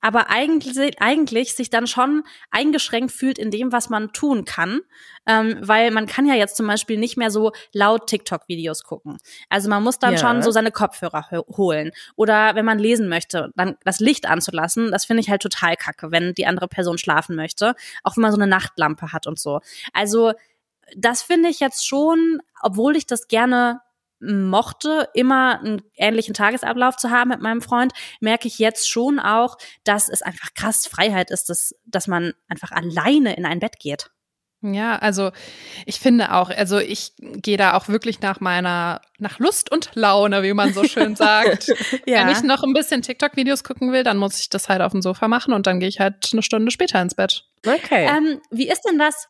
aber 0.00 0.30
eigentlich, 0.30 1.00
eigentlich 1.00 1.54
sich 1.54 1.70
dann 1.70 1.86
schon 1.88 2.22
eingeschränkt 2.50 3.10
fühlt 3.10 3.36
in 3.38 3.50
dem, 3.50 3.72
was 3.72 3.88
man 3.88 4.12
tun 4.12 4.44
kann, 4.44 4.80
ähm, 5.26 5.56
weil 5.60 5.90
man 5.90 6.06
kann 6.06 6.26
ja 6.26 6.34
jetzt 6.34 6.56
zum 6.56 6.66
Beispiel 6.68 6.98
nicht 6.98 7.16
mehr 7.16 7.30
so 7.32 7.50
laut 7.72 8.06
TikTok-Videos 8.06 8.84
gucken. 8.84 9.18
Also 9.48 9.68
man 9.68 9.82
muss 9.82 9.98
dann 9.98 10.12
Ja. 10.12 10.18
schon 10.18 10.42
so 10.42 10.50
seine 10.52 10.70
Kopfhörer 10.70 11.26
ho- 11.32 11.46
holen 11.56 11.90
oder 12.14 12.54
wenn 12.54 12.64
man 12.64 12.78
lesen 12.78 13.08
möchte, 13.08 13.50
dann 13.56 13.76
das 13.84 13.98
Licht 13.98 14.26
anzulassen, 14.26 14.92
das 14.92 15.04
finde 15.04 15.22
ich 15.22 15.30
halt 15.30 15.42
total 15.42 15.74
kacke, 15.76 16.12
wenn 16.12 16.32
die 16.34 16.46
andere 16.46 16.68
Person 16.68 16.98
schlafen 16.98 17.34
möchte, 17.34 17.74
auch 18.04 18.16
wenn 18.16 18.22
man 18.22 18.32
so 18.32 18.38
eine 18.38 18.46
Nachtlampe 18.48 19.12
hat 19.12 19.26
und 19.26 19.38
so. 19.40 19.60
Also 19.92 20.32
das 20.96 21.22
finde 21.22 21.48
ich 21.48 21.58
jetzt 21.60 21.86
schon, 21.86 22.40
obwohl 22.62 22.96
ich 22.96 23.06
das 23.06 23.26
gerne 23.28 23.80
mochte, 24.20 25.08
immer 25.14 25.60
einen 25.60 25.82
ähnlichen 25.94 26.34
Tagesablauf 26.34 26.96
zu 26.96 27.10
haben 27.10 27.28
mit 27.28 27.40
meinem 27.40 27.62
Freund, 27.62 27.92
merke 28.20 28.48
ich 28.48 28.58
jetzt 28.58 28.88
schon 28.88 29.18
auch, 29.18 29.56
dass 29.84 30.08
es 30.08 30.22
einfach 30.22 30.54
krass 30.54 30.86
Freiheit 30.86 31.30
ist, 31.30 31.48
dass, 31.48 31.74
dass 31.86 32.06
man 32.06 32.32
einfach 32.48 32.72
alleine 32.72 33.36
in 33.36 33.44
ein 33.44 33.60
Bett 33.60 33.78
geht. 33.78 34.10
Ja, 34.60 34.96
also 34.96 35.30
ich 35.86 36.00
finde 36.00 36.32
auch, 36.34 36.50
also 36.50 36.78
ich 36.78 37.12
gehe 37.18 37.56
da 37.56 37.74
auch 37.74 37.86
wirklich 37.86 38.20
nach 38.20 38.40
meiner, 38.40 39.00
nach 39.18 39.38
Lust 39.38 39.70
und 39.70 39.90
Laune, 39.94 40.42
wie 40.42 40.52
man 40.52 40.72
so 40.72 40.82
schön 40.82 41.14
sagt. 41.16 41.68
Wenn 42.06 42.28
ich 42.28 42.42
noch 42.42 42.64
ein 42.64 42.72
bisschen 42.72 43.02
TikTok-Videos 43.02 43.62
gucken 43.62 43.92
will, 43.92 44.02
dann 44.02 44.16
muss 44.16 44.40
ich 44.40 44.48
das 44.48 44.68
halt 44.68 44.82
auf 44.82 44.90
dem 44.90 45.02
Sofa 45.02 45.28
machen 45.28 45.54
und 45.54 45.68
dann 45.68 45.78
gehe 45.78 45.88
ich 45.88 46.00
halt 46.00 46.30
eine 46.32 46.42
Stunde 46.42 46.72
später 46.72 47.00
ins 47.00 47.14
Bett. 47.14 47.44
Okay. 47.64 48.08
Ähm, 48.08 48.40
wie 48.50 48.68
ist 48.68 48.82
denn 48.82 48.98
das? 48.98 49.28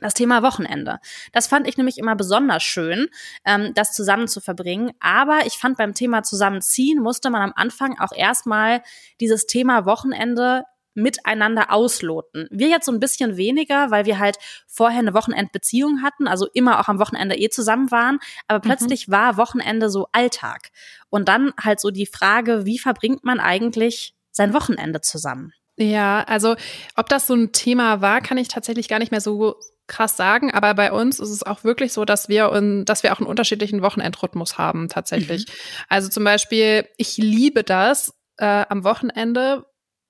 Das 0.00 0.14
Thema 0.14 0.42
Wochenende. 0.42 0.98
Das 1.32 1.46
fand 1.46 1.68
ich 1.68 1.76
nämlich 1.76 1.98
immer 1.98 2.16
besonders 2.16 2.62
schön, 2.62 3.08
ähm, 3.44 3.72
das 3.74 3.92
zusammen 3.92 4.26
zu 4.26 4.40
verbringen. 4.40 4.92
Aber 5.00 5.40
ich 5.46 5.54
fand 5.54 5.76
beim 5.76 5.94
Thema 5.94 6.22
Zusammenziehen 6.22 7.02
musste 7.02 7.30
man 7.30 7.42
am 7.42 7.52
Anfang 7.54 7.98
auch 7.98 8.12
erstmal 8.12 8.82
dieses 9.20 9.46
Thema 9.46 9.84
Wochenende 9.84 10.64
miteinander 10.94 11.72
ausloten. 11.72 12.48
Wir 12.50 12.68
jetzt 12.68 12.86
so 12.86 12.92
ein 12.92 13.00
bisschen 13.00 13.36
weniger, 13.36 13.90
weil 13.90 14.04
wir 14.04 14.18
halt 14.18 14.36
vorher 14.66 14.98
eine 14.98 15.14
Wochenendbeziehung 15.14 16.02
hatten, 16.02 16.28
also 16.28 16.46
immer 16.52 16.80
auch 16.80 16.88
am 16.88 16.98
Wochenende 16.98 17.36
eh 17.36 17.48
zusammen 17.48 17.90
waren, 17.90 18.18
aber 18.46 18.58
mhm. 18.58 18.62
plötzlich 18.62 19.08
mhm. 19.08 19.12
war 19.12 19.36
Wochenende 19.36 19.88
so 19.88 20.08
Alltag. 20.12 20.70
Und 21.08 21.28
dann 21.28 21.52
halt 21.60 21.80
so 21.80 21.90
die 21.90 22.06
Frage, 22.06 22.66
wie 22.66 22.78
verbringt 22.78 23.24
man 23.24 23.40
eigentlich 23.40 24.14
sein 24.30 24.54
Wochenende 24.54 25.00
zusammen? 25.00 25.52
Ja, 25.76 26.22
also 26.24 26.56
ob 26.96 27.08
das 27.08 27.26
so 27.26 27.34
ein 27.34 27.52
Thema 27.52 28.02
war, 28.02 28.20
kann 28.20 28.36
ich 28.36 28.48
tatsächlich 28.48 28.88
gar 28.88 28.98
nicht 28.98 29.10
mehr 29.10 29.22
so 29.22 29.56
krass 29.92 30.16
sagen, 30.16 30.50
aber 30.50 30.74
bei 30.74 30.90
uns 30.90 31.20
ist 31.20 31.28
es 31.28 31.42
auch 31.42 31.64
wirklich 31.64 31.92
so, 31.92 32.04
dass 32.04 32.28
wir, 32.28 32.50
un, 32.50 32.84
dass 32.84 33.02
wir 33.02 33.12
auch 33.12 33.18
einen 33.18 33.28
unterschiedlichen 33.28 33.82
Wochenendrhythmus 33.82 34.58
haben 34.58 34.88
tatsächlich. 34.88 35.46
Mhm. 35.46 35.52
Also 35.88 36.08
zum 36.08 36.24
Beispiel, 36.24 36.88
ich 36.96 37.18
liebe 37.18 37.62
das, 37.62 38.14
äh, 38.38 38.64
am 38.68 38.84
Wochenende 38.84 39.66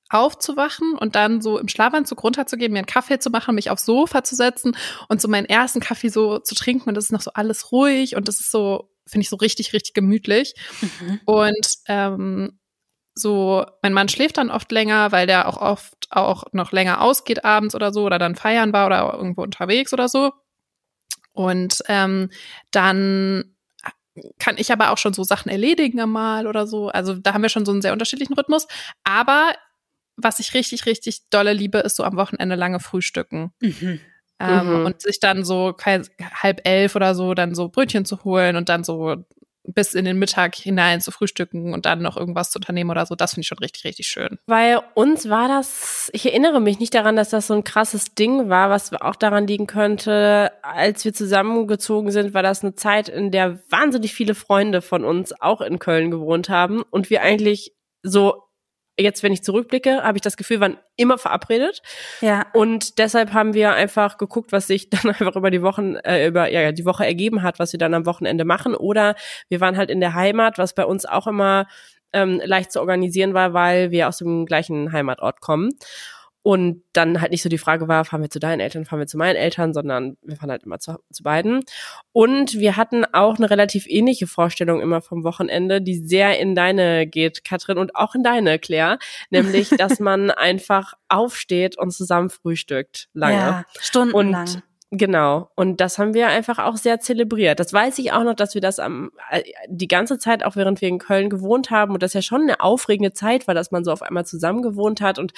aufzuwachen 0.08 0.96
und 0.98 1.16
dann 1.16 1.40
so 1.40 1.58
im 1.58 1.68
Schlafanzug 1.68 2.22
runterzugehen, 2.22 2.72
mir 2.72 2.80
einen 2.80 2.86
Kaffee 2.86 3.18
zu 3.18 3.30
machen, 3.30 3.54
mich 3.54 3.70
aufs 3.70 3.84
Sofa 3.84 4.22
zu 4.22 4.36
setzen 4.36 4.76
und 5.08 5.20
so 5.20 5.28
meinen 5.28 5.46
ersten 5.46 5.80
Kaffee 5.80 6.08
so 6.08 6.38
zu 6.38 6.54
trinken 6.54 6.88
und 6.88 6.94
das 6.94 7.04
ist 7.04 7.12
noch 7.12 7.22
so 7.22 7.32
alles 7.32 7.72
ruhig 7.72 8.14
und 8.14 8.28
das 8.28 8.38
ist 8.38 8.50
so, 8.50 8.90
finde 9.06 9.22
ich 9.22 9.30
so 9.30 9.36
richtig, 9.36 9.72
richtig 9.72 9.94
gemütlich. 9.94 10.54
Mhm. 10.80 11.20
Und 11.24 11.68
ähm, 11.88 12.58
so, 13.14 13.66
mein 13.82 13.92
Mann 13.92 14.08
schläft 14.08 14.38
dann 14.38 14.50
oft 14.50 14.72
länger, 14.72 15.12
weil 15.12 15.26
der 15.26 15.48
auch 15.48 15.60
oft 15.60 16.08
auch 16.10 16.44
noch 16.52 16.72
länger 16.72 17.00
ausgeht 17.00 17.44
abends 17.44 17.74
oder 17.74 17.92
so 17.92 18.04
oder 18.04 18.18
dann 18.18 18.36
feiern 18.36 18.72
war 18.72 18.86
oder 18.86 19.12
irgendwo 19.14 19.42
unterwegs 19.42 19.92
oder 19.92 20.08
so. 20.08 20.32
Und 21.32 21.82
ähm, 21.88 22.30
dann 22.70 23.54
kann 24.38 24.56
ich 24.58 24.70
aber 24.72 24.90
auch 24.90 24.98
schon 24.98 25.14
so 25.14 25.24
Sachen 25.24 25.50
erledigen 25.50 26.00
einmal 26.00 26.46
oder 26.46 26.66
so. 26.66 26.88
Also 26.88 27.14
da 27.14 27.32
haben 27.32 27.42
wir 27.42 27.48
schon 27.48 27.64
so 27.64 27.72
einen 27.72 27.82
sehr 27.82 27.92
unterschiedlichen 27.92 28.34
Rhythmus. 28.34 28.66
Aber 29.04 29.52
was 30.16 30.38
ich 30.38 30.54
richtig, 30.54 30.86
richtig 30.86 31.28
dolle 31.30 31.52
liebe, 31.52 31.78
ist 31.78 31.96
so 31.96 32.04
am 32.04 32.16
Wochenende 32.16 32.56
lange 32.56 32.80
Frühstücken. 32.80 33.52
Mhm. 33.60 34.00
Ähm, 34.38 34.80
mhm. 34.80 34.86
Und 34.86 35.02
sich 35.02 35.20
dann 35.20 35.44
so 35.44 35.74
halb 35.78 36.60
elf 36.64 36.96
oder 36.96 37.14
so 37.14 37.34
dann 37.34 37.54
so 37.54 37.68
Brötchen 37.68 38.04
zu 38.04 38.24
holen 38.24 38.56
und 38.56 38.68
dann 38.68 38.84
so 38.84 39.16
bis 39.64 39.94
in 39.94 40.04
den 40.04 40.18
Mittag 40.18 40.56
hinein 40.56 41.00
zu 41.00 41.10
frühstücken 41.10 41.72
und 41.72 41.86
dann 41.86 42.02
noch 42.02 42.16
irgendwas 42.16 42.50
zu 42.50 42.58
unternehmen 42.58 42.90
oder 42.90 43.06
so, 43.06 43.14
das 43.14 43.32
finde 43.32 43.42
ich 43.42 43.48
schon 43.48 43.58
richtig, 43.58 43.84
richtig 43.84 44.06
schön. 44.06 44.38
Weil 44.46 44.80
uns 44.94 45.28
war 45.28 45.48
das, 45.48 46.10
ich 46.12 46.26
erinnere 46.26 46.60
mich 46.60 46.78
nicht 46.78 46.94
daran, 46.94 47.16
dass 47.16 47.30
das 47.30 47.46
so 47.46 47.54
ein 47.54 47.64
krasses 47.64 48.14
Ding 48.14 48.48
war, 48.48 48.70
was 48.70 48.92
auch 48.92 49.16
daran 49.16 49.46
liegen 49.46 49.66
könnte, 49.66 50.52
als 50.62 51.04
wir 51.04 51.14
zusammengezogen 51.14 52.10
sind, 52.10 52.34
war 52.34 52.42
das 52.42 52.62
eine 52.62 52.74
Zeit, 52.74 53.08
in 53.08 53.30
der 53.30 53.60
wahnsinnig 53.70 54.12
viele 54.12 54.34
Freunde 54.34 54.82
von 54.82 55.04
uns 55.04 55.32
auch 55.40 55.60
in 55.60 55.78
Köln 55.78 56.10
gewohnt 56.10 56.48
haben 56.48 56.82
und 56.82 57.10
wir 57.10 57.22
eigentlich 57.22 57.72
so 58.02 58.42
jetzt, 58.98 59.22
wenn 59.22 59.32
ich 59.32 59.42
zurückblicke, 59.42 60.02
habe 60.02 60.18
ich 60.18 60.22
das 60.22 60.36
Gefühl, 60.36 60.60
waren 60.60 60.78
immer 60.96 61.18
verabredet. 61.18 61.82
Ja. 62.20 62.46
Und 62.52 62.98
deshalb 62.98 63.32
haben 63.32 63.54
wir 63.54 63.72
einfach 63.72 64.18
geguckt, 64.18 64.52
was 64.52 64.66
sich 64.66 64.90
dann 64.90 65.10
einfach 65.10 65.36
über 65.36 65.50
die 65.50 65.62
Wochen, 65.62 65.96
äh, 65.96 66.26
über 66.26 66.48
ja, 66.50 66.72
die 66.72 66.84
Woche 66.84 67.06
ergeben 67.06 67.42
hat, 67.42 67.58
was 67.58 67.72
wir 67.72 67.78
dann 67.78 67.94
am 67.94 68.06
Wochenende 68.06 68.44
machen. 68.44 68.74
Oder 68.74 69.14
wir 69.48 69.60
waren 69.60 69.76
halt 69.76 69.90
in 69.90 70.00
der 70.00 70.14
Heimat, 70.14 70.58
was 70.58 70.74
bei 70.74 70.84
uns 70.84 71.06
auch 71.06 71.26
immer 71.26 71.66
ähm, 72.12 72.40
leicht 72.44 72.72
zu 72.72 72.80
organisieren 72.80 73.34
war, 73.34 73.54
weil 73.54 73.90
wir 73.90 74.08
aus 74.08 74.18
dem 74.18 74.46
gleichen 74.46 74.92
Heimatort 74.92 75.40
kommen. 75.40 75.70
Und 76.42 76.82
dann 76.92 77.20
halt 77.20 77.30
nicht 77.30 77.42
so 77.42 77.48
die 77.48 77.58
Frage 77.58 77.86
war, 77.86 78.04
fahren 78.04 78.22
wir 78.22 78.30
zu 78.30 78.40
deinen 78.40 78.58
Eltern, 78.58 78.84
fahren 78.84 78.98
wir 78.98 79.06
zu 79.06 79.16
meinen 79.16 79.36
Eltern, 79.36 79.72
sondern 79.72 80.16
wir 80.22 80.36
fahren 80.36 80.50
halt 80.50 80.64
immer 80.64 80.80
zu, 80.80 80.98
zu 81.12 81.22
beiden. 81.22 81.64
Und 82.12 82.54
wir 82.54 82.76
hatten 82.76 83.04
auch 83.04 83.36
eine 83.36 83.48
relativ 83.48 83.86
ähnliche 83.86 84.26
Vorstellung 84.26 84.80
immer 84.80 85.02
vom 85.02 85.22
Wochenende, 85.22 85.80
die 85.80 85.98
sehr 85.98 86.40
in 86.40 86.54
deine 86.54 87.06
geht, 87.06 87.44
Katrin, 87.44 87.78
und 87.78 87.94
auch 87.94 88.16
in 88.16 88.24
deine, 88.24 88.58
Claire. 88.58 88.98
Nämlich, 89.30 89.68
dass 89.78 90.00
man 90.00 90.30
einfach 90.30 90.94
aufsteht 91.08 91.78
und 91.78 91.92
zusammen 91.92 92.28
frühstückt. 92.30 93.08
Lange. 93.12 93.34
Ja, 93.34 93.64
stundenlang. 93.78 94.42
Und 94.42 94.62
Genau. 94.94 95.48
Und 95.56 95.80
das 95.80 95.98
haben 95.98 96.12
wir 96.12 96.28
einfach 96.28 96.58
auch 96.58 96.76
sehr 96.76 97.00
zelebriert. 97.00 97.58
Das 97.58 97.72
weiß 97.72 97.98
ich 97.98 98.12
auch 98.12 98.24
noch, 98.24 98.34
dass 98.34 98.52
wir 98.52 98.60
das 98.60 98.78
am, 98.78 99.10
äh, 99.30 99.42
die 99.66 99.88
ganze 99.88 100.18
Zeit, 100.18 100.44
auch 100.44 100.54
während 100.54 100.82
wir 100.82 100.88
in 100.88 100.98
Köln 100.98 101.30
gewohnt 101.30 101.70
haben 101.70 101.94
und 101.94 102.02
das 102.02 102.12
ja 102.12 102.20
schon 102.20 102.42
eine 102.42 102.60
aufregende 102.60 103.14
Zeit 103.14 103.48
war, 103.48 103.54
dass 103.54 103.70
man 103.70 103.84
so 103.84 103.90
auf 103.90 104.02
einmal 104.02 104.26
zusammen 104.26 104.60
gewohnt 104.60 105.00
hat. 105.00 105.18
Und 105.18 105.32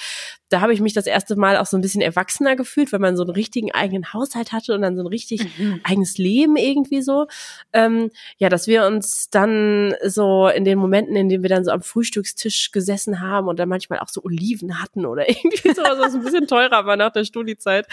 da 0.49 0.59
habe 0.59 0.73
ich 0.73 0.81
mich 0.81 0.91
das 0.91 1.07
erste 1.07 1.37
Mal 1.37 1.55
auch 1.55 1.67
so 1.67 1.77
ein 1.77 1.81
bisschen 1.81 2.01
erwachsener 2.01 2.57
gefühlt, 2.57 2.91
weil 2.91 2.99
man 2.99 3.15
so 3.15 3.23
einen 3.23 3.31
richtigen 3.31 3.71
eigenen 3.71 4.11
Haushalt 4.11 4.51
hatte 4.51 4.73
und 4.73 4.81
dann 4.81 4.97
so 4.97 5.03
ein 5.03 5.07
richtig 5.07 5.57
mhm. 5.57 5.79
eigenes 5.85 6.17
Leben 6.17 6.57
irgendwie 6.57 7.01
so. 7.01 7.27
Ähm, 7.71 8.11
ja, 8.37 8.49
dass 8.49 8.67
wir 8.67 8.85
uns 8.85 9.29
dann 9.29 9.95
so 10.03 10.49
in 10.49 10.65
den 10.65 10.77
Momenten, 10.77 11.15
in 11.15 11.29
denen 11.29 11.43
wir 11.43 11.49
dann 11.49 11.63
so 11.63 11.71
am 11.71 11.81
Frühstückstisch 11.81 12.73
gesessen 12.73 13.21
haben 13.21 13.47
und 13.47 13.57
dann 13.57 13.69
manchmal 13.69 13.99
auch 13.99 14.09
so 14.09 14.21
Oliven 14.21 14.81
hatten 14.81 15.05
oder 15.05 15.29
irgendwie 15.29 15.73
sowas, 15.73 15.97
was 15.97 16.13
ein 16.13 16.23
bisschen 16.23 16.45
teurer 16.45 16.85
war 16.85 16.97
nach 16.97 17.13
der 17.13 17.23
Studiezeit, 17.23 17.87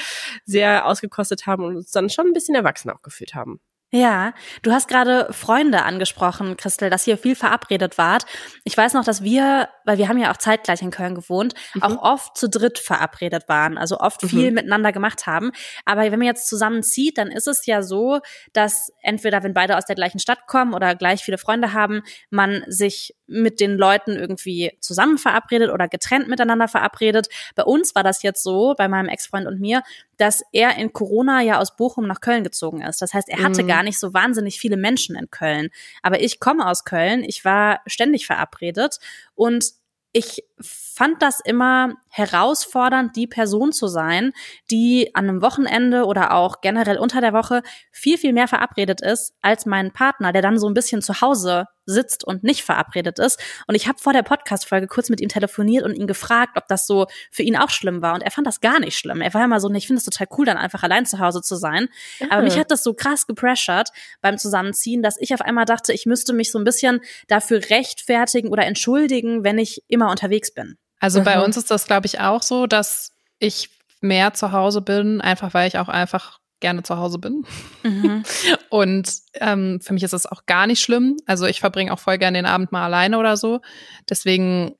sehr 0.45 0.87
ausgekostet 0.87 1.47
haben 1.47 1.51
haben 1.53 1.64
und 1.64 1.76
uns 1.76 1.90
dann 1.90 2.11
schon 2.11 2.26
ein 2.26 2.32
bisschen 2.32 2.55
erwachsen 2.55 2.90
auch 2.90 3.03
gefühlt 3.03 3.34
haben. 3.34 3.61
Ja, 3.95 4.32
du 4.62 4.72
hast 4.72 4.88
gerade 4.88 5.28
Freunde 5.32 5.82
angesprochen, 5.82 6.57
Christel, 6.57 6.88
dass 6.88 7.07
ihr 7.07 7.18
viel 7.18 7.36
verabredet 7.36 7.99
wart. 7.99 8.24
Ich 8.64 8.74
weiß 8.74 8.95
noch, 8.95 9.05
dass 9.05 9.22
wir, 9.22 9.68
weil 9.84 9.99
wir 9.99 10.09
haben 10.09 10.16
ja 10.16 10.32
auch 10.32 10.38
zeitgleich 10.38 10.80
in 10.80 10.90
Köln 10.90 11.14
gewohnt, 11.14 11.53
mhm. 11.74 11.82
auch 11.82 12.03
oft 12.03 12.38
zu 12.38 12.49
dritt 12.49 12.78
verabredet 12.78 13.51
waren, 13.51 13.76
also 13.76 14.01
oft 14.01 14.22
viel 14.26 14.49
mhm. 14.49 14.55
miteinander 14.55 14.93
gemacht 14.93 15.26
haben. 15.26 15.53
Aber 15.84 16.01
wenn 16.03 16.18
man 16.18 16.22
jetzt 16.22 16.49
zusammenzieht, 16.49 17.18
dann 17.18 17.28
ist 17.30 17.47
es 17.47 17.66
ja 17.66 17.82
so, 17.82 18.20
dass 18.55 18.90
entweder, 19.03 19.43
wenn 19.43 19.53
beide 19.53 19.76
aus 19.76 19.84
der 19.84 19.97
gleichen 19.97 20.20
Stadt 20.20 20.47
kommen 20.47 20.72
oder 20.72 20.95
gleich 20.95 21.22
viele 21.22 21.36
Freunde 21.36 21.74
haben, 21.74 22.01
man 22.30 22.64
sich 22.68 23.14
mit 23.26 23.61
den 23.61 23.76
Leuten 23.76 24.12
irgendwie 24.12 24.72
zusammen 24.80 25.18
verabredet 25.18 25.70
oder 25.70 25.88
getrennt 25.88 26.28
miteinander 26.28 26.68
verabredet. 26.68 27.28
Bei 27.55 27.64
uns 27.64 27.95
war 27.95 28.03
das 28.03 28.22
jetzt 28.22 28.43
so, 28.43 28.74
bei 28.76 28.88
meinem 28.88 29.09
Ex-Freund 29.09 29.47
und 29.47 29.61
mir, 29.61 29.82
dass 30.18 30.43
er 30.53 30.76
in 30.76 30.93
Corona 30.93 31.40
ja 31.40 31.59
aus 31.59 31.76
Bochum 31.76 32.07
nach 32.07 32.20
Köln 32.20 32.45
gezogen 32.45 32.82
ist. 32.82 33.03
Das 33.03 33.14
heißt, 33.14 33.28
er 33.28 33.43
hatte 33.43 33.62
mhm. 33.64 33.68
gar 33.68 33.82
nicht 33.83 33.99
so 33.99 34.14
wahnsinnig 34.14 34.59
viele 34.59 34.76
Menschen 34.76 35.16
in 35.16 35.30
Köln. 35.30 35.70
Aber 36.03 36.20
ich 36.20 36.41
komme 36.41 36.66
aus 36.66 36.85
Köln, 36.85 37.24
ich 37.24 37.45
war 37.45 37.80
ständig 37.87 38.26
verabredet 38.26 38.99
und 39.35 39.72
ich 40.12 40.45
fand 40.63 41.23
das 41.23 41.41
immer 41.41 41.95
herausfordernd, 42.09 43.17
die 43.17 43.27
Person 43.27 43.73
zu 43.73 43.87
sein, 43.87 44.33
die 44.71 45.15
an 45.15 45.29
einem 45.29 45.43
Wochenende 45.43 46.05
oder 46.05 46.33
auch 46.33 46.61
generell 46.61 46.99
unter 46.99 47.21
der 47.21 47.33
Woche 47.33 47.63
viel, 47.91 48.19
viel 48.19 48.33
mehr 48.33 48.49
verabredet 48.49 49.01
ist 49.01 49.35
als 49.41 49.67
mein 49.67 49.93
Partner, 49.93 50.33
der 50.33 50.43
dann 50.43 50.59
so 50.59 50.69
ein 50.69 50.75
bisschen 50.75 51.03
zu 51.03 51.21
Hause 51.21 51.67
sitzt 51.85 52.25
und 52.25 52.45
nicht 52.45 52.63
verabredet 52.63 53.19
ist. 53.19 53.41
Und 53.67 53.75
ich 53.75 53.89
habe 53.89 53.99
vor 53.99 54.13
der 54.13 54.23
Podcast-Folge 54.23 54.87
kurz 54.87 55.11
mit 55.11 55.21
ihm 55.21 55.29
telefoniert 55.29 55.85
und 55.85 55.95
ihn 55.95 56.07
gefragt, 56.07 56.57
ob 56.57 56.69
das 56.69 56.87
so 56.87 57.07
für 57.31 57.43
ihn 57.43 57.57
auch 57.57 57.71
schlimm 57.71 58.03
war. 58.03 58.15
Und 58.15 58.23
er 58.23 58.31
fand 58.31 58.47
das 58.47 58.61
gar 58.61 58.79
nicht 58.79 58.97
schlimm. 58.97 59.21
Er 59.21 59.35
war 59.35 59.45
immer 59.45 59.59
so, 59.59 59.71
ich 59.73 59.87
finde 59.87 59.99
es 59.99 60.05
total 60.05 60.29
cool, 60.39 60.47
dann 60.47 60.57
einfach 60.57 60.83
allein 60.83 61.07
zu 61.07 61.19
Hause 61.19 61.43
zu 61.43 61.57
sein. 61.57 61.89
Mhm. 62.21 62.31
Aber 62.31 62.43
mich 62.43 62.59
hat 62.59 62.71
das 62.71 62.85
so 62.85 62.95
krass 62.95 63.27
gepressured 63.27 63.89
beim 64.21 64.39
Zusammenziehen, 64.39 65.03
dass 65.03 65.17
ich 65.19 65.35
auf 65.35 65.41
einmal 65.41 65.65
dachte, 65.65 65.93
ich 65.93 66.07
müsste 66.07 66.33
mich 66.33 66.53
so 66.53 66.59
ein 66.59 66.65
bisschen 66.65 67.01
dafür 67.27 67.61
rechtfertigen 67.71 68.51
oder 68.51 68.65
entschuldigen, 68.65 69.43
wenn 69.43 69.59
ich 69.59 69.83
immer 69.89 70.11
unterwegs 70.11 70.51
bin. 70.55 70.76
Also 71.00 71.20
mhm. 71.20 71.24
bei 71.24 71.44
uns 71.44 71.57
ist 71.57 71.70
das, 71.70 71.86
glaube 71.86 72.07
ich, 72.07 72.20
auch 72.20 72.42
so, 72.42 72.66
dass 72.66 73.12
ich 73.38 73.70
mehr 74.00 74.34
zu 74.34 74.53
Hause 74.53 74.82
bin, 74.82 75.20
einfach 75.20 75.55
weil 75.55 75.68
ich 75.68 75.78
auch 75.78 75.88
einfach 75.88 76.38
gerne 76.61 76.82
zu 76.82 76.96
Hause 76.96 77.18
bin. 77.18 77.44
Mhm. 77.82 78.22
Und 78.70 79.12
ähm, 79.34 79.80
für 79.82 79.92
mich 79.92 80.03
ist 80.03 80.12
das 80.12 80.26
auch 80.26 80.46
gar 80.46 80.66
nicht 80.66 80.80
schlimm. 80.80 81.16
Also 81.26 81.46
ich 81.46 81.61
verbringe 81.61 81.92
auch 81.92 81.98
voll 81.98 82.18
gerne 82.18 82.38
den 82.38 82.46
Abend 82.46 82.72
mal 82.72 82.84
alleine 82.84 83.18
oder 83.18 83.36
so. 83.36 83.61
Deswegen 84.09 84.74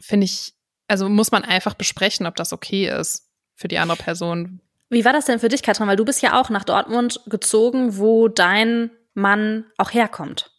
finde 0.00 0.24
ich, 0.24 0.54
also 0.88 1.08
muss 1.08 1.32
man 1.32 1.44
einfach 1.44 1.74
besprechen, 1.74 2.26
ob 2.26 2.36
das 2.36 2.52
okay 2.52 2.88
ist 2.88 3.28
für 3.54 3.68
die 3.68 3.78
andere 3.78 3.98
Person. 3.98 4.60
Wie 4.88 5.04
war 5.04 5.12
das 5.12 5.26
denn 5.26 5.40
für 5.40 5.48
dich, 5.48 5.62
Katrin? 5.62 5.88
Weil 5.88 5.96
du 5.96 6.04
bist 6.04 6.22
ja 6.22 6.40
auch 6.40 6.48
nach 6.48 6.64
Dortmund 6.64 7.20
gezogen, 7.26 7.98
wo 7.98 8.28
dein 8.28 8.90
Mann 9.14 9.64
auch 9.78 9.92
herkommt. 9.92 10.52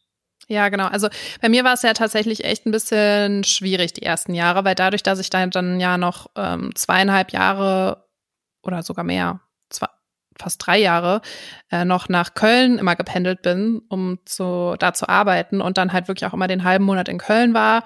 Ja, 0.49 0.69
genau. 0.69 0.87
Also 0.87 1.09
bei 1.41 1.49
mir 1.49 1.63
war 1.65 1.73
es 1.73 1.81
ja 1.81 1.93
tatsächlich 1.93 2.45
echt 2.45 2.65
ein 2.65 2.71
bisschen 2.71 3.43
schwierig 3.43 3.91
die 3.93 4.03
ersten 4.03 4.33
Jahre, 4.33 4.63
weil 4.63 4.75
dadurch, 4.75 5.03
dass 5.03 5.19
ich 5.19 5.29
dann, 5.29 5.51
dann 5.51 5.79
ja 5.79 5.97
noch 5.97 6.27
ähm, 6.35 6.73
zweieinhalb 6.73 7.33
Jahre 7.33 8.05
oder 8.63 8.81
sogar 8.81 9.03
mehr, 9.03 9.41
zwei, 9.69 9.87
fast 10.39 10.65
drei 10.65 10.77
Jahre 10.77 11.21
äh, 11.69 11.83
noch 11.83 12.07
nach 12.07 12.33
Köln 12.33 12.77
immer 12.79 12.95
gependelt 12.95 13.41
bin, 13.41 13.81
um 13.89 14.19
zu, 14.25 14.75
da 14.79 14.93
zu 14.93 15.09
arbeiten 15.09 15.59
und 15.59 15.77
dann 15.77 15.91
halt 15.91 16.07
wirklich 16.07 16.29
auch 16.29 16.33
immer 16.33 16.47
den 16.47 16.63
halben 16.63 16.85
Monat 16.85 17.09
in 17.09 17.17
Köln 17.17 17.53
war 17.53 17.83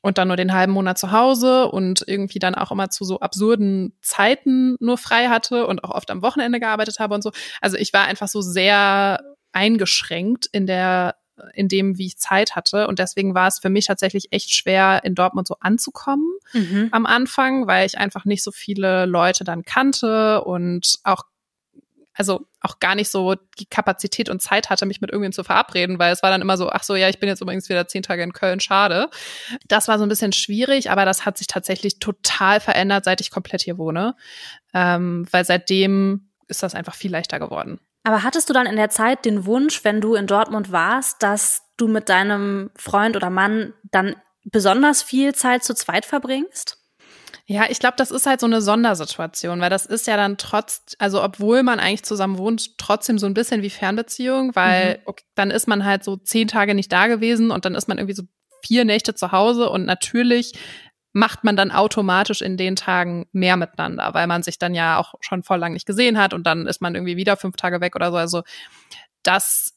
und 0.00 0.18
dann 0.18 0.26
nur 0.26 0.36
den 0.36 0.52
halben 0.52 0.72
Monat 0.72 0.98
zu 0.98 1.12
Hause 1.12 1.68
und 1.68 2.02
irgendwie 2.08 2.40
dann 2.40 2.56
auch 2.56 2.72
immer 2.72 2.90
zu 2.90 3.04
so 3.04 3.20
absurden 3.20 3.96
Zeiten 4.02 4.74
nur 4.80 4.98
frei 4.98 5.28
hatte 5.28 5.68
und 5.68 5.84
auch 5.84 5.90
oft 5.90 6.10
am 6.10 6.22
Wochenende 6.22 6.58
gearbeitet 6.58 6.98
habe 6.98 7.14
und 7.14 7.22
so. 7.22 7.30
Also 7.60 7.76
ich 7.76 7.92
war 7.92 8.06
einfach 8.06 8.26
so 8.26 8.40
sehr 8.40 9.20
eingeschränkt 9.52 10.48
in 10.50 10.66
der 10.66 11.14
in 11.54 11.68
dem, 11.68 11.98
wie 11.98 12.06
ich 12.06 12.18
Zeit 12.18 12.54
hatte. 12.56 12.86
Und 12.88 12.98
deswegen 12.98 13.34
war 13.34 13.48
es 13.48 13.58
für 13.58 13.70
mich 13.70 13.86
tatsächlich 13.86 14.32
echt 14.32 14.54
schwer, 14.54 15.00
in 15.04 15.14
Dortmund 15.14 15.46
so 15.46 15.56
anzukommen 15.60 16.30
mhm. 16.52 16.88
am 16.92 17.06
Anfang, 17.06 17.66
weil 17.66 17.86
ich 17.86 17.98
einfach 17.98 18.24
nicht 18.24 18.42
so 18.42 18.50
viele 18.50 19.06
Leute 19.06 19.44
dann 19.44 19.64
kannte 19.64 20.42
und 20.44 20.98
auch 21.04 21.24
also 22.14 22.46
auch 22.60 22.78
gar 22.78 22.94
nicht 22.94 23.10
so 23.10 23.34
die 23.58 23.66
Kapazität 23.66 24.28
und 24.28 24.42
Zeit 24.42 24.70
hatte, 24.70 24.86
mich 24.86 25.00
mit 25.00 25.10
irgendwen 25.10 25.32
zu 25.32 25.44
verabreden, 25.44 25.98
weil 25.98 26.12
es 26.12 26.22
war 26.22 26.30
dann 26.30 26.42
immer 26.42 26.56
so, 26.56 26.70
ach 26.70 26.82
so, 26.82 26.94
ja, 26.94 27.08
ich 27.08 27.18
bin 27.18 27.28
jetzt 27.28 27.40
übrigens 27.40 27.68
wieder 27.68 27.88
zehn 27.88 28.02
Tage 28.02 28.22
in 28.22 28.32
Köln, 28.32 28.60
schade. 28.60 29.08
Das 29.66 29.88
war 29.88 29.98
so 29.98 30.04
ein 30.04 30.08
bisschen 30.08 30.32
schwierig, 30.32 30.90
aber 30.90 31.04
das 31.04 31.24
hat 31.24 31.38
sich 31.38 31.46
tatsächlich 31.46 31.98
total 31.98 32.60
verändert, 32.60 33.04
seit 33.04 33.20
ich 33.20 33.30
komplett 33.30 33.62
hier 33.62 33.78
wohne, 33.78 34.14
ähm, 34.74 35.26
weil 35.30 35.44
seitdem 35.44 36.28
ist 36.48 36.62
das 36.62 36.74
einfach 36.74 36.94
viel 36.94 37.10
leichter 37.10 37.38
geworden. 37.38 37.80
Aber 38.04 38.22
hattest 38.22 38.48
du 38.48 38.52
dann 38.52 38.66
in 38.66 38.76
der 38.76 38.90
Zeit 38.90 39.24
den 39.24 39.46
Wunsch, 39.46 39.84
wenn 39.84 40.00
du 40.00 40.14
in 40.14 40.26
Dortmund 40.26 40.72
warst, 40.72 41.22
dass 41.22 41.62
du 41.76 41.88
mit 41.88 42.08
deinem 42.08 42.70
Freund 42.76 43.16
oder 43.16 43.30
Mann 43.30 43.74
dann 43.90 44.16
besonders 44.44 45.02
viel 45.02 45.34
Zeit 45.34 45.62
zu 45.62 45.74
zweit 45.74 46.04
verbringst? 46.04 46.78
Ja, 47.46 47.64
ich 47.68 47.80
glaube, 47.80 47.94
das 47.96 48.10
ist 48.10 48.26
halt 48.26 48.40
so 48.40 48.46
eine 48.46 48.62
Sondersituation, 48.62 49.60
weil 49.60 49.70
das 49.70 49.84
ist 49.84 50.06
ja 50.06 50.16
dann 50.16 50.36
trotz, 50.36 50.96
also 50.98 51.22
obwohl 51.22 51.62
man 51.62 51.80
eigentlich 51.80 52.04
zusammen 52.04 52.38
wohnt, 52.38 52.78
trotzdem 52.78 53.18
so 53.18 53.26
ein 53.26 53.34
bisschen 53.34 53.62
wie 53.62 53.70
Fernbeziehung, 53.70 54.54
weil 54.54 54.94
mhm. 54.94 55.02
okay, 55.06 55.24
dann 55.34 55.50
ist 55.50 55.66
man 55.66 55.84
halt 55.84 56.04
so 56.04 56.16
zehn 56.16 56.48
Tage 56.48 56.74
nicht 56.74 56.92
da 56.92 57.08
gewesen 57.08 57.50
und 57.50 57.64
dann 57.64 57.74
ist 57.74 57.88
man 57.88 57.98
irgendwie 57.98 58.14
so 58.14 58.22
vier 58.64 58.84
Nächte 58.84 59.14
zu 59.14 59.32
Hause 59.32 59.70
und 59.70 59.84
natürlich 59.84 60.54
macht 61.12 61.44
man 61.44 61.56
dann 61.56 61.70
automatisch 61.70 62.40
in 62.42 62.56
den 62.56 62.76
Tagen 62.76 63.26
mehr 63.32 63.56
miteinander, 63.56 64.14
weil 64.14 64.26
man 64.26 64.42
sich 64.42 64.58
dann 64.58 64.74
ja 64.74 64.98
auch 64.98 65.14
schon 65.20 65.42
voll 65.42 65.58
lang 65.58 65.74
nicht 65.74 65.86
gesehen 65.86 66.18
hat 66.18 66.34
und 66.34 66.46
dann 66.46 66.66
ist 66.66 66.80
man 66.80 66.94
irgendwie 66.94 67.16
wieder 67.16 67.36
fünf 67.36 67.56
Tage 67.56 67.80
weg 67.80 67.94
oder 67.94 68.10
so. 68.10 68.16
Also 68.16 68.42
das 69.22 69.74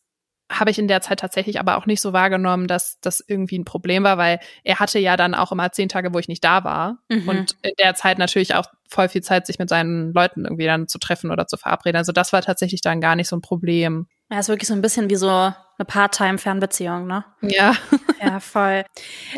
habe 0.52 0.70
ich 0.70 0.78
in 0.78 0.88
der 0.88 1.02
Zeit 1.02 1.20
tatsächlich 1.20 1.60
aber 1.60 1.76
auch 1.76 1.88
nicht 1.88 2.02
so 2.02 2.14
wahrgenommen, 2.14 2.68
dass 2.68 3.00
das 3.02 3.24
irgendwie 3.26 3.58
ein 3.58 3.66
Problem 3.66 4.04
war, 4.04 4.18
weil 4.18 4.40
er 4.64 4.80
hatte 4.80 5.00
ja 5.00 5.18
dann 5.18 5.34
auch 5.34 5.52
immer 5.52 5.72
zehn 5.72 5.90
Tage, 5.90 6.14
wo 6.14 6.20
ich 6.20 6.28
nicht 6.28 6.44
da 6.44 6.64
war. 6.64 7.00
Mhm. 7.10 7.28
Und 7.28 7.56
in 7.64 7.72
der 7.80 7.96
Zeit 7.96 8.20
natürlich 8.20 8.54
auch 8.54 8.68
voll 8.88 9.10
viel 9.10 9.24
Zeit, 9.24 9.48
sich 9.48 9.58
mit 9.58 9.70
seinen 9.70 10.14
Leuten 10.14 10.46
irgendwie 10.46 10.66
dann 10.66 10.88
zu 10.88 11.00
treffen 11.00 11.32
oder 11.32 11.48
zu 11.48 11.58
verabreden. 11.58 11.98
Also 11.98 12.12
das 12.12 12.32
war 12.32 12.42
tatsächlich 12.44 12.82
dann 12.82 13.02
gar 13.02 13.16
nicht 13.16 13.28
so 13.28 13.36
ein 13.36 13.42
Problem. 13.42 14.08
Ja, 14.32 14.40
ist 14.40 14.50
wirklich 14.50 14.68
so 14.68 14.74
ein 14.74 14.82
bisschen 14.82 15.10
wie 15.10 15.16
so 15.16 15.30
eine 15.30 15.86
Part-Time-Fernbeziehung, 15.86 17.06
ne? 17.06 17.26
Ja. 17.42 17.76
ja, 18.22 18.40
voll. 18.40 18.84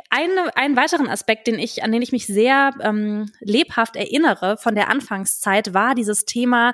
Eine, 0.09 0.55
einen 0.55 0.77
weiteren 0.77 1.09
Aspekt, 1.09 1.47
den 1.47 1.59
ich, 1.59 1.83
an 1.83 1.91
den 1.91 2.01
ich 2.01 2.11
mich 2.11 2.25
sehr 2.25 2.71
ähm, 2.81 3.31
lebhaft 3.39 3.95
erinnere 3.95 4.57
von 4.57 4.75
der 4.75 4.89
Anfangszeit, 4.89 5.73
war 5.73 5.93
dieses 5.93 6.25
Thema 6.25 6.73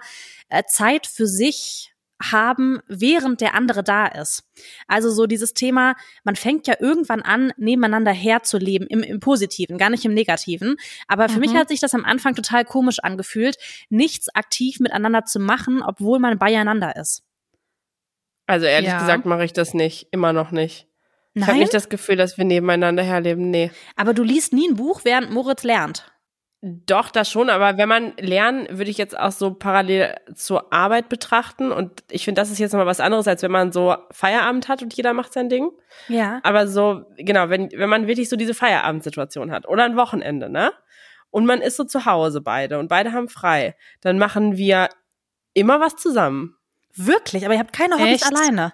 äh, 0.49 0.63
Zeit 0.67 1.07
für 1.07 1.25
sich 1.25 1.93
haben, 2.31 2.79
während 2.87 3.41
der 3.41 3.55
andere 3.55 3.83
da 3.83 4.05
ist. 4.05 4.43
Also 4.87 5.09
so 5.09 5.25
dieses 5.25 5.53
Thema, 5.53 5.95
man 6.23 6.35
fängt 6.35 6.67
ja 6.67 6.75
irgendwann 6.79 7.21
an, 7.21 7.51
nebeneinander 7.57 8.11
herzuleben, 8.11 8.87
im, 8.87 9.01
im 9.01 9.19
Positiven, 9.19 9.77
gar 9.77 9.89
nicht 9.89 10.05
im 10.05 10.13
Negativen. 10.13 10.77
Aber 11.07 11.27
für 11.27 11.35
mhm. 11.35 11.41
mich 11.41 11.55
hat 11.55 11.69
sich 11.69 11.79
das 11.79 11.95
am 11.95 12.05
Anfang 12.05 12.35
total 12.35 12.63
komisch 12.63 12.99
angefühlt, 12.99 13.57
nichts 13.89 14.33
aktiv 14.33 14.79
miteinander 14.79 15.25
zu 15.25 15.39
machen, 15.39 15.81
obwohl 15.81 16.19
man 16.19 16.37
beieinander 16.37 16.95
ist. 16.95 17.23
Also 18.45 18.65
ehrlich 18.65 18.89
ja. 18.89 18.99
gesagt 18.99 19.25
mache 19.25 19.45
ich 19.45 19.53
das 19.53 19.73
nicht, 19.73 20.07
immer 20.11 20.33
noch 20.33 20.51
nicht. 20.51 20.87
Nein? 21.33 21.43
Ich 21.43 21.47
habe 21.47 21.59
nicht 21.59 21.73
das 21.73 21.89
Gefühl, 21.89 22.15
dass 22.15 22.37
wir 22.37 22.45
nebeneinander 22.45 23.03
herleben, 23.03 23.49
nee. 23.49 23.71
Aber 23.95 24.13
du 24.13 24.23
liest 24.23 24.53
nie 24.53 24.69
ein 24.69 24.75
Buch, 24.75 25.01
während 25.03 25.31
Moritz 25.31 25.63
lernt. 25.63 26.13
Doch, 26.65 27.09
das 27.09 27.29
schon, 27.29 27.49
aber 27.49 27.77
wenn 27.77 27.89
man 27.89 28.13
lernen, 28.17 28.67
würde 28.69 28.89
ich 28.89 28.97
jetzt 28.97 29.19
auch 29.19 29.33
so 29.33 29.53
parallel 29.53 30.15
zur 30.33 30.71
Arbeit 30.71 31.09
betrachten. 31.09 31.73
Und 31.73 32.05
ich 32.09 32.23
finde, 32.23 32.39
das 32.39 32.51
ist 32.51 32.59
jetzt 32.59 32.71
nochmal 32.71 32.87
was 32.87 33.01
anderes, 33.01 33.27
als 33.27 33.41
wenn 33.43 33.51
man 33.51 33.73
so 33.73 33.97
Feierabend 34.11 34.69
hat 34.69 34.81
und 34.81 34.93
jeder 34.93 35.11
macht 35.11 35.33
sein 35.33 35.49
Ding. 35.49 35.71
Ja. 36.07 36.39
Aber 36.43 36.67
so, 36.67 37.03
genau, 37.17 37.49
wenn, 37.49 37.69
wenn 37.73 37.89
man 37.89 38.07
wirklich 38.07 38.29
so 38.29 38.37
diese 38.37 38.53
Feierabendsituation 38.53 39.51
hat 39.51 39.67
oder 39.67 39.83
ein 39.83 39.97
Wochenende, 39.97 40.49
ne? 40.49 40.71
Und 41.31 41.45
man 41.45 41.59
ist 41.59 41.75
so 41.75 41.83
zu 41.83 42.05
Hause 42.05 42.39
beide 42.39 42.79
und 42.79 42.87
beide 42.87 43.11
haben 43.11 43.27
frei, 43.27 43.75
dann 43.99 44.17
machen 44.17 44.55
wir 44.55 44.87
immer 45.53 45.81
was 45.81 45.97
zusammen. 45.97 46.55
Wirklich? 46.95 47.45
Aber 47.45 47.53
ihr 47.53 47.59
habt 47.59 47.73
keine 47.73 47.95
Hobbys 47.95 48.21
Echt? 48.21 48.35
alleine. 48.35 48.73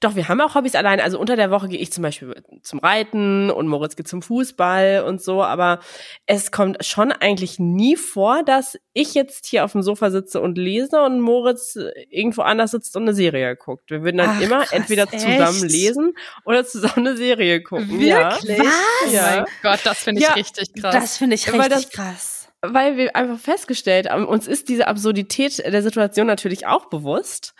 Doch, 0.00 0.14
wir 0.14 0.28
haben 0.28 0.40
auch 0.40 0.54
Hobbys 0.54 0.74
allein. 0.74 1.00
Also 1.00 1.18
unter 1.18 1.36
der 1.36 1.50
Woche 1.50 1.68
gehe 1.68 1.78
ich 1.78 1.92
zum 1.92 2.02
Beispiel 2.02 2.34
zum 2.62 2.78
Reiten 2.78 3.50
und 3.50 3.66
Moritz 3.66 3.96
geht 3.96 4.08
zum 4.08 4.22
Fußball 4.22 5.04
und 5.06 5.20
so. 5.20 5.42
Aber 5.42 5.80
es 6.26 6.52
kommt 6.52 6.84
schon 6.84 7.12
eigentlich 7.12 7.58
nie 7.58 7.96
vor, 7.96 8.42
dass 8.44 8.78
ich 8.92 9.14
jetzt 9.14 9.46
hier 9.46 9.64
auf 9.64 9.72
dem 9.72 9.82
Sofa 9.82 10.10
sitze 10.10 10.40
und 10.40 10.56
lese 10.56 11.02
und 11.02 11.20
Moritz 11.20 11.76
irgendwo 12.08 12.42
anders 12.42 12.70
sitzt 12.70 12.96
und 12.96 13.02
eine 13.02 13.14
Serie 13.14 13.56
guckt. 13.56 13.90
Wir 13.90 14.02
würden 14.02 14.18
dann 14.18 14.36
Ach, 14.36 14.40
immer 14.40 14.60
krass, 14.60 14.72
entweder 14.72 15.12
echt? 15.12 15.20
zusammen 15.20 15.68
lesen 15.68 16.12
oder 16.44 16.64
zusammen 16.64 17.08
eine 17.08 17.16
Serie 17.16 17.62
gucken. 17.62 17.88
Wirklich? 17.90 18.06
Ja. 18.06 18.38
Was? 18.38 19.12
Ja. 19.12 19.22
Oh 19.22 19.36
mein 19.36 19.44
Gott, 19.62 19.80
das 19.84 19.98
finde 19.98 20.20
ich 20.20 20.28
ja, 20.28 20.34
richtig 20.34 20.72
krass. 20.74 20.94
Das 20.94 21.16
finde 21.16 21.34
ich 21.34 21.52
richtig 21.52 21.68
das, 21.68 21.90
krass 21.90 22.39
weil 22.62 22.96
wir 22.96 23.16
einfach 23.16 23.38
festgestellt 23.38 24.10
haben, 24.10 24.26
uns 24.26 24.46
ist 24.46 24.68
diese 24.68 24.86
Absurdität 24.86 25.58
der 25.58 25.82
Situation 25.82 26.26
natürlich 26.26 26.66
auch 26.66 26.86
bewusst. 26.86 27.54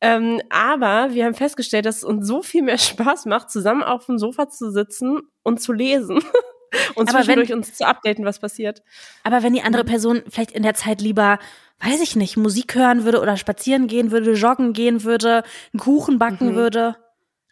Ähm, 0.00 0.40
aber 0.48 1.12
wir 1.12 1.26
haben 1.26 1.34
festgestellt, 1.34 1.86
dass 1.86 1.98
es 1.98 2.04
uns 2.04 2.26
so 2.26 2.42
viel 2.42 2.62
mehr 2.62 2.78
Spaß 2.78 3.26
macht, 3.26 3.50
zusammen 3.50 3.82
auf 3.82 4.06
dem 4.06 4.18
Sofa 4.18 4.48
zu 4.48 4.70
sitzen 4.70 5.20
und 5.42 5.60
zu 5.60 5.72
lesen. 5.72 6.22
und 6.94 7.08
aber 7.08 7.18
zwischendurch 7.18 7.50
wenn, 7.50 7.58
uns 7.58 7.74
zu 7.74 7.86
updaten, 7.86 8.24
was 8.24 8.38
passiert. 8.38 8.82
Aber 9.22 9.42
wenn 9.42 9.52
die 9.52 9.62
andere 9.62 9.84
Person 9.84 10.22
vielleicht 10.28 10.52
in 10.52 10.62
der 10.62 10.74
Zeit 10.74 11.00
lieber, 11.00 11.38
weiß 11.80 12.00
ich 12.00 12.16
nicht, 12.16 12.36
Musik 12.36 12.74
hören 12.74 13.04
würde 13.04 13.20
oder 13.20 13.36
spazieren 13.36 13.86
gehen 13.86 14.10
würde, 14.10 14.32
joggen 14.32 14.72
gehen 14.72 15.04
würde, 15.04 15.42
einen 15.72 15.80
Kuchen 15.80 16.18
backen 16.18 16.52
mhm. 16.52 16.54
würde. 16.54 16.96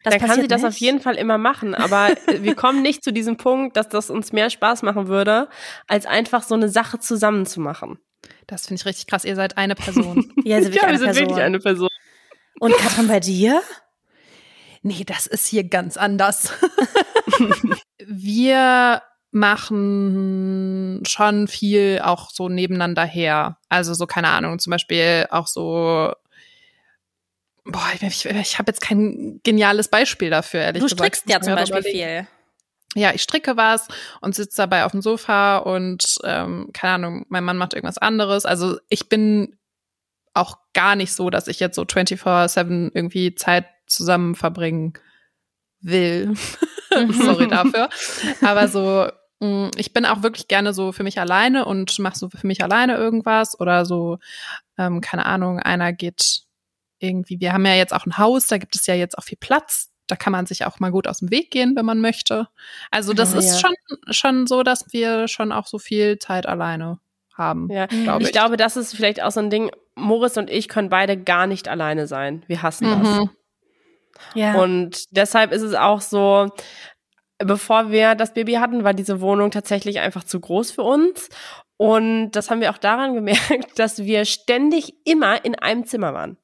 Das 0.06 0.18
dann 0.18 0.28
kann 0.28 0.40
sie 0.40 0.46
das 0.46 0.62
nicht. 0.62 0.68
auf 0.68 0.76
jeden 0.76 1.00
Fall 1.00 1.16
immer 1.16 1.36
machen, 1.36 1.74
aber 1.74 2.10
wir 2.40 2.54
kommen 2.54 2.80
nicht 2.80 3.02
zu 3.02 3.12
diesem 3.12 3.36
Punkt, 3.36 3.76
dass 3.76 3.88
das 3.88 4.08
uns 4.08 4.32
mehr 4.32 4.50
Spaß 4.50 4.82
machen 4.82 5.08
würde, 5.08 5.48
als 5.88 6.06
einfach 6.06 6.44
so 6.44 6.54
eine 6.54 6.68
Sache 6.68 7.00
zusammen 7.00 7.44
zu 7.44 7.60
machen. 7.60 7.98
Das 8.46 8.68
finde 8.68 8.80
ich 8.80 8.86
richtig 8.86 9.08
krass. 9.08 9.24
Ihr 9.24 9.34
seid 9.34 9.56
eine 9.56 9.74
Person. 9.74 10.32
ja, 10.44 10.62
sind 10.62 10.76
ja 10.76 10.88
wir 10.88 10.98
sind 10.98 11.06
Person. 11.06 11.22
wirklich 11.22 11.42
eine 11.42 11.58
Person. 11.58 11.88
Und 12.60 12.76
Katrin, 12.76 13.08
bei 13.08 13.18
dir? 13.18 13.60
Nee, 14.82 15.02
das 15.04 15.26
ist 15.26 15.48
hier 15.48 15.64
ganz 15.64 15.96
anders. 15.96 16.52
wir 18.06 19.02
machen 19.32 21.02
schon 21.04 21.48
viel 21.48 22.00
auch 22.04 22.30
so 22.30 22.48
nebeneinander 22.48 23.04
her. 23.04 23.58
Also 23.68 23.92
so, 23.92 24.06
keine 24.06 24.28
Ahnung, 24.28 24.60
zum 24.60 24.70
Beispiel 24.70 25.26
auch 25.30 25.48
so 25.48 26.12
boah, 27.66 27.86
ich, 28.00 28.24
ich, 28.24 28.58
habe 28.58 28.70
jetzt 28.70 28.80
kein 28.80 29.40
geniales 29.42 29.88
Beispiel 29.88 30.30
dafür, 30.30 30.60
ehrlich 30.60 30.82
du 30.82 30.88
gesagt. 30.88 31.00
Du 31.00 31.04
strickst 31.04 31.30
ja 31.30 31.40
zum 31.40 31.54
Beispiel 31.54 31.82
viel. 31.82 32.26
Ja, 32.94 33.12
ich 33.12 33.22
stricke 33.22 33.56
was 33.56 33.88
und 34.22 34.34
sitze 34.34 34.56
dabei 34.56 34.84
auf 34.84 34.92
dem 34.92 35.02
Sofa 35.02 35.58
und 35.58 36.16
ähm, 36.24 36.70
keine 36.72 36.94
Ahnung, 36.94 37.26
mein 37.28 37.44
Mann 37.44 37.58
macht 37.58 37.74
irgendwas 37.74 37.98
anderes. 37.98 38.46
Also 38.46 38.78
ich 38.88 39.08
bin 39.08 39.58
auch 40.32 40.58
gar 40.72 40.96
nicht 40.96 41.12
so, 41.12 41.28
dass 41.28 41.48
ich 41.48 41.60
jetzt 41.60 41.76
so 41.76 41.82
24-7 41.82 42.90
irgendwie 42.94 43.34
Zeit 43.34 43.66
zusammen 43.86 44.34
verbringen 44.34 44.94
will. 45.80 46.34
Sorry 47.12 47.48
dafür. 47.50 47.90
Aber 48.42 48.68
so, 48.68 49.08
mh, 49.40 49.66
mm, 49.66 49.70
ich 49.76 49.92
bin 49.92 50.06
auch 50.06 50.22
wirklich 50.22 50.48
gerne 50.48 50.72
so 50.72 50.92
für 50.92 51.02
mich 51.02 51.20
alleine 51.20 51.66
und 51.66 51.98
mache 51.98 52.18
so 52.18 52.30
für 52.30 52.46
mich 52.46 52.62
alleine 52.62 52.96
irgendwas 52.96 53.58
oder 53.60 53.84
so, 53.84 54.18
ähm, 54.78 55.00
keine 55.02 55.26
Ahnung, 55.26 55.58
einer 55.58 55.92
geht 55.92 56.45
irgendwie, 56.98 57.40
wir 57.40 57.52
haben 57.52 57.66
ja 57.66 57.74
jetzt 57.74 57.92
auch 57.92 58.06
ein 58.06 58.18
Haus, 58.18 58.46
da 58.46 58.58
gibt 58.58 58.74
es 58.74 58.86
ja 58.86 58.94
jetzt 58.94 59.16
auch 59.18 59.24
viel 59.24 59.38
Platz. 59.38 59.90
Da 60.06 60.14
kann 60.14 60.32
man 60.32 60.46
sich 60.46 60.64
auch 60.64 60.78
mal 60.78 60.92
gut 60.92 61.08
aus 61.08 61.18
dem 61.18 61.30
Weg 61.30 61.50
gehen, 61.50 61.74
wenn 61.74 61.84
man 61.84 62.00
möchte. 62.00 62.46
Also 62.92 63.12
das 63.12 63.34
oh, 63.34 63.38
ist 63.38 63.54
ja. 63.54 63.58
schon, 63.58 63.74
schon 64.10 64.46
so, 64.46 64.62
dass 64.62 64.92
wir 64.92 65.26
schon 65.26 65.50
auch 65.50 65.66
so 65.66 65.78
viel 65.78 66.18
Zeit 66.18 66.46
alleine 66.46 67.00
haben. 67.34 67.68
Ja, 67.70 67.86
glaub 67.86 68.20
ich. 68.20 68.28
ich. 68.28 68.32
glaube, 68.32 68.56
das 68.56 68.76
ist 68.76 68.94
vielleicht 68.94 69.22
auch 69.22 69.32
so 69.32 69.40
ein 69.40 69.50
Ding. 69.50 69.70
Moritz 69.96 70.36
und 70.36 70.48
ich 70.50 70.68
können 70.68 70.90
beide 70.90 71.16
gar 71.16 71.46
nicht 71.46 71.68
alleine 71.68 72.06
sein. 72.06 72.44
Wir 72.46 72.62
hassen 72.62 72.88
mhm. 72.88 73.02
das. 73.02 73.28
Ja. 74.34 74.54
Und 74.62 75.04
deshalb 75.10 75.52
ist 75.52 75.62
es 75.62 75.74
auch 75.74 76.00
so, 76.00 76.48
bevor 77.38 77.90
wir 77.90 78.14
das 78.14 78.34
Baby 78.34 78.54
hatten, 78.54 78.84
war 78.84 78.94
diese 78.94 79.20
Wohnung 79.20 79.50
tatsächlich 79.50 80.00
einfach 80.00 80.24
zu 80.24 80.40
groß 80.40 80.70
für 80.70 80.82
uns. 80.82 81.28
Und 81.76 82.32
das 82.32 82.50
haben 82.50 82.60
wir 82.60 82.70
auch 82.70 82.78
daran 82.78 83.14
gemerkt, 83.14 83.78
dass 83.78 83.98
wir 83.98 84.24
ständig 84.24 84.94
immer 85.04 85.44
in 85.44 85.54
einem 85.54 85.84
Zimmer 85.84 86.14
waren. 86.14 86.36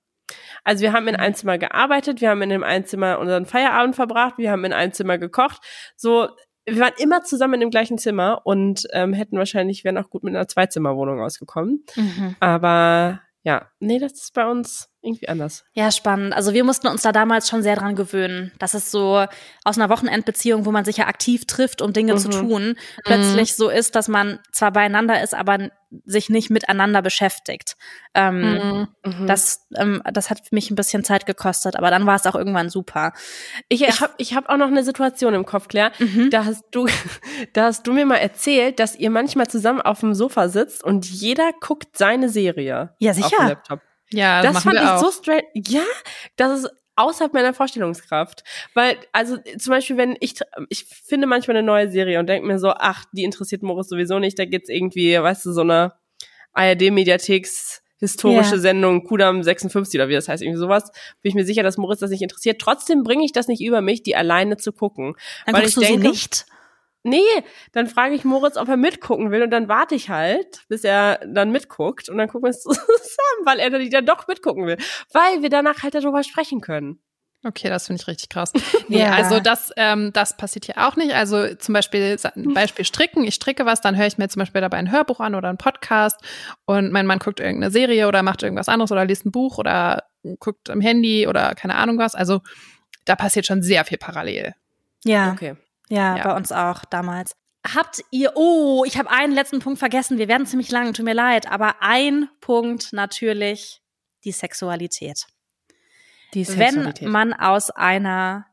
Also 0.64 0.82
wir 0.82 0.92
haben 0.92 1.08
in 1.08 1.16
einem 1.16 1.34
Zimmer 1.34 1.58
gearbeitet, 1.58 2.20
wir 2.20 2.30
haben 2.30 2.42
in 2.42 2.50
dem 2.50 2.62
einen 2.62 2.84
Zimmer 2.84 3.18
unseren 3.18 3.46
Feierabend 3.46 3.96
verbracht, 3.96 4.38
wir 4.38 4.50
haben 4.50 4.64
in 4.64 4.72
einem 4.72 4.92
Zimmer 4.92 5.18
gekocht. 5.18 5.60
So, 5.96 6.28
wir 6.64 6.78
waren 6.78 6.94
immer 6.98 7.22
zusammen 7.24 7.54
in 7.54 7.60
dem 7.60 7.70
gleichen 7.70 7.98
Zimmer 7.98 8.42
und 8.44 8.86
ähm, 8.92 9.12
hätten 9.12 9.38
wahrscheinlich, 9.38 9.84
wären 9.84 9.98
auch 9.98 10.10
gut 10.10 10.22
mit 10.22 10.34
einer 10.34 10.46
Zweizimmerwohnung 10.46 11.20
ausgekommen. 11.20 11.84
Mhm. 11.96 12.36
Aber 12.38 13.20
ja, 13.42 13.68
nee, 13.80 13.98
das 13.98 14.12
ist 14.12 14.34
bei 14.34 14.48
uns 14.48 14.91
irgendwie 15.02 15.28
anders. 15.28 15.64
Ja, 15.72 15.90
spannend. 15.90 16.32
Also 16.32 16.54
wir 16.54 16.64
mussten 16.64 16.86
uns 16.86 17.02
da 17.02 17.12
damals 17.12 17.48
schon 17.48 17.62
sehr 17.62 17.76
dran 17.76 17.96
gewöhnen, 17.96 18.52
dass 18.58 18.74
es 18.74 18.90
so 18.90 19.26
aus 19.64 19.76
einer 19.76 19.88
Wochenendbeziehung, 19.88 20.64
wo 20.64 20.70
man 20.70 20.84
sich 20.84 20.98
ja 20.98 21.08
aktiv 21.08 21.44
trifft, 21.46 21.82
um 21.82 21.92
Dinge 21.92 22.14
mhm. 22.14 22.18
zu 22.18 22.28
tun, 22.30 22.76
plötzlich 23.04 23.50
mhm. 23.50 23.54
so 23.56 23.68
ist, 23.68 23.96
dass 23.96 24.08
man 24.08 24.38
zwar 24.52 24.70
beieinander 24.70 25.22
ist, 25.22 25.34
aber 25.34 25.70
sich 26.06 26.30
nicht 26.30 26.50
miteinander 26.50 27.02
beschäftigt. 27.02 27.76
Ähm, 28.14 28.86
mhm. 29.04 29.26
Das, 29.26 29.66
ähm, 29.76 30.02
das 30.10 30.30
hat 30.30 30.52
mich 30.52 30.70
ein 30.70 30.76
bisschen 30.76 31.04
Zeit 31.04 31.26
gekostet, 31.26 31.76
aber 31.76 31.90
dann 31.90 32.06
war 32.06 32.14
es 32.14 32.26
auch 32.26 32.34
irgendwann 32.34 32.70
super. 32.70 33.12
Ich, 33.68 33.82
ich 33.82 34.00
habe 34.00 34.14
ich 34.16 34.34
hab 34.34 34.48
auch 34.48 34.56
noch 34.56 34.68
eine 34.68 34.84
Situation 34.84 35.34
im 35.34 35.44
Kopf, 35.44 35.68
Claire. 35.68 35.92
Mhm. 35.98 36.30
Da 36.30 36.44
hast 36.44 36.64
du, 36.70 36.86
da 37.52 37.64
hast 37.64 37.86
du 37.86 37.92
mir 37.92 38.06
mal 38.06 38.16
erzählt, 38.16 38.78
dass 38.78 38.96
ihr 38.96 39.10
manchmal 39.10 39.48
zusammen 39.48 39.80
auf 39.80 40.00
dem 40.00 40.14
Sofa 40.14 40.48
sitzt 40.48 40.84
und 40.84 41.06
jeder 41.06 41.50
guckt 41.60 41.98
seine 41.98 42.28
Serie. 42.28 42.94
Ja, 42.98 43.12
sicher. 43.14 43.26
Auf 43.26 43.36
dem 43.36 43.48
Laptop. 43.48 43.80
Ja, 44.12 44.42
das, 44.42 44.54
das 44.54 44.62
fand 44.64 44.76
ich 44.76 44.82
auch. 44.82 44.98
so 44.98 45.10
straight. 45.10 45.44
Ja, 45.54 45.84
das 46.36 46.60
ist 46.60 46.70
außerhalb 46.96 47.32
meiner 47.32 47.54
Vorstellungskraft. 47.54 48.44
Weil, 48.74 48.96
also 49.12 49.38
zum 49.58 49.70
Beispiel, 49.70 49.96
wenn 49.96 50.16
ich, 50.20 50.34
ich 50.68 50.84
finde 50.84 51.26
manchmal 51.26 51.56
eine 51.56 51.66
neue 51.66 51.90
Serie 51.90 52.18
und 52.18 52.28
denke 52.28 52.46
mir 52.46 52.58
so, 52.58 52.70
ach, 52.70 53.04
die 53.12 53.24
interessiert 53.24 53.62
Moritz 53.62 53.88
sowieso 53.88 54.18
nicht, 54.18 54.38
da 54.38 54.44
geht's 54.44 54.68
irgendwie, 54.68 55.14
weißt 55.20 55.46
du, 55.46 55.52
so 55.52 55.62
eine 55.62 55.94
ARD-Mediatheks 56.52 57.82
historische 57.98 58.56
Ja. 58.56 58.60
Sendung 58.60 59.04
Kudam 59.04 59.42
56 59.44 59.98
oder 59.98 60.08
wie 60.08 60.14
das 60.14 60.28
heißt, 60.28 60.42
irgendwie 60.42 60.58
sowas, 60.58 60.90
bin 61.22 61.30
ich 61.30 61.34
mir 61.34 61.44
sicher, 61.44 61.62
dass 61.62 61.78
Moritz 61.78 62.00
das 62.00 62.10
nicht 62.10 62.22
interessiert. 62.22 62.60
Trotzdem 62.60 63.04
bringe 63.04 63.24
ich 63.24 63.32
das 63.32 63.46
nicht 63.46 63.62
über 63.62 63.80
mich, 63.80 64.02
die 64.02 64.16
alleine 64.16 64.56
zu 64.56 64.72
gucken. 64.72 65.14
Dann 65.46 65.54
weil 65.54 65.68
ich 65.68 65.74
du 65.74 65.80
denke, 65.80 66.02
sie 66.02 66.08
nicht? 66.08 66.46
Nee, 67.04 67.20
dann 67.72 67.88
frage 67.88 68.14
ich 68.14 68.24
Moritz, 68.24 68.56
ob 68.56 68.68
er 68.68 68.76
mitgucken 68.76 69.30
will 69.32 69.42
und 69.42 69.50
dann 69.50 69.68
warte 69.68 69.94
ich 69.94 70.08
halt, 70.08 70.62
bis 70.68 70.84
er 70.84 71.18
dann 71.26 71.50
mitguckt 71.50 72.08
und 72.08 72.16
dann 72.18 72.28
gucken 72.28 72.46
wir 72.46 72.50
es 72.50 72.60
zusammen, 72.62 73.44
weil 73.44 73.58
er 73.58 73.70
dann, 73.70 74.06
doch 74.06 74.28
mitgucken 74.28 74.66
will, 74.66 74.76
weil 75.12 75.42
wir 75.42 75.50
danach 75.50 75.82
halt 75.82 75.94
darüber 75.94 76.22
sprechen 76.22 76.60
können. 76.60 77.00
Okay, 77.44 77.68
das 77.68 77.88
finde 77.88 78.00
ich 78.00 78.06
richtig 78.06 78.28
krass. 78.28 78.52
Nee, 78.88 79.00
Ja. 79.00 79.12
also 79.14 79.40
das, 79.40 79.72
ähm, 79.76 80.12
das 80.12 80.36
passiert 80.36 80.66
hier 80.66 80.78
auch 80.78 80.94
nicht. 80.94 81.12
Also 81.12 81.54
zum 81.56 81.72
Beispiel, 81.72 82.16
Beispiel 82.36 82.84
Stricken. 82.84 83.24
Ich 83.24 83.34
stricke 83.34 83.66
was, 83.66 83.80
dann 83.80 83.96
höre 83.96 84.06
ich 84.06 84.16
mir 84.18 84.28
zum 84.28 84.40
Beispiel 84.40 84.60
dabei 84.60 84.76
ein 84.76 84.92
Hörbuch 84.92 85.18
an 85.18 85.34
oder 85.34 85.48
einen 85.48 85.58
Podcast 85.58 86.20
und 86.66 86.92
mein 86.92 87.06
Mann 87.06 87.18
guckt 87.18 87.40
irgendeine 87.40 87.72
Serie 87.72 88.06
oder 88.06 88.22
macht 88.22 88.44
irgendwas 88.44 88.68
anderes 88.68 88.92
oder 88.92 89.04
liest 89.04 89.26
ein 89.26 89.32
Buch 89.32 89.58
oder 89.58 90.04
guckt 90.38 90.70
am 90.70 90.80
Handy 90.80 91.26
oder 91.26 91.56
keine 91.56 91.74
Ahnung 91.74 91.98
was. 91.98 92.14
Also 92.14 92.42
da 93.06 93.16
passiert 93.16 93.46
schon 93.46 93.62
sehr 93.62 93.84
viel 93.84 93.98
parallel. 93.98 94.54
Ja. 95.04 95.32
Okay. 95.32 95.56
Ja, 95.92 96.16
Ja. 96.16 96.24
bei 96.24 96.36
uns 96.36 96.50
auch 96.52 96.84
damals. 96.86 97.36
Habt 97.76 98.02
ihr, 98.10 98.32
oh, 98.34 98.82
ich 98.86 98.96
habe 98.98 99.10
einen 99.10 99.34
letzten 99.34 99.60
Punkt 99.60 99.78
vergessen. 99.78 100.16
Wir 100.18 100.26
werden 100.26 100.46
ziemlich 100.46 100.70
lang, 100.70 100.94
tut 100.94 101.04
mir 101.04 101.14
leid. 101.14 101.50
Aber 101.50 101.76
ein 101.82 102.28
Punkt 102.40 102.92
natürlich 102.92 103.82
die 104.24 104.32
Sexualität. 104.32 105.26
Die 106.34 106.48
Wenn 106.48 106.94
man 107.02 107.34
aus 107.34 107.70
einer, 107.70 108.46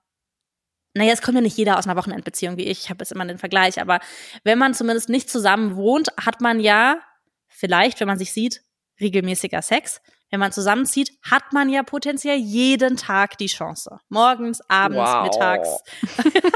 naja, 0.94 1.14
es 1.14 1.22
kommt 1.22 1.36
ja 1.36 1.42
nicht 1.42 1.58
jeder 1.58 1.80
aus 1.80 1.88
einer 1.88 1.96
Wochenendbeziehung 1.96 2.58
wie 2.58 2.66
ich, 2.66 2.84
ich 2.84 2.90
habe 2.90 3.02
jetzt 3.02 3.14
immer 3.14 3.26
den 3.26 3.38
Vergleich, 3.38 3.80
aber 3.80 4.00
wenn 4.44 4.60
man 4.60 4.74
zumindest 4.74 5.08
nicht 5.08 5.30
zusammen 5.30 5.78
wohnt, 5.78 6.10
hat 6.20 6.42
man 6.42 6.60
ja 6.60 7.00
vielleicht, 7.48 8.02
wenn 8.02 8.08
man 8.08 8.20
sich 8.20 8.34
sieht, 8.34 8.64
regelmäßiger 9.00 9.62
Sex. 9.62 10.02
Wenn 10.32 10.40
man 10.40 10.52
zusammenzieht, 10.52 11.12
hat 11.24 11.54
man 11.54 11.70
ja 11.70 11.82
potenziell 11.84 12.38
jeden 12.38 12.98
Tag 12.98 13.38
die 13.40 13.48
Chance. 13.48 14.00
Morgens, 14.10 14.62
abends, 14.70 15.00
Wow. 15.02 15.24
mittags. 15.24 15.80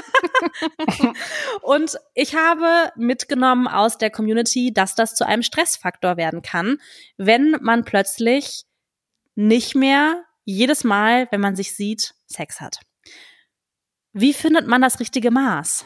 Und 1.61 1.97
ich 2.13 2.36
habe 2.36 2.91
mitgenommen 2.95 3.67
aus 3.67 3.97
der 3.97 4.11
Community, 4.11 4.74
dass 4.74 4.95
das 4.95 5.15
zu 5.15 5.26
einem 5.26 5.43
Stressfaktor 5.43 6.17
werden 6.17 6.41
kann, 6.41 6.80
wenn 7.17 7.57
man 7.61 7.84
plötzlich 7.84 8.65
nicht 9.36 9.76
mehr 9.76 10.24
jedes 10.45 10.84
Mal, 10.84 11.28
wenn 11.32 11.41
man 11.41 11.55
sich 11.55 11.76
sieht, 11.76 12.13
Sex 12.28 12.61
hat. 12.61 12.80
Wie 14.11 14.34
findet 14.34 14.67
man 14.67 14.82
das 14.82 14.99
richtige 14.99 15.32
Maß? 15.32 15.86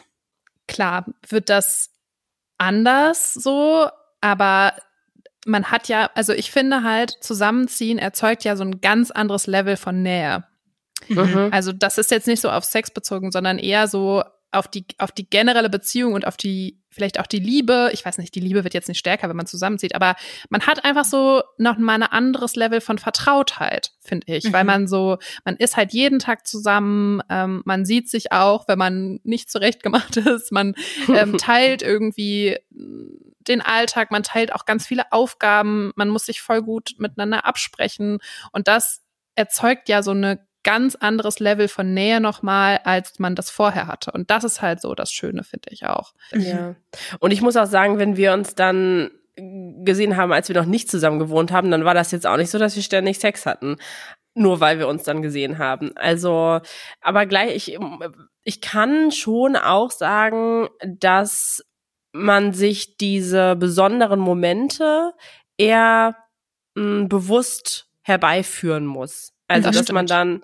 Klar 0.66 1.06
wird 1.26 1.48
das 1.48 1.90
anders 2.58 3.32
so, 3.32 3.88
aber 4.20 4.74
man 5.48 5.70
hat 5.70 5.88
ja, 5.88 6.10
also 6.14 6.32
ich 6.32 6.50
finde 6.50 6.82
halt, 6.82 7.14
Zusammenziehen 7.20 7.98
erzeugt 7.98 8.44
ja 8.44 8.54
so 8.54 8.64
ein 8.64 8.80
ganz 8.80 9.10
anderes 9.10 9.46
Level 9.46 9.76
von 9.76 10.02
Nähe. 10.02 10.44
Mhm. 11.08 11.48
Also 11.50 11.72
das 11.72 11.98
ist 11.98 12.10
jetzt 12.10 12.26
nicht 12.26 12.40
so 12.40 12.50
auf 12.50 12.64
Sex 12.64 12.90
bezogen, 12.90 13.32
sondern 13.32 13.58
eher 13.58 13.88
so 13.88 14.22
auf 14.50 14.66
die, 14.68 14.86
auf 14.98 15.12
die 15.12 15.28
generelle 15.28 15.68
Beziehung 15.68 16.14
und 16.14 16.26
auf 16.26 16.36
die, 16.38 16.80
vielleicht 16.90 17.20
auch 17.20 17.26
die 17.26 17.38
Liebe. 17.38 17.90
Ich 17.92 18.04
weiß 18.04 18.16
nicht, 18.18 18.34
die 18.34 18.40
Liebe 18.40 18.64
wird 18.64 18.72
jetzt 18.72 18.88
nicht 18.88 18.98
stärker, 18.98 19.28
wenn 19.28 19.36
man 19.36 19.46
zusammenzieht, 19.46 19.94
aber 19.94 20.16
man 20.48 20.66
hat 20.66 20.84
einfach 20.86 21.04
so 21.04 21.42
noch 21.58 21.76
mal 21.76 21.94
ein 21.94 22.02
anderes 22.02 22.56
Level 22.56 22.80
von 22.80 22.98
Vertrautheit, 22.98 23.92
finde 24.00 24.34
ich, 24.34 24.50
weil 24.52 24.64
Mhm. 24.64 24.66
man 24.66 24.88
so, 24.88 25.18
man 25.44 25.56
ist 25.56 25.76
halt 25.76 25.92
jeden 25.92 26.18
Tag 26.18 26.46
zusammen, 26.46 27.20
ähm, 27.28 27.62
man 27.66 27.84
sieht 27.84 28.08
sich 28.08 28.32
auch, 28.32 28.66
wenn 28.68 28.78
man 28.78 29.20
nicht 29.22 29.50
zurechtgemacht 29.50 30.16
ist, 30.16 30.50
man 30.50 30.74
ähm, 31.14 31.36
teilt 31.38 31.82
irgendwie 31.82 32.56
den 33.48 33.60
Alltag, 33.60 34.10
man 34.10 34.22
teilt 34.22 34.54
auch 34.54 34.64
ganz 34.64 34.86
viele 34.86 35.10
Aufgaben, 35.12 35.92
man 35.96 36.08
muss 36.08 36.26
sich 36.26 36.40
voll 36.40 36.62
gut 36.62 36.94
miteinander 36.98 37.44
absprechen 37.44 38.18
und 38.52 38.68
das 38.68 39.02
erzeugt 39.34 39.88
ja 39.88 40.02
so 40.02 40.10
eine 40.10 40.46
ganz 40.64 40.96
anderes 40.96 41.38
Level 41.38 41.68
von 41.68 41.94
Nähe 41.94 42.20
nochmal, 42.20 42.80
als 42.84 43.18
man 43.18 43.34
das 43.34 43.48
vorher 43.48 43.86
hatte. 43.86 44.10
Und 44.10 44.30
das 44.30 44.44
ist 44.44 44.60
halt 44.60 44.80
so 44.80 44.94
das 44.94 45.10
Schöne, 45.10 45.44
finde 45.44 45.70
ich 45.70 45.86
auch. 45.86 46.12
Ja. 46.32 46.74
Und 47.20 47.30
ich 47.30 47.40
muss 47.40 47.56
auch 47.56 47.66
sagen, 47.66 47.98
wenn 47.98 48.16
wir 48.16 48.32
uns 48.32 48.54
dann 48.54 49.10
gesehen 49.36 50.16
haben, 50.16 50.32
als 50.32 50.48
wir 50.48 50.56
noch 50.56 50.66
nicht 50.66 50.90
zusammen 50.90 51.18
gewohnt 51.18 51.52
haben, 51.52 51.70
dann 51.70 51.84
war 51.84 51.94
das 51.94 52.10
jetzt 52.10 52.26
auch 52.26 52.36
nicht 52.36 52.50
so, 52.50 52.58
dass 52.58 52.76
wir 52.76 52.82
ständig 52.82 53.18
Sex 53.18 53.46
hatten. 53.46 53.76
Nur 54.34 54.60
weil 54.60 54.78
wir 54.78 54.88
uns 54.88 55.04
dann 55.04 55.22
gesehen 55.22 55.58
haben. 55.58 55.92
Also, 55.96 56.60
aber 57.00 57.26
gleich, 57.26 57.56
ich, 57.56 57.78
ich 58.44 58.60
kann 58.60 59.10
schon 59.10 59.56
auch 59.56 59.90
sagen, 59.90 60.68
dass 60.84 61.64
man 62.12 62.52
sich 62.52 62.96
diese 62.96 63.56
besonderen 63.56 64.20
Momente 64.20 65.12
eher 65.58 66.16
mh, 66.74 67.06
bewusst 67.08 67.88
herbeiführen 68.02 68.86
muss. 68.86 69.32
Also, 69.48 69.68
Das 69.68 69.76
dass 69.76 69.92
man 69.92 70.06
stimmt. 70.06 70.10
dann, 70.10 70.42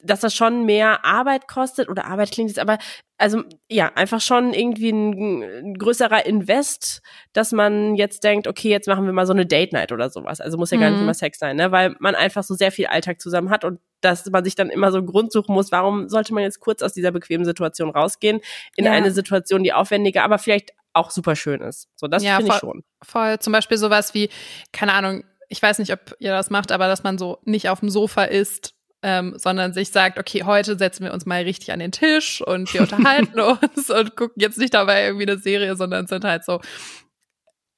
dass 0.00 0.20
das 0.20 0.34
schon 0.34 0.64
mehr 0.64 1.04
Arbeit 1.04 1.48
kostet 1.48 1.88
oder 1.88 2.06
Arbeit 2.06 2.30
klingt 2.30 2.50
jetzt, 2.50 2.58
aber 2.60 2.78
also 3.18 3.42
ja, 3.68 3.90
einfach 3.96 4.20
schon 4.20 4.54
irgendwie 4.54 4.90
ein, 4.90 5.42
ein 5.42 5.74
größerer 5.74 6.24
Invest, 6.24 7.02
dass 7.32 7.50
man 7.50 7.96
jetzt 7.96 8.22
denkt, 8.22 8.46
okay, 8.46 8.68
jetzt 8.68 8.86
machen 8.86 9.06
wir 9.06 9.12
mal 9.12 9.26
so 9.26 9.32
eine 9.32 9.44
Date 9.46 9.72
Night 9.72 9.90
oder 9.90 10.08
sowas. 10.08 10.40
Also 10.40 10.56
muss 10.56 10.70
ja 10.70 10.78
gar 10.78 10.90
nicht 10.90 11.00
Mhm. 11.00 11.06
immer 11.06 11.14
Sex 11.14 11.38
sein, 11.40 11.56
ne? 11.56 11.72
Weil 11.72 11.96
man 11.98 12.14
einfach 12.14 12.44
so 12.44 12.54
sehr 12.54 12.70
viel 12.70 12.86
Alltag 12.86 13.20
zusammen 13.20 13.50
hat 13.50 13.64
und 13.64 13.80
dass 14.02 14.24
man 14.30 14.44
sich 14.44 14.54
dann 14.54 14.70
immer 14.70 14.92
so 14.92 14.98
einen 14.98 15.06
Grund 15.08 15.32
suchen 15.32 15.52
muss, 15.52 15.72
warum 15.72 16.08
sollte 16.08 16.32
man 16.32 16.44
jetzt 16.44 16.60
kurz 16.60 16.80
aus 16.82 16.92
dieser 16.92 17.10
bequemen 17.10 17.44
Situation 17.44 17.90
rausgehen 17.90 18.40
in 18.76 18.84
Ja. 18.84 18.92
eine 18.92 19.10
Situation, 19.10 19.64
die 19.64 19.72
aufwendiger, 19.72 20.22
aber 20.22 20.38
vielleicht 20.38 20.70
auch 20.98 21.10
super 21.10 21.36
schön 21.36 21.60
ist. 21.60 21.88
So, 21.96 22.06
das 22.08 22.22
Ja, 22.22 22.36
finde 22.36 22.52
ich 22.52 22.58
voll. 22.58 22.72
schon. 22.72 22.84
Voll. 23.02 23.38
Zum 23.38 23.52
Beispiel 23.52 23.78
sowas 23.78 24.14
wie, 24.14 24.28
keine 24.72 24.92
Ahnung, 24.92 25.24
ich 25.48 25.62
weiß 25.62 25.78
nicht, 25.78 25.92
ob 25.92 26.14
ihr 26.18 26.32
das 26.32 26.50
macht, 26.50 26.72
aber 26.72 26.88
dass 26.88 27.02
man 27.02 27.16
so 27.18 27.38
nicht 27.44 27.68
auf 27.68 27.80
dem 27.80 27.88
Sofa 27.90 28.24
ist, 28.24 28.74
ähm, 29.02 29.34
sondern 29.36 29.72
sich 29.72 29.90
sagt, 29.90 30.18
okay, 30.18 30.42
heute 30.44 30.76
setzen 30.76 31.04
wir 31.04 31.12
uns 31.12 31.24
mal 31.24 31.42
richtig 31.42 31.72
an 31.72 31.78
den 31.78 31.92
Tisch 31.92 32.42
und 32.42 32.72
wir 32.74 32.80
unterhalten 32.82 33.40
uns 33.40 33.88
und 33.90 34.16
gucken 34.16 34.40
jetzt 34.42 34.58
nicht 34.58 34.74
dabei 34.74 35.06
irgendwie 35.06 35.28
eine 35.30 35.38
Serie, 35.38 35.76
sondern 35.76 36.06
sind 36.06 36.24
halt 36.24 36.44
so 36.44 36.60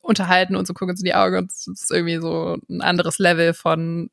unterhalten 0.02 0.56
uns 0.56 0.68
und 0.70 0.74
gucken 0.76 0.92
uns 0.92 1.00
in 1.00 1.04
die 1.04 1.14
Augen 1.14 1.36
und 1.36 1.52
es 1.52 1.66
ist 1.66 1.90
irgendwie 1.90 2.18
so 2.20 2.56
ein 2.68 2.80
anderes 2.80 3.18
Level 3.18 3.52
von 3.54 4.10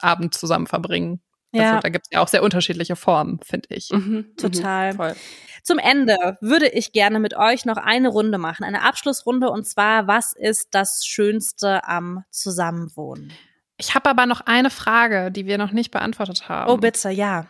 Abend 0.00 0.34
zusammen 0.34 0.66
verbringen. 0.66 1.20
Ja. 1.52 1.70
Also, 1.70 1.80
da 1.80 1.88
gibt 1.88 2.06
es 2.06 2.10
ja 2.14 2.20
auch 2.20 2.28
sehr 2.28 2.42
unterschiedliche 2.42 2.94
Formen, 2.94 3.40
finde 3.42 3.68
ich. 3.70 3.90
Mhm, 3.90 4.36
Total. 4.36 4.92
Mhm, 4.92 4.96
voll. 4.96 5.16
Zum 5.62 5.78
Ende 5.78 6.38
würde 6.40 6.68
ich 6.68 6.92
gerne 6.92 7.18
mit 7.18 7.36
euch 7.36 7.64
noch 7.64 7.76
eine 7.76 8.08
Runde 8.08 8.38
machen, 8.38 8.64
eine 8.64 8.82
Abschlussrunde 8.82 9.50
und 9.50 9.66
zwar, 9.66 10.06
was 10.06 10.32
ist 10.32 10.68
das 10.72 11.04
Schönste 11.06 11.84
am 11.84 12.24
Zusammenwohnen? 12.30 13.32
Ich 13.76 13.94
habe 13.94 14.10
aber 14.10 14.26
noch 14.26 14.42
eine 14.42 14.70
Frage, 14.70 15.30
die 15.30 15.46
wir 15.46 15.56
noch 15.56 15.72
nicht 15.72 15.90
beantwortet 15.90 16.48
haben. 16.48 16.70
Oh, 16.70 16.76
bitte, 16.76 17.10
ja. 17.10 17.46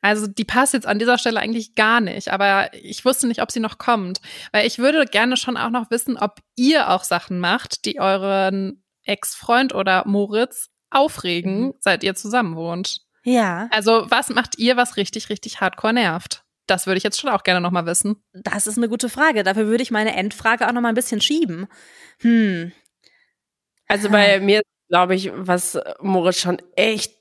Also 0.00 0.26
die 0.26 0.44
passt 0.44 0.74
jetzt 0.74 0.86
an 0.86 0.98
dieser 0.98 1.18
Stelle 1.18 1.40
eigentlich 1.40 1.74
gar 1.74 2.00
nicht, 2.00 2.28
aber 2.28 2.72
ich 2.72 3.04
wusste 3.04 3.26
nicht, 3.26 3.42
ob 3.42 3.50
sie 3.50 3.60
noch 3.60 3.78
kommt, 3.78 4.20
weil 4.52 4.66
ich 4.66 4.78
würde 4.78 5.04
gerne 5.06 5.36
schon 5.36 5.56
auch 5.56 5.70
noch 5.70 5.90
wissen, 5.90 6.16
ob 6.16 6.38
ihr 6.54 6.90
auch 6.90 7.02
Sachen 7.02 7.40
macht, 7.40 7.84
die 7.84 8.00
euren 8.00 8.82
Ex-Freund 9.02 9.74
oder 9.74 10.06
Moritz 10.06 10.70
aufregen, 10.90 11.74
seit 11.80 12.04
ihr 12.04 12.14
zusammen 12.14 12.56
wohnt. 12.56 13.00
Ja, 13.24 13.68
Also 13.72 14.06
was 14.08 14.30
macht 14.30 14.58
ihr, 14.58 14.76
was 14.76 14.96
richtig, 14.96 15.28
richtig 15.28 15.60
hardcore 15.60 15.92
nervt? 15.92 16.44
Das 16.68 16.86
würde 16.86 16.98
ich 16.98 17.04
jetzt 17.04 17.20
schon 17.20 17.30
auch 17.30 17.42
gerne 17.42 17.60
noch 17.60 17.70
mal 17.72 17.86
wissen. 17.86 18.22
das 18.32 18.66
ist 18.66 18.76
eine 18.78 18.88
gute 18.88 19.08
Frage. 19.08 19.42
Dafür 19.42 19.66
würde 19.66 19.82
ich 19.82 19.90
meine 19.90 20.14
Endfrage 20.14 20.68
auch 20.68 20.72
noch 20.72 20.80
mal 20.80 20.90
ein 20.90 20.94
bisschen 20.94 21.20
schieben. 21.20 21.66
Hm, 22.20 22.72
Also 23.88 24.10
bei 24.10 24.38
mir, 24.40 24.62
glaube 24.88 25.14
ich, 25.14 25.32
was 25.34 25.78
Moritz 26.00 26.38
schon 26.40 26.58
echt 26.76 27.14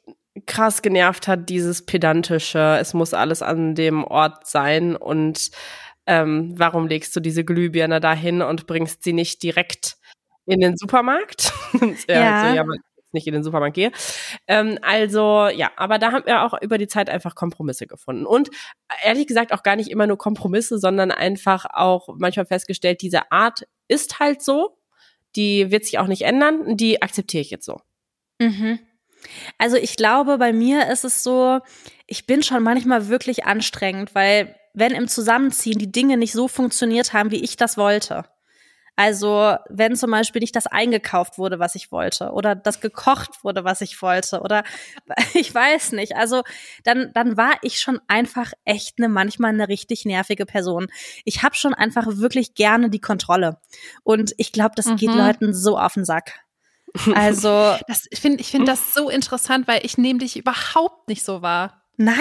krass 0.46 0.82
genervt 0.82 1.28
hat, 1.28 1.50
dieses 1.50 1.86
pedantische, 1.86 2.78
es 2.80 2.94
muss 2.94 3.14
alles 3.14 3.42
an 3.42 3.74
dem 3.74 4.04
Ort 4.04 4.46
sein 4.48 4.96
und 4.96 5.50
ähm, 6.06 6.54
warum 6.58 6.88
legst 6.88 7.16
du 7.16 7.20
diese 7.20 7.44
Glühbirne 7.44 8.00
dahin 8.00 8.42
und 8.42 8.68
bringst 8.68 9.04
sie 9.04 9.14
nicht 9.14 9.42
direkt 9.44 9.98
in 10.46 10.60
den 10.60 10.78
Supermarkt? 10.78 11.52
ja, 12.08 12.22
Ja. 12.22 12.42
Also, 12.44 12.56
ja, 12.56 12.64
nicht 13.18 13.28
in 13.28 13.34
den 13.34 13.44
Supermarkt 13.44 13.76
gehe. 13.76 13.92
Ähm, 14.48 14.78
also 14.82 15.48
ja, 15.48 15.72
aber 15.76 16.00
da 16.00 16.12
haben 16.12 16.26
wir 16.26 16.44
auch 16.44 16.54
über 16.62 16.78
die 16.78 16.88
Zeit 16.88 17.10
einfach 17.10 17.36
Kompromisse 17.36 17.88
gefunden. 17.88 18.26
Und 18.26 18.50
ehrlich 19.04 19.28
gesagt 19.28 19.52
auch 19.54 19.64
gar 19.64 19.76
nicht 19.76 19.90
immer 19.90 20.08
nur 20.08 20.18
Kompromisse, 20.18 20.80
sondern 20.80 21.12
einfach 21.12 21.66
auch 21.72 22.08
manchmal 22.18 22.46
festgestellt, 22.46 23.02
diese 23.02 23.32
Art 23.32 23.68
ist 23.88 24.20
halt 24.20 24.42
so 24.42 24.78
die 25.38 25.72
wird 25.72 25.86
sich 25.86 26.00
auch 26.00 26.08
nicht 26.08 26.24
ändern, 26.24 26.76
die 26.76 27.02
akzeptiere 27.02 27.42
ich 27.42 27.52
jetzt 27.52 27.66
so. 27.66 27.80
Mhm. 28.40 28.80
Also 29.58 29.78
ich 29.78 29.96
glaube, 29.96 30.38
bei 30.38 30.52
mir 30.52 30.92
ist 30.92 31.06
es 31.06 31.24
so, 31.24 31.60
ich 32.08 32.26
bin 32.26 32.44
schon 32.44 32.64
manchmal 32.64 33.08
wirklich 33.08 33.46
anstrengend, 33.46 34.16
weil 34.16 34.56
wenn 34.74 34.94
im 34.94 35.08
Zusammenziehen 35.08 35.80
die 35.80 35.92
Dinge 35.92 36.18
nicht 36.18 36.34
so 36.34 36.48
funktioniert 36.48 37.14
haben, 37.14 37.32
wie 37.32 37.44
ich 37.44 37.56
das 37.56 37.78
wollte. 37.78 38.26
Also 38.98 39.56
wenn 39.70 39.96
zum 39.96 40.10
Beispiel 40.10 40.40
nicht 40.40 40.56
das 40.56 40.66
eingekauft 40.66 41.38
wurde, 41.38 41.60
was 41.60 41.76
ich 41.76 41.92
wollte, 41.92 42.32
oder 42.32 42.56
das 42.56 42.82
gekocht 42.82 43.44
wurde, 43.44 43.64
was 43.64 43.82
ich 43.82 44.02
wollte, 44.02 44.42
oder 44.42 44.64
ich 45.36 45.54
weiß 45.54 45.92
nicht. 45.92 46.16
Also 46.16 46.42
dann, 46.84 47.12
dann 47.14 47.38
war 47.38 47.54
ich 47.62 47.80
schon 47.80 48.02
einfach 48.08 48.54
echt 48.66 48.98
eine 48.98 49.08
manchmal 49.08 49.52
eine 49.52 49.68
richtig 49.68 50.06
nervige 50.06 50.48
Person. 50.48 50.88
Ich 51.26 51.44
habe 51.44 51.54
schon 51.54 51.76
einfach 51.76 52.08
wirklich 52.08 52.56
gerne 52.56 52.90
die 52.90 53.00
Kontrolle. 53.00 53.60
Und 54.04 54.34
ich 54.38 54.52
glaube, 54.52 54.74
das 54.76 54.88
mhm. 54.88 54.96
geht 54.96 55.14
Leuten 55.14 55.54
so 55.54 55.78
auf 55.78 55.94
den 55.94 56.04
Sack. 56.04 56.40
Also, 57.14 57.76
das, 57.88 58.08
ich 58.10 58.20
finde 58.20 58.42
ich 58.42 58.50
finde 58.50 58.66
das 58.66 58.96
so 58.96 59.12
interessant, 59.12 59.68
weil 59.68 59.86
ich 59.86 60.00
nehme 60.00 60.20
dich 60.20 60.38
überhaupt 60.38 61.08
nicht 61.08 61.24
so 61.24 61.44
wahr. 61.44 61.84
Nein? 61.98 62.16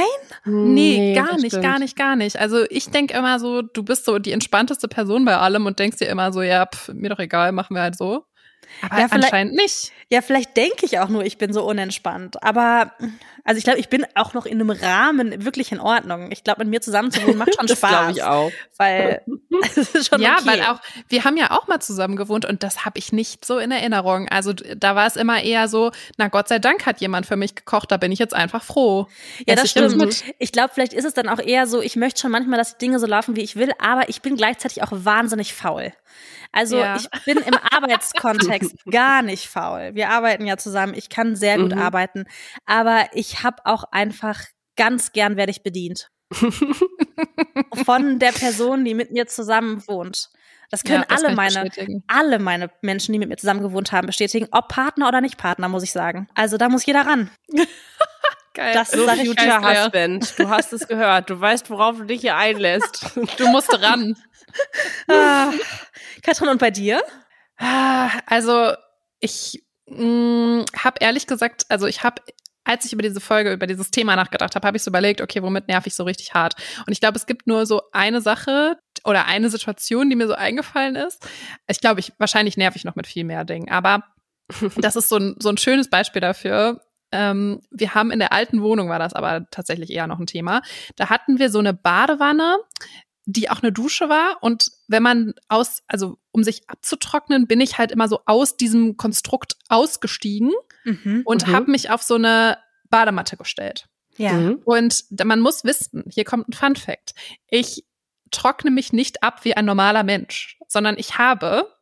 Nee, 0.47 0.99
nee 0.99 1.14
gar 1.14 1.37
nicht, 1.37 1.49
stimmt. 1.49 1.62
gar 1.62 1.79
nicht, 1.79 1.97
gar 1.97 2.16
nicht. 2.16 2.39
Also 2.39 2.64
ich 2.70 2.89
denke 2.89 3.14
immer 3.14 3.39
so, 3.39 3.61
du 3.61 3.83
bist 3.83 4.07
so 4.07 4.18
die 4.18 4.33
entspannteste 4.33 4.89
Person 4.89 5.27
bei 5.27 5.37
allem 5.37 5.66
und 5.66 5.79
denkst 5.79 5.99
dir 5.99 6.09
immer 6.09 6.33
so, 6.33 6.41
ja, 6.41 6.66
pff, 6.66 6.89
mir 6.95 7.11
doch 7.11 7.18
egal, 7.18 7.53
machen 7.53 7.74
wir 7.77 7.83
halt 7.83 7.97
so. 7.97 8.24
Aber 8.83 8.99
ja, 8.99 9.07
anscheinend 9.11 9.55
nicht. 9.55 9.93
Ja, 10.11 10.22
vielleicht 10.22 10.57
denke 10.57 10.87
ich 10.87 10.99
auch 10.99 11.09
nur, 11.09 11.24
ich 11.24 11.39
bin 11.39 11.53
so 11.53 11.64
unentspannt. 11.64 12.43
Aber 12.43 12.93
also 13.47 13.59
ich 13.59 13.64
glaube, 13.64 13.78
ich 13.78 13.88
bin 13.88 14.05
auch 14.16 14.34
noch 14.34 14.44
in 14.44 14.61
einem 14.61 14.70
Rahmen 14.70 15.44
wirklich 15.44 15.70
in 15.70 15.78
Ordnung. 15.78 16.32
Ich 16.32 16.42
glaube, 16.42 16.64
mit 16.64 16.68
mir 16.68 16.80
zusammen 16.80 17.12
zu 17.12 17.24
wohnen 17.24 17.38
macht 17.38 17.55
schon 17.55 17.66
das 17.68 17.78
Spaß. 17.78 17.90
glaube 17.90 18.12
ich 18.12 18.22
auch. 18.24 18.51
Weil 18.76 19.22
es 19.76 19.94
ist 19.94 20.09
schon 20.09 20.20
Ja, 20.20 20.34
okay. 20.34 20.47
weil 20.47 20.62
auch, 20.62 20.80
wir 21.09 21.22
haben 21.22 21.36
ja 21.36 21.53
auch 21.53 21.68
mal 21.68 21.78
zusammen 21.78 22.16
gewohnt 22.16 22.44
und 22.44 22.64
das 22.64 22.84
habe 22.84 22.99
ich 22.99 23.12
nicht 23.12 23.44
so 23.44 23.59
in 23.59 23.70
Erinnerung. 23.70 24.28
Also 24.28 24.53
da 24.53 24.97
war 24.97 25.07
es 25.07 25.14
immer 25.14 25.40
eher 25.40 25.68
so, 25.68 25.92
na 26.16 26.26
Gott 26.26 26.49
sei 26.49 26.59
Dank 26.59 26.86
hat 26.86 27.01
jemand 27.01 27.26
für 27.26 27.36
mich 27.36 27.55
gekocht, 27.55 27.92
da 27.92 27.99
bin 27.99 28.11
ich 28.11 28.18
jetzt 28.18 28.34
einfach 28.34 28.64
froh. 28.64 29.07
Ja, 29.47 29.55
das 29.55 29.70
stimmt. 29.70 29.97
Mit. 29.97 30.24
Ich 30.40 30.51
glaube, 30.51 30.70
vielleicht 30.74 30.92
ist 30.92 31.05
es 31.05 31.14
dann 31.14 31.28
auch 31.28 31.38
eher 31.38 31.68
so, 31.68 31.80
ich 31.80 31.94
möchte 31.94 32.22
schon 32.22 32.32
manchmal, 32.32 32.59
dass 32.59 32.76
die 32.76 32.84
Dinge 32.84 32.99
so 32.99 33.07
laufen, 33.07 33.36
wie 33.36 33.42
ich 33.42 33.55
will, 33.55 33.70
aber 33.78 34.09
ich 34.09 34.22
bin 34.22 34.36
gleichzeitig 34.36 34.82
auch 34.82 34.90
wahnsinnig 34.90 35.55
faul. 35.55 35.92
Also 36.53 36.78
ja. 36.78 36.97
ich 36.97 37.09
bin 37.24 37.36
im 37.36 37.55
Arbeitskontext 37.70 38.86
gar 38.90 39.22
nicht 39.22 39.47
faul. 39.47 39.90
Wir 39.92 40.11
arbeiten 40.11 40.47
ja 40.47 40.57
zusammen. 40.57 40.94
Ich 40.97 41.11
kann 41.11 41.36
sehr 41.36 41.59
gut 41.59 41.74
mhm. 41.74 41.82
arbeiten, 41.82 42.24
aber 42.64 43.07
ich 43.12 43.36
habe 43.43 43.64
auch 43.64 43.84
einfach 43.93 44.41
ganz 44.76 45.12
gern 45.12 45.37
werde 45.37 45.51
ich 45.51 45.62
bedient. 45.62 46.11
Von 47.84 48.18
der 48.18 48.32
Person, 48.32 48.84
die 48.84 48.95
mit 48.95 49.12
mir 49.12 49.26
zusammen 49.26 49.87
wohnt. 49.87 50.30
Das 50.70 50.82
können 50.82 51.03
ja, 51.03 51.07
das 51.09 51.22
alle 51.22 51.34
meine, 51.37 51.70
alle 52.09 52.39
meine 52.39 52.70
Menschen, 52.82 53.12
die 53.12 53.18
mit 53.18 53.28
mir 53.28 53.37
zusammen 53.37 53.62
gewohnt 53.62 53.93
haben, 53.93 54.07
bestätigen. 54.07 54.49
Ob 54.51 54.68
Partner 54.68 55.07
oder 55.09 55.20
nicht 55.20 55.39
Partner, 55.39 55.68
muss 55.68 55.84
ich 55.84 55.93
sagen. 55.93 56.28
Also 56.34 56.57
da 56.57 56.68
muss 56.68 56.84
jeder 56.84 57.07
ran. 57.07 57.30
Geil. 58.55 58.72
Das 58.72 58.91
so 58.91 59.05
sag 59.05 59.18
Future 59.18 59.61
Husband. 59.61 60.39
Du 60.39 60.49
hast 60.49 60.72
es 60.72 60.89
gehört. 60.89 61.30
Du 61.30 61.39
weißt, 61.39 61.68
worauf 61.70 61.99
du 61.99 62.05
dich 62.05 62.22
hier 62.22 62.37
einlässt. 62.37 63.05
Du 63.37 63.49
musst 63.49 63.70
ran. 63.82 64.16
ah. 65.09 65.53
Katrin, 66.22 66.49
und 66.49 66.59
bei 66.59 66.70
dir? 66.70 67.03
Ah, 67.59 68.11
also 68.26 68.72
ich 69.20 69.62
mm, 69.87 70.62
habe 70.76 70.97
ehrlich 71.01 71.26
gesagt, 71.26 71.66
also 71.68 71.87
ich 71.87 72.03
habe 72.03 72.22
als 72.67 72.85
ich 72.85 72.93
über 72.93 73.03
diese 73.03 73.21
Folge, 73.21 73.53
über 73.53 73.67
dieses 73.67 73.91
Thema 73.91 74.17
nachgedacht 74.17 74.55
habe, 74.57 74.67
habe 74.67 74.77
ich 74.77 74.83
so 74.83 74.91
überlegt, 74.91 75.21
okay, 75.21 75.43
womit 75.43 75.69
nerv 75.69 75.87
ich 75.87 75.95
so 75.95 76.05
richtig 76.05 76.35
hart? 76.35 76.55
Und 76.87 76.93
ich 76.93 77.01
glaube, 77.01 77.17
es 77.17 77.27
gibt 77.27 77.47
nur 77.47 77.64
so 77.64 77.83
eine 77.93 78.21
Sache 78.21 78.77
oder 79.05 79.27
eine 79.27 79.49
Situation, 79.51 80.11
die 80.11 80.17
mir 80.17 80.27
so 80.27 80.35
eingefallen 80.35 80.97
ist. 80.97 81.27
Ich 81.69 81.81
glaube, 81.81 82.01
ich 82.01 82.12
wahrscheinlich 82.19 82.57
nerv 82.57 82.75
ich 82.75 82.85
noch 82.85 82.97
mit 82.97 83.07
viel 83.07 83.25
mehr 83.25 83.45
Dingen, 83.45 83.71
aber 83.71 84.03
das 84.77 84.97
ist 84.97 85.09
so 85.09 85.17
ein, 85.17 85.37
so 85.39 85.49
ein 85.49 85.59
schönes 85.59 85.89
Beispiel 85.89 86.21
dafür. 86.21 86.81
Ähm, 87.12 87.61
wir 87.71 87.95
haben 87.95 88.11
in 88.11 88.19
der 88.19 88.33
alten 88.33 88.62
Wohnung 88.62 88.89
war 88.89 88.99
das 88.99 89.14
aber 89.14 89.49
tatsächlich 89.51 89.91
eher 89.91 90.09
noch 90.09 90.19
ein 90.19 90.27
Thema. 90.27 90.61
Da 90.97 91.09
hatten 91.09 91.39
wir 91.39 91.51
so 91.51 91.61
eine 91.61 91.73
Badewanne, 91.73 92.57
die 93.27 93.49
auch 93.49 93.62
eine 93.62 93.73
Dusche 93.73 94.09
war. 94.09 94.39
Und 94.41 94.71
wenn 94.89 95.03
man 95.03 95.34
aus, 95.49 95.82
also 95.87 96.18
um 96.32 96.45
sich 96.45 96.68
abzutrocknen, 96.68 97.47
bin 97.47 97.61
ich 97.61 97.78
halt 97.78 97.91
immer 97.91 98.09
so 98.09 98.20
aus 98.26 98.57
diesem 98.57 98.97
Konstrukt 98.97 99.57
ausgestiegen 99.68 100.53
mhm, 100.84 101.22
und 101.24 101.47
mhm. 101.47 101.53
habe 101.53 101.70
mich 101.70 101.91
auf 101.91 102.03
so 102.03 102.14
eine 102.14 102.59
Badematte 102.89 103.37
gestellt. 103.37 103.87
Ja. 104.16 104.32
Mhm. 104.32 104.62
Und 104.64 105.05
man 105.24 105.41
muss 105.41 105.64
wissen, 105.64 106.05
hier 106.09 106.24
kommt 106.24 106.49
ein 106.49 106.53
Fun 106.53 106.76
Fact. 106.76 107.14
Ich 107.49 107.84
trockne 108.30 108.70
mich 108.70 108.93
nicht 108.93 109.22
ab 109.22 109.45
wie 109.45 109.57
ein 109.57 109.64
normaler 109.64 110.03
Mensch, 110.05 110.59
sondern 110.68 110.97
ich 110.99 111.18
habe 111.18 111.72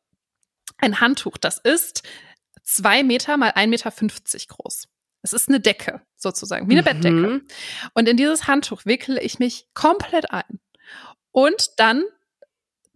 ein 0.78 1.00
Handtuch, 1.00 1.38
das 1.38 1.58
ist 1.58 2.02
zwei 2.62 3.02
Meter 3.02 3.36
mal 3.36 3.52
ein 3.54 3.70
Meter 3.70 3.90
fünfzig 3.90 4.48
groß. 4.48 4.88
Es 5.22 5.32
ist 5.32 5.48
eine 5.48 5.60
Decke 5.60 6.02
sozusagen, 6.16 6.68
wie 6.68 6.72
eine 6.72 6.82
mhm. 6.82 6.84
Bettdecke. 6.84 7.42
Und 7.94 8.08
in 8.08 8.16
dieses 8.16 8.46
Handtuch 8.46 8.84
wickle 8.84 9.22
ich 9.22 9.38
mich 9.38 9.68
komplett 9.74 10.30
ein. 10.30 10.60
Und 11.30 11.70
dann 11.78 12.04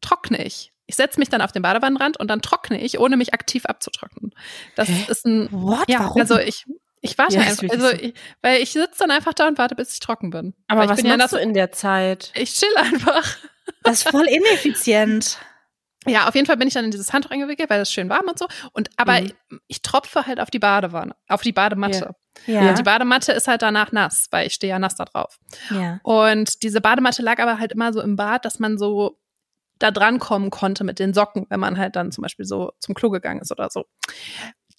trockne 0.00 0.44
ich. 0.44 0.72
Ich 0.86 0.96
setze 0.96 1.18
mich 1.20 1.28
dann 1.28 1.42
auf 1.42 1.52
den 1.52 1.62
Badewannenrand 1.62 2.18
und 2.18 2.28
dann 2.28 2.40
trockne 2.40 2.80
ich, 2.80 2.98
ohne 2.98 3.16
mich 3.16 3.34
aktiv 3.34 3.66
abzutrocknen. 3.66 4.34
Das 4.74 4.88
Hä? 4.88 5.04
ist 5.08 5.26
ein 5.26 5.48
What? 5.50 5.88
Ja, 5.88 6.00
Warum? 6.00 6.20
Also 6.20 6.38
ich 6.38 6.64
ich 7.00 7.16
warte 7.16 7.36
ja, 7.36 7.42
einfach, 7.42 7.68
also 7.70 7.90
ich, 7.90 8.14
weil 8.42 8.60
ich 8.60 8.72
sitze 8.72 8.98
dann 8.98 9.10
einfach 9.10 9.34
da 9.34 9.46
und 9.46 9.58
warte, 9.58 9.74
bis 9.74 9.92
ich 9.92 10.00
trocken 10.00 10.30
bin. 10.30 10.54
Aber 10.66 10.80
weil 10.80 10.88
was 10.88 11.02
bin 11.02 11.16
machst 11.16 11.32
ja 11.32 11.38
du 11.38 11.42
in 11.42 11.54
der 11.54 11.70
Zeit? 11.72 12.32
Ich 12.34 12.54
chill 12.54 12.74
einfach. 12.76 13.36
Das 13.82 13.98
ist 13.98 14.08
voll 14.08 14.26
ineffizient. 14.26 15.38
Ja, 16.06 16.28
auf 16.28 16.34
jeden 16.34 16.46
Fall 16.46 16.56
bin 16.56 16.68
ich 16.68 16.74
dann 16.74 16.86
in 16.86 16.90
dieses 16.90 17.12
Handtuch 17.12 17.32
eingewickelt, 17.32 17.68
weil 17.68 17.80
es 17.80 17.92
schön 17.92 18.08
warm 18.08 18.28
und 18.28 18.38
so. 18.38 18.46
Und 18.72 18.88
aber 18.96 19.20
mhm. 19.20 19.26
ich, 19.26 19.58
ich, 19.66 19.82
tropfe 19.82 20.26
halt 20.26 20.40
auf 20.40 20.48
die 20.48 20.60
Badewanne, 20.60 21.14
auf 21.26 21.42
die 21.42 21.52
Badematte. 21.52 22.14
Ja. 22.46 22.62
ja. 22.62 22.68
Und 22.70 22.78
die 22.78 22.82
Badematte 22.82 23.32
ist 23.32 23.48
halt 23.48 23.62
danach 23.62 23.92
nass, 23.92 24.28
weil 24.30 24.46
ich 24.46 24.54
stehe 24.54 24.70
ja 24.70 24.78
nass 24.78 24.94
da 24.94 25.04
drauf. 25.04 25.38
Ja. 25.70 25.98
Und 26.04 26.62
diese 26.62 26.80
Badematte 26.80 27.20
lag 27.20 27.40
aber 27.40 27.58
halt 27.58 27.72
immer 27.72 27.92
so 27.92 28.00
im 28.00 28.16
Bad, 28.16 28.44
dass 28.44 28.58
man 28.58 28.78
so 28.78 29.18
da 29.78 29.90
dran 29.90 30.18
kommen 30.18 30.50
konnte 30.50 30.84
mit 30.84 30.98
den 30.98 31.14
Socken, 31.14 31.46
wenn 31.48 31.60
man 31.60 31.78
halt 31.78 31.96
dann 31.96 32.12
zum 32.12 32.22
Beispiel 32.22 32.44
so 32.44 32.72
zum 32.80 32.94
Klo 32.94 33.10
gegangen 33.10 33.40
ist 33.40 33.52
oder 33.52 33.70
so 33.70 33.84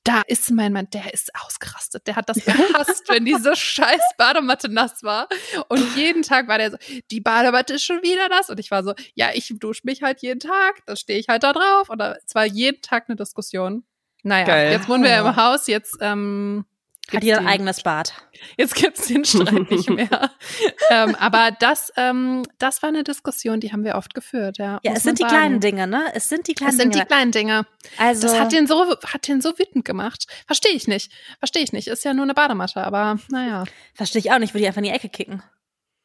da 0.09 0.21
ist 0.25 0.49
mein 0.51 0.73
Mann, 0.73 0.87
der 0.91 1.13
ist 1.13 1.29
ausgerastet. 1.35 2.07
Der 2.07 2.15
hat 2.15 2.29
das 2.29 2.37
gehasst, 2.43 3.07
wenn 3.09 3.25
diese 3.25 3.55
scheiß 3.55 4.01
Badematte 4.17 4.69
nass 4.69 5.03
war. 5.03 5.27
Und 5.67 5.95
jeden 5.95 6.23
Tag 6.23 6.47
war 6.47 6.57
der 6.57 6.71
so, 6.71 6.77
die 7.11 7.21
Badematte 7.21 7.75
ist 7.75 7.83
schon 7.83 8.01
wieder 8.01 8.27
nass. 8.29 8.49
Und 8.49 8.59
ich 8.59 8.71
war 8.71 8.83
so, 8.83 8.93
ja, 9.13 9.29
ich 9.33 9.53
dusche 9.59 9.81
mich 9.83 10.01
halt 10.01 10.21
jeden 10.21 10.39
Tag, 10.39 10.83
da 10.85 10.95
stehe 10.95 11.19
ich 11.19 11.27
halt 11.27 11.43
da 11.43 11.53
drauf. 11.53 11.89
Und 11.89 12.01
es 12.01 12.33
war 12.33 12.45
jeden 12.45 12.81
Tag 12.81 13.05
eine 13.07 13.17
Diskussion. 13.17 13.83
Naja, 14.23 14.45
Geil. 14.45 14.71
jetzt 14.71 14.89
wohnen 14.89 15.03
wir 15.03 15.15
im 15.17 15.35
Haus, 15.35 15.67
jetzt 15.67 15.97
ähm, 16.01 16.65
hat 17.13 17.23
ihr 17.23 17.37
ein 17.37 17.47
eigenes 17.47 17.83
Bad. 17.83 18.13
Jetzt 18.57 18.75
gibt's 18.75 19.07
den 19.07 19.25
Streit 19.25 19.69
nicht 19.69 19.89
mehr. 19.89 20.31
ähm, 20.89 21.15
aber 21.15 21.51
das, 21.59 21.91
ähm, 21.97 22.43
das 22.57 22.81
war 22.81 22.89
eine 22.89 23.03
Diskussion, 23.03 23.59
die 23.59 23.71
haben 23.71 23.83
wir 23.83 23.95
oft 23.95 24.13
geführt, 24.13 24.57
ja. 24.57 24.79
Ja, 24.83 24.93
es 24.93 25.03
sind 25.03 25.19
die 25.19 25.23
sagen. 25.23 25.33
kleinen 25.33 25.59
Dinge, 25.59 25.87
ne? 25.87 26.05
Es 26.13 26.29
sind 26.29 26.47
die 26.47 26.53
kleinen 26.53 26.77
Dinge. 26.77 26.89
Es 26.89 26.93
sind 26.93 27.03
die 27.03 27.07
kleinen 27.07 27.31
Dinge. 27.31 27.65
Also 27.97 28.27
das 28.27 28.39
hat 28.39 28.51
den 28.51 28.67
so, 28.67 28.95
hat 29.05 29.27
den 29.27 29.41
so 29.41 29.57
wütend 29.57 29.85
gemacht. 29.85 30.27
Verstehe 30.45 30.73
ich 30.73 30.87
nicht. 30.87 31.11
Verstehe 31.39 31.63
ich 31.63 31.73
nicht. 31.73 31.87
Ist 31.87 32.05
ja 32.05 32.13
nur 32.13 32.23
eine 32.23 32.33
Badematte, 32.33 32.83
aber 32.83 33.19
naja. 33.29 33.65
Verstehe 33.93 34.19
ich 34.19 34.31
auch 34.31 34.39
nicht. 34.39 34.53
Würde 34.53 34.61
ich 34.61 34.67
einfach 34.67 34.79
in 34.79 34.85
die 34.85 34.91
Ecke 34.91 35.09
kicken. 35.09 35.43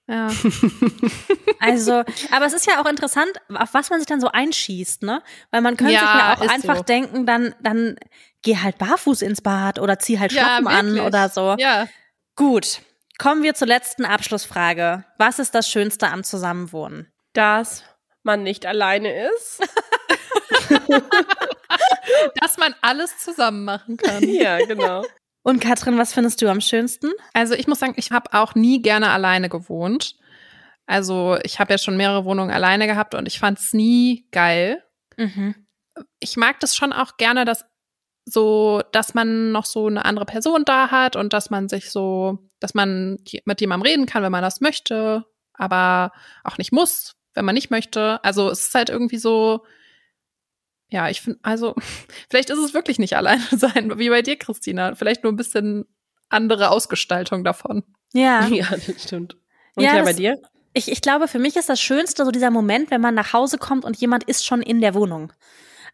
Ja. 0.06 0.28
also, 1.60 2.04
aber 2.30 2.46
es 2.46 2.52
ist 2.52 2.66
ja 2.66 2.80
auch 2.80 2.86
interessant, 2.86 3.32
auf 3.54 3.72
was 3.74 3.90
man 3.90 4.00
sich 4.00 4.06
dann 4.06 4.20
so 4.20 4.28
einschießt, 4.28 5.02
ne? 5.02 5.22
Weil 5.50 5.60
man 5.60 5.76
könnte 5.76 5.94
ja, 5.94 6.00
sich 6.00 6.08
ja 6.08 6.34
auch 6.34 6.52
einfach 6.52 6.76
so. 6.78 6.82
denken, 6.82 7.26
dann, 7.26 7.54
dann 7.62 7.96
geh 8.44 8.58
halt 8.58 8.78
barfuß 8.78 9.22
ins 9.22 9.42
Bad 9.42 9.80
oder 9.80 9.98
zieh 9.98 10.20
halt 10.20 10.30
Schlappen 10.32 10.66
ja, 10.66 10.78
an 10.78 11.00
oder 11.00 11.28
so. 11.28 11.56
Ja. 11.58 11.88
Gut. 12.36 12.80
Kommen 13.18 13.42
wir 13.42 13.54
zur 13.54 13.66
letzten 13.68 14.04
Abschlussfrage. 14.04 15.04
Was 15.18 15.38
ist 15.38 15.54
das 15.54 15.68
Schönste 15.68 16.08
am 16.08 16.24
Zusammenwohnen? 16.24 17.12
Dass 17.32 17.84
man 18.22 18.42
nicht 18.42 18.66
alleine 18.66 19.28
ist. 19.28 19.60
Dass 22.40 22.56
man 22.58 22.74
alles 22.82 23.18
zusammen 23.18 23.64
machen 23.64 23.96
kann. 23.96 24.22
Ja, 24.28 24.58
genau. 24.64 25.04
Und 25.42 25.60
Katrin, 25.60 25.98
was 25.98 26.12
findest 26.14 26.40
du 26.42 26.48
am 26.48 26.60
schönsten? 26.60 27.10
Also 27.34 27.54
ich 27.54 27.66
muss 27.68 27.78
sagen, 27.78 27.94
ich 27.96 28.10
habe 28.10 28.32
auch 28.32 28.54
nie 28.54 28.80
gerne 28.80 29.10
alleine 29.10 29.48
gewohnt. 29.48 30.16
Also 30.86 31.38
ich 31.42 31.60
habe 31.60 31.72
ja 31.72 31.78
schon 31.78 31.96
mehrere 31.96 32.24
Wohnungen 32.24 32.50
alleine 32.50 32.86
gehabt 32.86 33.14
und 33.14 33.26
ich 33.26 33.38
fand 33.38 33.58
es 33.58 33.72
nie 33.72 34.26
geil. 34.32 34.82
Mhm. 35.16 35.54
Ich 36.18 36.36
mag 36.36 36.60
das 36.60 36.74
schon 36.74 36.92
auch 36.92 37.16
gerne, 37.16 37.44
dass 37.44 37.64
so, 38.24 38.82
dass 38.92 39.14
man 39.14 39.52
noch 39.52 39.66
so 39.66 39.86
eine 39.86 40.04
andere 40.04 40.24
Person 40.24 40.64
da 40.64 40.90
hat 40.90 41.16
und 41.16 41.32
dass 41.32 41.50
man 41.50 41.68
sich 41.68 41.90
so, 41.90 42.38
dass 42.60 42.74
man 42.74 43.18
mit 43.44 43.60
jemandem 43.60 43.82
reden 43.82 44.06
kann, 44.06 44.22
wenn 44.22 44.32
man 44.32 44.42
das 44.42 44.60
möchte, 44.60 45.24
aber 45.52 46.12
auch 46.42 46.58
nicht 46.58 46.72
muss, 46.72 47.16
wenn 47.34 47.44
man 47.44 47.54
nicht 47.54 47.70
möchte. 47.70 48.22
Also 48.24 48.50
es 48.50 48.68
ist 48.68 48.74
halt 48.74 48.88
irgendwie 48.88 49.18
so, 49.18 49.64
ja, 50.88 51.08
ich 51.08 51.20
finde, 51.20 51.40
also, 51.42 51.74
vielleicht 52.30 52.50
ist 52.50 52.58
es 52.58 52.74
wirklich 52.74 52.98
nicht 52.98 53.16
alleine 53.16 53.44
sein, 53.50 53.98
wie 53.98 54.08
bei 54.08 54.22
dir, 54.22 54.36
Christina. 54.36 54.94
Vielleicht 54.94 55.24
nur 55.24 55.32
ein 55.32 55.36
bisschen 55.36 55.86
andere 56.28 56.70
Ausgestaltung 56.70 57.44
davon. 57.44 57.82
Ja. 58.12 58.46
Ja, 58.48 58.68
das 58.70 59.02
stimmt. 59.02 59.36
Und 59.74 59.84
ja, 59.84 60.02
bei 60.02 60.12
dir? 60.12 60.40
Ich, 60.72 60.90
ich 60.90 61.00
glaube, 61.00 61.28
für 61.28 61.38
mich 61.38 61.56
ist 61.56 61.68
das 61.68 61.80
Schönste 61.80 62.24
so 62.24 62.30
dieser 62.30 62.50
Moment, 62.50 62.90
wenn 62.90 63.00
man 63.00 63.14
nach 63.14 63.32
Hause 63.32 63.58
kommt 63.58 63.84
und 63.84 63.96
jemand 63.96 64.24
ist 64.24 64.46
schon 64.46 64.62
in 64.62 64.80
der 64.80 64.94
Wohnung. 64.94 65.32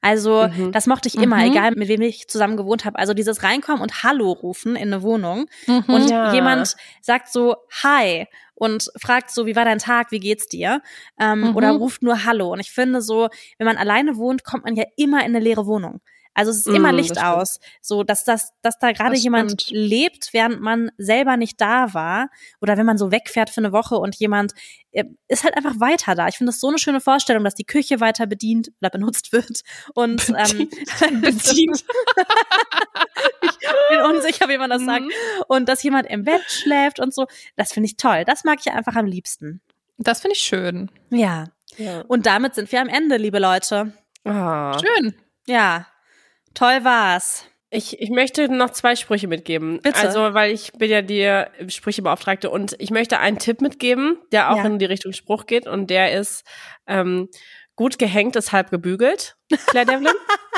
Also 0.01 0.49
Mhm. 0.49 0.73
das 0.73 0.87
mochte 0.87 1.09
ich 1.09 1.17
immer, 1.17 1.37
Mhm. 1.37 1.51
egal 1.53 1.73
mit 1.77 1.89
wem 1.89 2.01
ich 2.03 2.29
zusammen 2.29 2.57
gewohnt 2.57 2.85
habe. 2.85 2.99
Also 2.99 3.13
dieses 3.15 3.43
Reinkommen 3.43 3.83
und 3.83 4.03
Hallo 4.03 4.33
rufen 4.33 4.77
in 4.77 4.93
eine 4.93 5.03
Wohnung 5.03 5.47
Mhm. 5.67 5.85
und 5.89 6.11
Ja. 6.11 6.33
jemand 6.33 6.75
sagt 7.03 7.31
so 7.33 7.57
Hi 7.83 8.27
und 8.55 8.91
fragt 9.01 9.31
so, 9.31 9.47
wie 9.47 9.57
war 9.57 9.65
dein 9.65 9.79
Tag, 9.79 10.11
wie 10.11 10.21
geht's 10.21 10.47
dir? 10.47 10.81
Ähm, 11.19 11.41
Mhm. 11.51 11.57
Oder 11.57 11.71
ruft 11.73 12.03
nur 12.03 12.25
Hallo. 12.25 12.53
Und 12.53 12.61
ich 12.61 12.71
finde 12.71 13.03
so, 13.03 13.29
wenn 13.59 13.67
man 13.67 13.77
alleine 13.77 14.17
wohnt, 14.17 14.45
kommt 14.45 14.65
man 14.65 14.75
ja 14.77 14.85
immer 14.97 15.19
in 15.21 15.27
eine 15.35 15.41
leere 15.41 15.67
Wohnung. 15.67 16.01
Also 16.33 16.51
es 16.53 16.59
ist 16.59 16.69
immer 16.69 16.93
Mm, 16.93 16.97
Licht 16.97 17.23
aus, 17.23 17.59
so 17.83 18.05
dass 18.05 18.25
das, 18.25 18.53
dass 18.63 18.79
da 18.79 18.93
gerade 18.93 19.15
Das 19.15 19.23
jemand 19.23 19.63
stimmt. 19.63 19.71
lebt, 19.79 20.29
während 20.33 20.61
man 20.61 20.91
selber 20.97 21.37
nicht 21.37 21.61
da 21.61 21.93
war, 21.93 22.29
oder 22.61 22.77
wenn 22.77 22.87
man 22.87 22.99
so 22.99 23.11
wegfährt 23.11 23.51
für 23.51 23.61
eine 23.61 23.73
Woche 23.73 23.97
und 23.97 24.15
jemand 24.17 24.53
äh, 24.93 25.05
ist 25.29 25.45
halt 25.45 25.57
einfach 25.57 25.81
weiter 25.81 26.15
da. 26.15 26.29
Ich 26.29 26.37
finde 26.37 26.53
das 26.53 26.61
so 26.61 26.69
eine 26.69 26.79
schöne 26.79 27.01
Vorstellung, 27.01 27.45
dass 27.45 27.55
die 27.55 27.65
Küche 27.65 28.01
weiter 28.01 28.27
bedient 28.27 28.71
oder 28.81 28.91
benutzt 28.91 29.33
wird 29.33 29.63
und 29.95 30.29
ähm, 30.31 30.69
bedient. 31.21 31.85
ich 33.43 33.59
bin 33.91 34.01
unsicher, 34.03 34.49
wie 34.49 34.59
man 34.59 34.71
das 34.71 34.85
sagt. 34.85 35.03
Mhm. 35.05 35.11
Und 35.49 35.69
dass 35.69 35.83
jemand 35.83 36.09
im 36.09 36.25
Bett 36.25 36.43
schläft 36.49 37.01
und 37.01 37.15
so. 37.15 37.27
Das 37.57 37.73
finde 37.73 37.87
ich 37.89 37.97
toll. 37.97 38.25
Das 38.25 38.45
mag 38.45 38.59
ich 38.65 38.73
einfach 38.73 38.97
am 38.97 39.07
liebsten. 39.07 39.61
Das 39.99 40.21
finde 40.21 40.37
ich 40.37 40.43
schön. 40.43 40.91
Ja. 41.11 41.47
Ja. 41.77 42.03
Und 42.09 42.27
damit 42.27 42.55
sind 42.55 42.71
wir 42.73 42.81
am 42.81 42.89
Ende, 42.89 43.17
liebe 43.17 43.39
Leute. 43.39 43.93
Ah. 44.25 44.77
Schön. 44.79 45.15
Ja. 45.47 45.87
Toll 46.55 46.85
war's. 46.85 47.47
Ich, 47.73 48.01
ich 48.01 48.11
möchte 48.11 48.49
noch 48.49 48.71
zwei 48.71 48.97
Sprüche 48.97 49.29
mitgeben. 49.29 49.81
Bitte. 49.81 49.97
Also, 50.01 50.35
weil 50.35 50.51
ich 50.53 50.73
bin 50.73 50.91
ja 50.91 51.03
die 51.03 51.71
Sprüchebeauftragte 51.71 52.51
und 52.51 52.75
ich 52.81 52.91
möchte 52.91 53.21
einen 53.21 53.39
Tipp 53.39 53.61
mitgeben, 53.61 54.19
der 54.33 54.51
auch 54.51 54.57
Ja. 54.57 54.65
in 54.65 54.81
die 54.81 54.87
Richtung 54.87 55.13
Spruch 55.13 55.47
geht 55.47 55.69
und 55.69 55.89
der 55.89 56.13
ist 56.19 56.45
ähm, 56.89 57.29
gut 57.77 57.99
gehängt 57.99 58.35
ist 58.35 58.51
halb 58.53 58.71
gebügelt, 58.71 59.37
Claire 59.69 59.87
Devlin. 59.87 60.13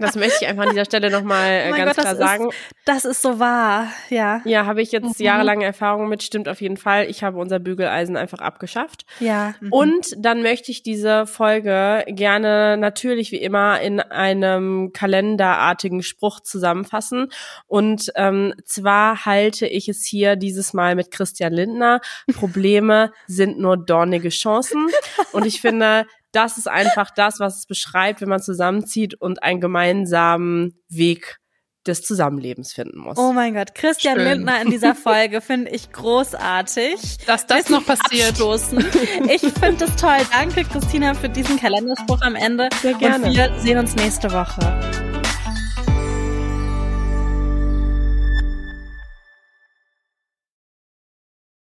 das 0.00 0.16
möchte 0.16 0.38
ich 0.42 0.48
einfach 0.48 0.64
an 0.64 0.70
dieser 0.70 0.84
Stelle 0.84 1.10
nochmal 1.10 1.50
äh, 1.50 1.70
Oh 1.72 1.76
ganz 1.76 1.96
Gott, 1.96 2.04
klar 2.04 2.04
das 2.04 2.12
ist- 2.14 2.18
sagen. 2.18 2.48
Das 2.84 3.04
ist 3.04 3.22
so 3.22 3.38
wahr. 3.38 3.86
Ja. 4.08 4.40
Ja, 4.44 4.66
habe 4.66 4.82
ich 4.82 4.90
jetzt 4.90 5.20
Mhm. 5.20 5.24
jahrelange 5.24 5.64
Erfahrung 5.64 6.08
mit, 6.08 6.22
stimmt 6.22 6.48
auf 6.48 6.60
jeden 6.60 6.76
Fall. 6.76 7.08
Ich 7.08 7.22
habe 7.22 7.38
unser 7.38 7.58
Bügeleisen 7.60 8.16
einfach 8.16 8.38
abgeschafft. 8.40 9.04
Ja. 9.20 9.54
Mhm. 9.60 9.72
Und 9.72 10.06
dann 10.18 10.42
möchte 10.42 10.70
ich 10.72 10.82
diese 10.82 11.26
Folge 11.26 12.04
gerne 12.08 12.76
natürlich 12.76 13.30
wie 13.32 13.36
immer 13.40 13.80
in 13.80 14.00
einem 14.00 14.92
kalenderartigen 14.92 16.02
Spruch 16.02 16.40
zusammenfassen. 16.40 17.28
Und 17.66 18.10
ähm, 18.16 18.54
zwar 18.64 19.24
halte 19.24 19.66
ich 19.66 19.88
es 19.88 20.04
hier 20.04 20.36
dieses 20.36 20.72
Mal 20.72 20.94
mit 20.96 21.10
Christian 21.10 21.52
Lindner. 21.52 22.00
Probleme 22.34 23.12
sind 23.26 23.58
nur 23.58 23.76
dornige 23.76 24.30
Chancen. 24.30 24.88
Und 25.32 25.46
ich 25.46 25.60
finde, 25.60 26.06
das 26.32 26.58
ist 26.58 26.68
einfach 26.68 27.10
das, 27.10 27.40
was 27.40 27.58
es 27.58 27.66
beschreibt, 27.66 28.20
wenn 28.20 28.28
man 28.28 28.42
zusammenzieht 28.42 29.20
und 29.20 29.42
einen 29.42 29.60
gemeinsamen 29.60 30.80
Weg 30.88 31.40
des 31.86 32.02
Zusammenlebens 32.02 32.72
finden 32.72 32.98
muss. 32.98 33.16
Oh 33.18 33.32
mein 33.32 33.54
Gott, 33.54 33.74
Christian 33.74 34.16
Schön. 34.16 34.24
Lindner 34.24 34.60
in 34.60 34.70
dieser 34.70 34.94
Folge 34.94 35.40
finde 35.40 35.70
ich 35.70 35.92
großartig. 35.92 37.18
Dass 37.26 37.46
das 37.46 37.70
noch 37.70 37.84
passiert. 37.84 38.30
Abstoßen. 38.30 38.84
Ich 39.28 39.40
finde 39.40 39.86
es 39.86 39.96
toll. 39.96 40.18
Danke, 40.30 40.64
Christina, 40.64 41.14
für 41.14 41.28
diesen 41.28 41.58
Kalenderspruch 41.58 42.20
am 42.20 42.34
Ende. 42.34 42.68
Sehr 42.82 42.94
gerne. 42.94 43.26
Und 43.26 43.34
wir 43.34 43.52
sehen 43.58 43.78
uns 43.78 43.96
nächste 43.96 44.30
Woche. 44.30 45.09